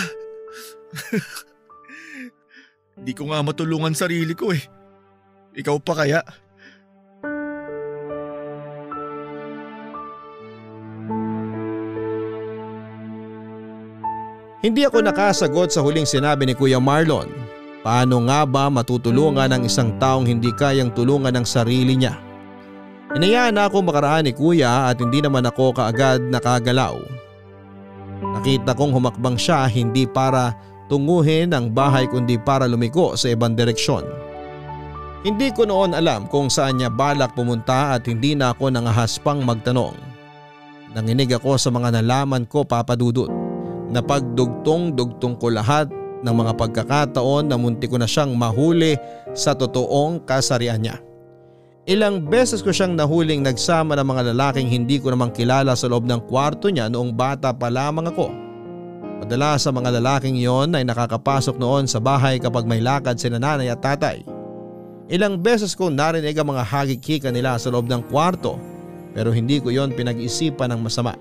Di 3.06 3.12
ko 3.12 3.28
nga 3.30 3.44
matulungan 3.44 3.98
sarili 3.98 4.38
ko 4.38 4.56
eh. 4.56 4.64
Ikaw 5.54 5.78
pa 5.84 5.94
kaya? 5.94 6.22
Hindi 14.64 14.88
ako 14.88 15.04
nakasagot 15.04 15.76
sa 15.76 15.84
huling 15.84 16.08
sinabi 16.08 16.48
ni 16.48 16.56
Kuya 16.56 16.80
Marlon. 16.80 17.28
Paano 17.84 18.24
nga 18.32 18.48
ba 18.48 18.72
matutulungan 18.72 19.52
ang 19.52 19.68
isang 19.68 20.00
taong 20.00 20.24
hindi 20.24 20.56
kayang 20.56 20.96
tulungan 20.96 21.36
ng 21.36 21.44
sarili 21.44 22.00
niya? 22.00 22.16
Inayaan 23.12 23.60
na 23.60 23.68
ako 23.68 23.84
makaraan 23.84 24.24
ni 24.24 24.32
Kuya 24.32 24.88
at 24.88 25.04
hindi 25.04 25.20
naman 25.20 25.44
ako 25.44 25.76
kaagad 25.76 26.32
nakagalaw. 26.32 26.96
Nakita 28.40 28.72
kong 28.72 28.96
humakbang 28.96 29.36
siya 29.36 29.68
hindi 29.68 30.08
para 30.08 30.56
tunguhin 30.88 31.52
ang 31.52 31.68
bahay 31.68 32.08
kundi 32.08 32.40
para 32.40 32.64
lumiko 32.64 33.20
sa 33.20 33.36
ibang 33.36 33.60
direksyon. 33.60 34.08
Hindi 35.28 35.52
ko 35.52 35.68
noon 35.68 35.92
alam 35.92 36.32
kung 36.32 36.48
saan 36.48 36.80
niya 36.80 36.88
balak 36.88 37.36
pumunta 37.36 38.00
at 38.00 38.08
hindi 38.08 38.32
na 38.32 38.56
ako 38.56 38.72
nangahaspang 38.72 39.44
magtanong. 39.44 40.00
Nanginig 40.96 41.36
ako 41.36 41.60
sa 41.60 41.68
mga 41.68 42.00
nalaman 42.00 42.48
ko 42.48 42.64
papadudot. 42.64 43.43
Napagdugtong-dugtong 43.94 45.38
ko 45.38 45.54
lahat 45.54 45.88
ng 46.26 46.34
mga 46.34 46.58
pagkakataon 46.58 47.46
na 47.46 47.62
munti 47.62 47.86
ko 47.86 48.02
na 48.02 48.10
siyang 48.10 48.34
mahuli 48.34 48.98
sa 49.38 49.54
totoong 49.54 50.26
kasarian 50.26 50.82
niya. 50.82 50.98
Ilang 51.84 52.32
beses 52.32 52.64
ko 52.64 52.72
siyang 52.72 52.96
nahuling 52.96 53.44
nagsama 53.44 53.94
ng 54.00 54.08
mga 54.08 54.22
lalaking 54.32 54.72
hindi 54.72 55.04
ko 55.04 55.12
namang 55.12 55.36
kilala 55.36 55.76
sa 55.76 55.92
loob 55.92 56.08
ng 56.08 56.26
kwarto 56.32 56.72
niya 56.72 56.88
noong 56.88 57.12
bata 57.12 57.52
pa 57.52 57.68
lamang 57.68 58.08
ako. 58.08 58.32
Madalas 59.20 59.68
sa 59.68 59.72
mga 59.76 60.00
lalaking 60.00 60.40
iyon 60.40 60.74
ay 60.80 60.88
nakakapasok 60.88 61.60
noon 61.60 61.84
sa 61.86 62.00
bahay 62.00 62.40
kapag 62.40 62.64
may 62.64 62.80
lakad 62.80 63.20
si 63.20 63.28
nanay 63.28 63.68
at 63.68 63.84
tatay. 63.84 64.24
Ilang 65.12 65.44
beses 65.44 65.76
kong 65.76 65.94
narinig 65.94 66.40
ang 66.40 66.56
mga 66.56 66.64
hagikika 66.64 67.30
nila 67.36 67.60
sa 67.60 67.68
loob 67.68 67.92
ng 67.92 68.08
kwarto 68.08 68.56
pero 69.12 69.36
hindi 69.36 69.60
ko 69.60 69.70
yon 69.70 69.92
pinag-isipan 69.92 70.72
ng 70.72 70.82
masama. 70.88 71.14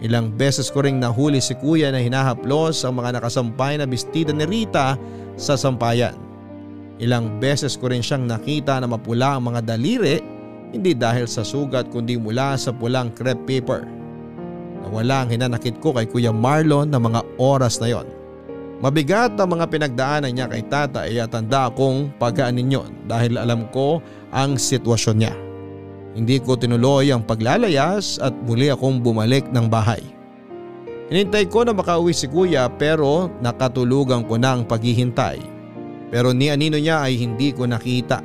Ilang 0.00 0.32
beses 0.32 0.72
ko 0.72 0.80
ring 0.80 0.96
nahuli 0.96 1.44
si 1.44 1.52
kuya 1.60 1.92
na 1.92 2.00
hinahaplos 2.00 2.88
ang 2.88 2.96
mga 2.96 3.20
nakasampay 3.20 3.76
na 3.76 3.84
bestida 3.84 4.32
ni 4.32 4.48
Rita 4.48 4.96
sa 5.36 5.60
sampayan. 5.60 6.16
Ilang 7.00 7.40
beses 7.40 7.76
ko 7.76 7.92
rin 7.92 8.00
siyang 8.00 8.24
nakita 8.24 8.80
na 8.80 8.88
mapula 8.88 9.36
ang 9.36 9.52
mga 9.52 9.60
daliri 9.76 10.20
hindi 10.70 10.96
dahil 10.96 11.26
sa 11.28 11.44
sugat 11.44 11.90
kundi 11.92 12.16
mula 12.16 12.56
sa 12.56 12.72
pulang 12.72 13.12
crepe 13.12 13.60
paper. 13.60 13.84
Nawala 14.80 15.26
ang 15.26 15.30
hinanakit 15.32 15.76
ko 15.84 15.92
kay 15.92 16.08
Kuya 16.08 16.32
Marlon 16.32 16.88
na 16.88 16.96
mga 16.96 17.20
oras 17.36 17.76
na 17.82 17.92
yon. 17.92 18.08
Mabigat 18.80 19.36
ang 19.36 19.52
mga 19.52 19.68
pinagdaanan 19.68 20.32
niya 20.32 20.48
kay 20.48 20.64
tatay 20.64 21.20
at 21.20 21.28
tanda 21.36 21.68
akong 21.68 22.08
pagaanin 22.16 22.72
yon 22.72 22.90
dahil 23.04 23.36
alam 23.36 23.68
ko 23.68 24.00
ang 24.32 24.56
sitwasyon 24.56 25.16
niya. 25.20 25.34
Hindi 26.10 26.42
ko 26.42 26.58
tinuloy 26.58 27.14
ang 27.14 27.22
paglalayas 27.22 28.18
at 28.18 28.34
muli 28.42 28.66
akong 28.66 28.98
bumalik 28.98 29.46
ng 29.54 29.70
bahay. 29.70 30.02
Hinintay 31.10 31.50
ko 31.50 31.66
na 31.66 31.74
makauwi 31.74 32.14
si 32.14 32.30
kuya 32.30 32.70
pero 32.70 33.30
nakatulugan 33.42 34.26
ko 34.26 34.38
na 34.38 34.54
ang 34.54 34.62
paghihintay. 34.66 35.42
Pero 36.10 36.34
ni 36.34 36.50
anino 36.50 36.78
niya 36.78 37.06
ay 37.06 37.18
hindi 37.18 37.54
ko 37.54 37.66
nakita. 37.66 38.22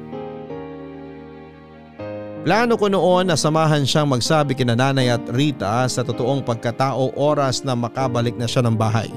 Plano 2.45 2.77
ko 2.77 2.85
noon 2.85 3.33
na 3.33 3.37
samahan 3.37 3.89
siyang 3.89 4.05
magsabi 4.05 4.53
kina 4.53 4.77
nanay 4.77 5.09
at 5.09 5.25
Rita 5.33 5.89
sa 5.89 6.05
totoong 6.05 6.45
pagkatao 6.45 7.17
oras 7.17 7.65
na 7.65 7.73
makabalik 7.73 8.37
na 8.37 8.45
siya 8.45 8.61
ng 8.61 8.77
bahay. 8.77 9.09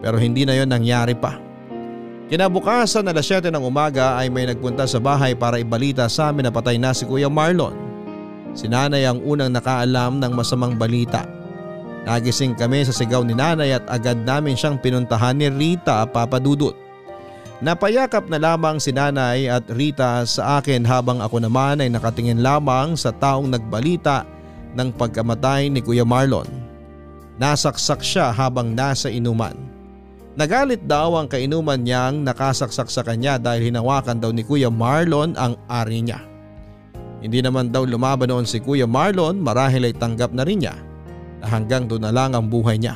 Pero 0.00 0.16
hindi 0.16 0.48
na 0.48 0.56
yon 0.56 0.72
nangyari 0.72 1.12
pa. 1.12 1.49
Kinabukasan 2.30 3.10
alas 3.10 3.26
7 3.26 3.50
ng 3.50 3.58
umaga 3.58 4.14
ay 4.14 4.30
may 4.30 4.46
nagpunta 4.46 4.86
sa 4.86 5.02
bahay 5.02 5.34
para 5.34 5.58
ibalita 5.58 6.06
sa 6.06 6.30
amin 6.30 6.46
na 6.46 6.54
patay 6.54 6.78
na 6.78 6.94
si 6.94 7.02
Kuya 7.02 7.26
Marlon. 7.26 7.74
Si 8.54 8.70
nanay 8.70 9.02
ang 9.02 9.18
unang 9.26 9.50
nakaalam 9.50 10.22
ng 10.22 10.30
masamang 10.38 10.78
balita. 10.78 11.26
Nagising 12.06 12.54
kami 12.54 12.86
sa 12.86 12.94
sigaw 12.94 13.26
ni 13.26 13.34
nanay 13.34 13.74
at 13.74 13.82
agad 13.90 14.22
namin 14.22 14.54
siyang 14.54 14.78
pinuntahan 14.78 15.42
ni 15.42 15.50
Rita 15.50 16.06
papadudot. 16.06 16.78
Napayakap 17.66 18.30
na 18.30 18.38
lamang 18.38 18.78
si 18.78 18.94
nanay 18.94 19.50
at 19.50 19.66
Rita 19.66 20.22
sa 20.22 20.62
akin 20.62 20.86
habang 20.86 21.18
ako 21.18 21.42
naman 21.42 21.82
ay 21.82 21.90
nakatingin 21.90 22.46
lamang 22.46 22.94
sa 22.94 23.10
taong 23.10 23.50
nagbalita 23.50 24.22
ng 24.78 24.94
pagkamatay 24.94 25.66
ni 25.66 25.82
Kuya 25.82 26.06
Marlon. 26.06 26.46
Nasaksak 27.42 28.06
siya 28.06 28.30
habang 28.30 28.70
nasa 28.70 29.10
inuman. 29.10 29.69
Nagalit 30.38 30.86
daw 30.86 31.18
ang 31.18 31.26
kainuman 31.26 31.82
niyang 31.82 32.22
nakasaksak 32.22 32.86
sa 32.86 33.02
kanya 33.02 33.34
dahil 33.34 33.74
hinawakan 33.74 34.22
daw 34.22 34.30
ni 34.30 34.46
Kuya 34.46 34.70
Marlon 34.70 35.34
ang 35.34 35.58
ari 35.66 36.06
niya. 36.06 36.22
Hindi 37.18 37.42
naman 37.42 37.74
daw 37.74 37.82
lumaban 37.82 38.30
noon 38.30 38.46
si 38.46 38.62
Kuya 38.62 38.86
Marlon 38.86 39.42
marahil 39.42 39.90
ay 39.90 39.94
tanggap 39.98 40.30
na 40.30 40.46
rin 40.46 40.62
niya 40.62 40.78
na 41.42 41.46
hanggang 41.50 41.90
doon 41.90 42.06
na 42.06 42.14
lang 42.14 42.38
ang 42.38 42.46
buhay 42.46 42.78
niya. 42.78 42.94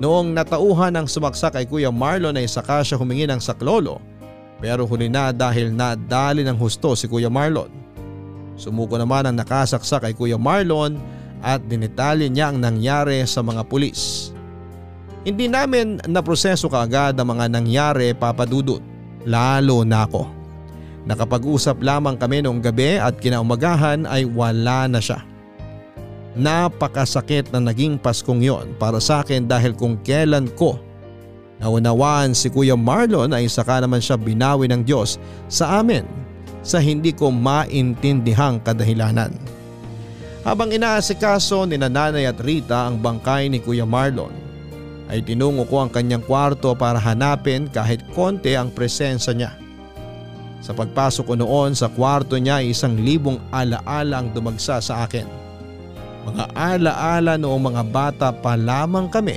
Noong 0.00 0.32
natauhan 0.32 0.96
ng 0.96 1.06
sumaksak 1.06 1.52
kay 1.52 1.66
Kuya 1.68 1.92
Marlon 1.92 2.40
ay 2.40 2.48
saka 2.48 2.80
siya 2.80 2.96
humingi 2.96 3.28
ng 3.28 3.38
saklolo 3.38 4.00
pero 4.56 4.88
huli 4.88 5.12
na 5.12 5.36
dahil 5.36 5.68
nadali 5.68 6.48
ng 6.48 6.56
husto 6.56 6.96
si 6.96 7.12
Kuya 7.12 7.28
Marlon. 7.28 7.68
Sumuko 8.56 8.96
naman 8.96 9.28
ang 9.28 9.36
nakasaksak 9.36 10.08
kay 10.08 10.14
Kuya 10.16 10.40
Marlon 10.40 10.96
at 11.44 11.60
dinitalye 11.68 12.32
niya 12.32 12.48
ang 12.48 12.58
nangyari 12.62 13.20
sa 13.28 13.44
mga 13.44 13.68
pulis. 13.68 14.32
Hindi 15.22 15.46
namin 15.46 16.02
naproseso 16.10 16.66
kaagad 16.66 17.14
ang 17.14 17.38
mga 17.38 17.46
nangyari 17.46 18.10
papadudot, 18.10 18.82
lalo 19.22 19.86
na 19.86 20.02
ako. 20.02 20.26
Nakapag-usap 21.06 21.78
lamang 21.78 22.18
kami 22.18 22.42
noong 22.42 22.58
gabi 22.58 22.98
at 22.98 23.22
kinaumagahan 23.22 24.02
ay 24.06 24.26
wala 24.26 24.90
na 24.90 24.98
siya. 24.98 25.22
Napakasakit 26.34 27.54
na 27.54 27.70
naging 27.70 28.02
Paskong 28.02 28.42
yon 28.42 28.74
para 28.82 28.98
sa 28.98 29.22
akin 29.22 29.46
dahil 29.46 29.78
kung 29.78 29.94
kailan 30.02 30.50
ko 30.58 30.82
naunawaan 31.62 32.34
si 32.34 32.50
Kuya 32.50 32.74
Marlon 32.74 33.30
ay 33.30 33.46
saka 33.46 33.78
naman 33.78 34.02
siya 34.02 34.18
binawi 34.18 34.66
ng 34.66 34.82
Diyos 34.82 35.22
sa 35.46 35.78
amin 35.78 36.02
sa 36.66 36.82
hindi 36.82 37.14
ko 37.14 37.30
maintindihang 37.30 38.58
kadahilanan. 38.66 39.30
Habang 40.42 40.74
inaasikaso 40.74 41.62
ni 41.70 41.78
Nanay 41.78 42.26
at 42.26 42.42
Rita 42.42 42.90
ang 42.90 42.98
bangkay 42.98 43.46
ni 43.46 43.62
Kuya 43.62 43.86
Marlon 43.86 44.41
ay 45.12 45.20
tinungo 45.20 45.68
ko 45.68 45.84
ang 45.84 45.92
kanyang 45.92 46.24
kwarto 46.24 46.72
para 46.72 46.96
hanapin 46.96 47.68
kahit 47.68 48.00
konti 48.16 48.56
ang 48.56 48.72
presensya 48.72 49.36
niya. 49.36 49.52
Sa 50.64 50.72
pagpasok 50.72 51.28
ko 51.28 51.34
noon 51.36 51.76
sa 51.76 51.92
kwarto 51.92 52.40
niya 52.40 52.64
ay 52.64 52.72
isang 52.72 52.96
libong 52.96 53.36
alaala 53.52 54.24
ang 54.24 54.32
dumagsa 54.32 54.80
sa 54.80 55.04
akin. 55.04 55.28
Mga 56.32 56.44
alaala 56.56 57.36
noong 57.36 57.62
mga 57.68 57.82
bata 57.92 58.28
pa 58.32 58.56
lamang 58.56 59.12
kami 59.12 59.36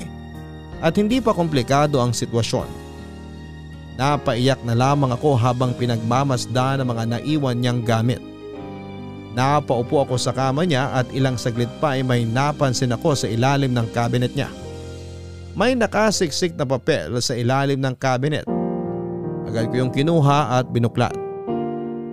at 0.80 0.96
hindi 0.96 1.20
pa 1.20 1.36
komplikado 1.36 2.00
ang 2.00 2.16
sitwasyon. 2.16 2.88
Napaiyak 4.00 4.64
na 4.64 4.80
lamang 4.80 5.12
ako 5.12 5.36
habang 5.36 5.76
pinagmamasda 5.76 6.80
ng 6.80 6.88
mga 6.88 7.04
naiwan 7.20 7.58
niyang 7.60 7.82
gamit. 7.84 8.24
Napaupo 9.36 10.08
ako 10.08 10.16
sa 10.16 10.32
kama 10.32 10.64
niya 10.64 10.96
at 10.96 11.12
ilang 11.12 11.36
saglit 11.36 11.68
pa 11.84 12.00
ay 12.00 12.04
may 12.08 12.24
napansin 12.24 12.96
ako 12.96 13.12
sa 13.20 13.28
ilalim 13.28 13.76
ng 13.76 13.88
cabinet 13.92 14.32
niya. 14.32 14.48
May 15.56 15.72
nakasiksik 15.72 16.60
na 16.60 16.68
papel 16.68 17.16
sa 17.24 17.32
ilalim 17.32 17.80
ng 17.80 17.96
cabinet. 17.96 18.44
Agad 19.48 19.72
ko 19.72 19.88
yung 19.88 19.92
kinuha 19.96 20.60
at 20.60 20.68
binuklat. 20.68 21.16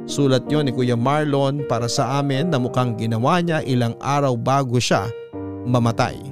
Sulat 0.06 0.47
yon 0.47 0.70
ni 0.70 0.73
Kuya 0.74 0.94
Marlon 0.94 1.66
para 1.66 1.90
sa 1.90 2.23
amin 2.23 2.55
na 2.55 2.62
mukhang 2.62 2.94
ginawa 2.94 3.43
niya 3.43 3.59
ilang 3.66 3.98
araw 3.98 4.39
bago 4.39 4.78
siya 4.78 5.10
mamatay. 5.66 6.23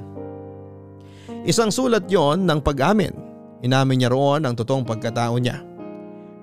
Isang 1.43 1.67
sulat 1.67 2.07
yon 2.07 2.47
ng 2.47 2.63
pag-amin. 2.63 3.11
Inamin 3.59 4.07
niya 4.07 4.09
roon 4.15 4.47
ang 4.47 4.55
totoong 4.55 4.87
pagkatao 4.87 5.35
niya. 5.35 5.59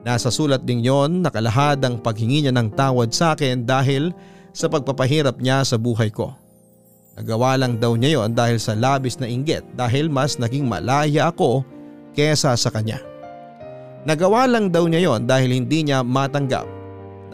Nasa 0.04 0.28
sulat 0.28 0.68
ding 0.68 0.84
yon 0.84 1.24
nakalahad 1.24 1.80
ang 1.80 1.96
paghingi 1.96 2.44
niya 2.44 2.52
ng 2.52 2.76
tawad 2.76 3.08
sa 3.16 3.32
akin 3.32 3.64
dahil 3.64 4.12
sa 4.52 4.68
pagpapahirap 4.68 5.40
niya 5.40 5.64
sa 5.64 5.80
buhay 5.80 6.12
ko. 6.12 6.36
Nagawa 7.18 7.58
lang 7.58 7.82
daw 7.82 7.98
niya 7.98 8.22
yon 8.22 8.30
dahil 8.30 8.62
sa 8.62 8.78
labis 8.78 9.18
na 9.18 9.26
inggit 9.26 9.66
dahil 9.74 10.06
mas 10.06 10.38
naging 10.38 10.70
malaya 10.70 11.34
ako 11.34 11.66
kesa 12.14 12.54
sa 12.54 12.70
kanya. 12.70 13.02
Nagawa 14.06 14.46
lang 14.46 14.70
daw 14.70 14.86
niya 14.86 15.02
yon 15.02 15.26
dahil 15.26 15.50
hindi 15.50 15.82
niya 15.82 16.06
matanggap 16.06 16.62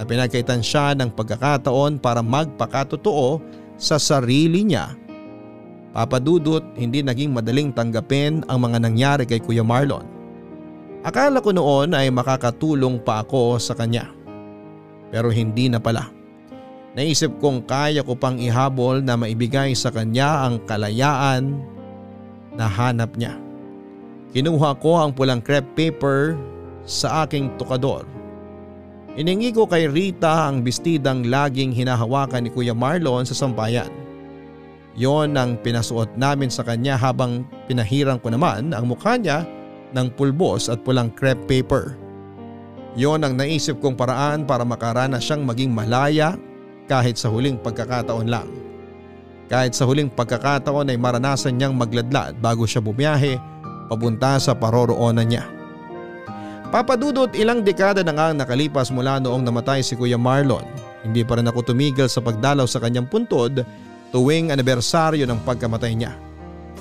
na 0.00 0.02
pinagkaitan 0.08 0.64
siya 0.64 0.96
ng 0.96 1.12
pagkakataon 1.12 2.00
para 2.00 2.24
magpakatotoo 2.24 3.44
sa 3.76 4.00
sarili 4.00 4.64
niya. 4.64 4.96
Papadudot 5.92 6.64
hindi 6.80 7.04
naging 7.04 7.36
madaling 7.36 7.68
tanggapin 7.76 8.40
ang 8.48 8.64
mga 8.64 8.78
nangyari 8.80 9.24
kay 9.28 9.38
Kuya 9.38 9.60
Marlon. 9.60 10.08
Akala 11.04 11.44
ko 11.44 11.52
noon 11.52 11.92
ay 11.92 12.08
makakatulong 12.08 13.04
pa 13.04 13.20
ako 13.20 13.60
sa 13.60 13.76
kanya. 13.76 14.08
Pero 15.12 15.28
hindi 15.28 15.68
na 15.68 15.76
pala. 15.76 16.13
Naisip 16.94 17.42
kong 17.42 17.66
kaya 17.66 18.06
ko 18.06 18.14
pang 18.14 18.38
ihabol 18.38 19.02
na 19.02 19.18
maibigay 19.18 19.74
sa 19.74 19.90
kanya 19.90 20.46
ang 20.46 20.62
kalayaan 20.62 21.58
na 22.54 22.70
hanap 22.70 23.18
niya. 23.18 23.34
Kinuha 24.30 24.78
ko 24.78 24.98
ang 24.98 25.10
pulang 25.10 25.42
crepe 25.42 25.90
paper 25.90 26.38
sa 26.86 27.26
aking 27.26 27.50
tukador 27.58 28.06
Iningi 29.14 29.54
ko 29.54 29.62
kay 29.70 29.86
Rita 29.86 30.50
ang 30.50 30.66
bestidang 30.66 31.30
laging 31.30 31.70
hinahawakan 31.70 32.42
ni 32.46 32.50
Kuya 32.50 32.74
Marlon 32.74 33.22
sa 33.22 33.30
sampayan. 33.30 33.86
Yon 34.98 35.38
ang 35.38 35.54
pinasuot 35.54 36.18
namin 36.18 36.50
sa 36.50 36.66
kanya 36.66 36.98
habang 36.98 37.46
pinahirang 37.70 38.18
ko 38.18 38.34
naman 38.34 38.74
ang 38.74 38.90
mukha 38.90 39.14
niya 39.14 39.46
ng 39.94 40.10
pulbos 40.18 40.66
at 40.66 40.82
pulang 40.82 41.14
crepe 41.14 41.46
paper. 41.46 41.94
Yon 42.98 43.22
ang 43.22 43.38
naisip 43.38 43.78
kong 43.78 43.94
paraan 43.94 44.42
para 44.50 44.66
makarana 44.66 45.22
siyang 45.22 45.46
maging 45.46 45.70
malaya 45.70 46.34
kahit 46.90 47.16
sa 47.16 47.32
huling 47.32 47.56
pagkakataon 47.60 48.28
lang. 48.28 48.48
Kahit 49.48 49.76
sa 49.76 49.84
huling 49.84 50.08
pagkakataon 50.08 50.88
ay 50.92 50.98
maranasan 51.00 51.56
niyang 51.56 51.76
magladlad 51.76 52.36
bago 52.40 52.64
siya 52.64 52.80
bumiyahe 52.80 53.36
papunta 53.88 54.40
sa 54.40 54.56
paroroonan 54.56 55.28
niya. 55.28 55.44
Papadudot 56.74 57.30
ilang 57.38 57.62
dekada 57.62 58.02
na 58.02 58.10
nga 58.10 58.34
nakalipas 58.34 58.90
mula 58.90 59.22
noong 59.22 59.46
namatay 59.46 59.84
si 59.84 59.94
Kuya 59.94 60.18
Marlon. 60.18 60.66
Hindi 61.06 61.22
pa 61.22 61.38
rin 61.38 61.46
ako 61.46 61.70
tumigil 61.70 62.10
sa 62.10 62.24
pagdalaw 62.24 62.66
sa 62.66 62.82
kanyang 62.82 63.06
puntod 63.06 63.62
tuwing 64.10 64.50
anibersaryo 64.50 65.22
ng 65.28 65.44
pagkamatay 65.46 65.92
niya. 65.94 66.18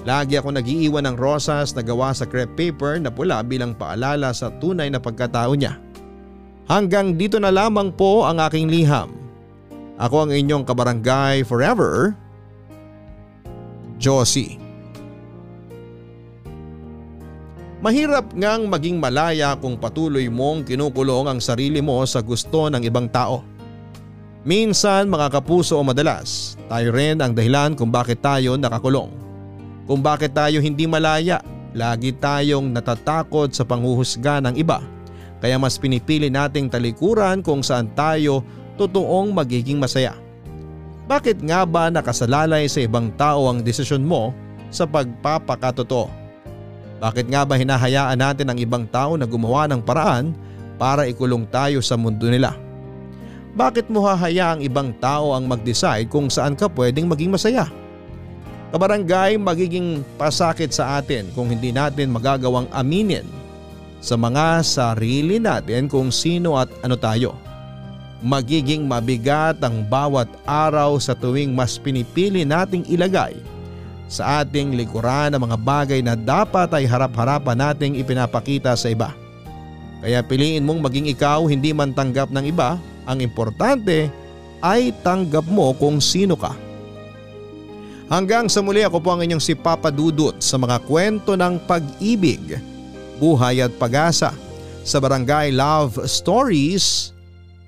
Lagi 0.04 0.36
ako 0.36 0.58
nagiiwan 0.58 1.08
ng 1.08 1.16
rosas 1.16 1.72
na 1.78 1.86
gawa 1.86 2.12
sa 2.12 2.28
crepe 2.28 2.74
paper 2.74 3.00
na 3.00 3.14
pula 3.14 3.40
bilang 3.46 3.72
paalala 3.72 4.36
sa 4.36 4.52
tunay 4.60 4.92
na 4.92 5.00
pagkatao 5.00 5.56
niya. 5.56 5.80
Hanggang 6.68 7.16
dito 7.16 7.40
na 7.40 7.52
lamang 7.52 7.92
po 7.94 8.28
ang 8.28 8.40
aking 8.44 8.68
liham. 8.68 9.23
Ako 10.04 10.28
ang 10.28 10.36
inyong 10.36 10.68
kabarangay 10.68 11.48
forever, 11.48 12.12
Josie. 13.96 14.60
Mahirap 17.80 18.36
ngang 18.36 18.68
maging 18.68 19.00
malaya 19.00 19.56
kung 19.56 19.80
patuloy 19.80 20.28
mong 20.28 20.68
kinukulong 20.68 21.32
ang 21.32 21.40
sarili 21.40 21.80
mo 21.80 22.04
sa 22.04 22.20
gusto 22.20 22.68
ng 22.68 22.84
ibang 22.84 23.08
tao. 23.08 23.48
Minsan 24.44 25.08
mga 25.08 25.40
kapuso 25.40 25.80
o 25.80 25.84
madalas, 25.88 26.60
tayo 26.68 26.92
rin 26.92 27.24
ang 27.24 27.32
dahilan 27.32 27.72
kung 27.72 27.88
bakit 27.88 28.20
tayo 28.20 28.60
nakakulong. 28.60 29.08
Kung 29.88 30.04
bakit 30.04 30.36
tayo 30.36 30.60
hindi 30.60 30.84
malaya, 30.84 31.40
lagi 31.72 32.12
tayong 32.12 32.76
natatakot 32.76 33.56
sa 33.56 33.64
panghuhusga 33.64 34.44
ng 34.44 34.60
iba. 34.60 34.84
Kaya 35.40 35.56
mas 35.56 35.80
pinipili 35.80 36.28
nating 36.28 36.68
talikuran 36.68 37.40
kung 37.40 37.64
saan 37.64 37.88
tayo 37.96 38.44
totoong 38.80 39.32
magiging 39.34 39.78
masaya. 39.78 40.18
Bakit 41.04 41.44
nga 41.44 41.68
ba 41.68 41.92
nakasalalay 41.92 42.66
sa 42.72 42.80
ibang 42.80 43.12
tao 43.20 43.52
ang 43.52 43.60
desisyon 43.60 44.08
mo 44.08 44.32
sa 44.72 44.88
pagpapakatotoo? 44.88 46.08
Bakit 47.04 47.28
nga 47.28 47.44
ba 47.44 47.60
hinahayaan 47.60 48.16
natin 48.16 48.48
ang 48.48 48.60
ibang 48.60 48.88
tao 48.88 49.20
na 49.20 49.28
gumawa 49.28 49.68
ng 49.68 49.84
paraan 49.84 50.32
para 50.80 51.04
ikulong 51.04 51.44
tayo 51.52 51.84
sa 51.84 52.00
mundo 52.00 52.32
nila? 52.32 52.56
Bakit 53.54 53.92
mo 53.92 54.08
hahayaang 54.08 54.64
ibang 54.64 54.96
tao 54.98 55.36
ang 55.36 55.46
mag-decide 55.46 56.08
kung 56.08 56.32
saan 56.32 56.56
ka 56.56 56.72
pwedeng 56.72 57.12
maging 57.12 57.36
masaya? 57.36 57.68
Kabarangay 58.74 59.38
magiging 59.38 60.02
pasakit 60.18 60.74
sa 60.74 60.98
atin 60.98 61.30
kung 61.38 61.52
hindi 61.52 61.70
natin 61.70 62.10
magagawang 62.10 62.66
aminin 62.74 63.28
sa 64.02 64.18
mga 64.18 64.66
sarili 64.66 65.38
natin 65.38 65.86
kung 65.86 66.10
sino 66.10 66.58
at 66.58 66.72
ano 66.82 66.98
tayo. 66.98 67.38
Magiging 68.24 68.88
mabigat 68.88 69.60
ang 69.60 69.84
bawat 69.84 70.32
araw 70.48 70.96
sa 70.96 71.12
tuwing 71.12 71.52
mas 71.52 71.76
pinipili 71.76 72.48
nating 72.48 72.88
ilagay 72.88 73.36
sa 74.08 74.46
ating 74.46 74.80
likuran 74.80 75.34
ang 75.34 75.42
mga 75.44 75.58
bagay 75.60 76.00
na 76.00 76.16
dapat 76.16 76.70
ay 76.72 76.88
harap-harapan 76.88 77.58
nating 77.58 78.00
ipinapakita 78.00 78.78
sa 78.80 78.88
iba. 78.88 79.12
Kaya 80.00 80.24
piliin 80.24 80.64
mong 80.64 80.84
maging 80.84 81.12
ikaw 81.12 81.44
hindi 81.50 81.76
man 81.76 81.92
tanggap 81.92 82.32
ng 82.32 82.48
iba, 82.48 82.80
ang 83.04 83.20
importante 83.20 84.08
ay 84.64 84.96
tanggap 85.04 85.44
mo 85.50 85.76
kung 85.76 86.00
sino 86.00 86.40
ka. 86.40 86.56
Hanggang 88.12 88.48
sa 88.48 88.62
muli 88.62 88.86
ako 88.86 89.02
po 89.02 89.16
ang 89.16 89.26
inyong 89.26 89.42
si 89.42 89.58
Papa 89.58 89.90
Dudut 89.90 90.38
sa 90.44 90.60
mga 90.62 90.80
kwento 90.86 91.34
ng 91.34 91.58
pag-ibig, 91.66 92.60
buhay 93.18 93.64
at 93.64 93.74
pag-asa 93.80 94.36
sa 94.84 94.98
Barangay 95.00 95.50
Love 95.56 96.04
Stories 96.06 97.16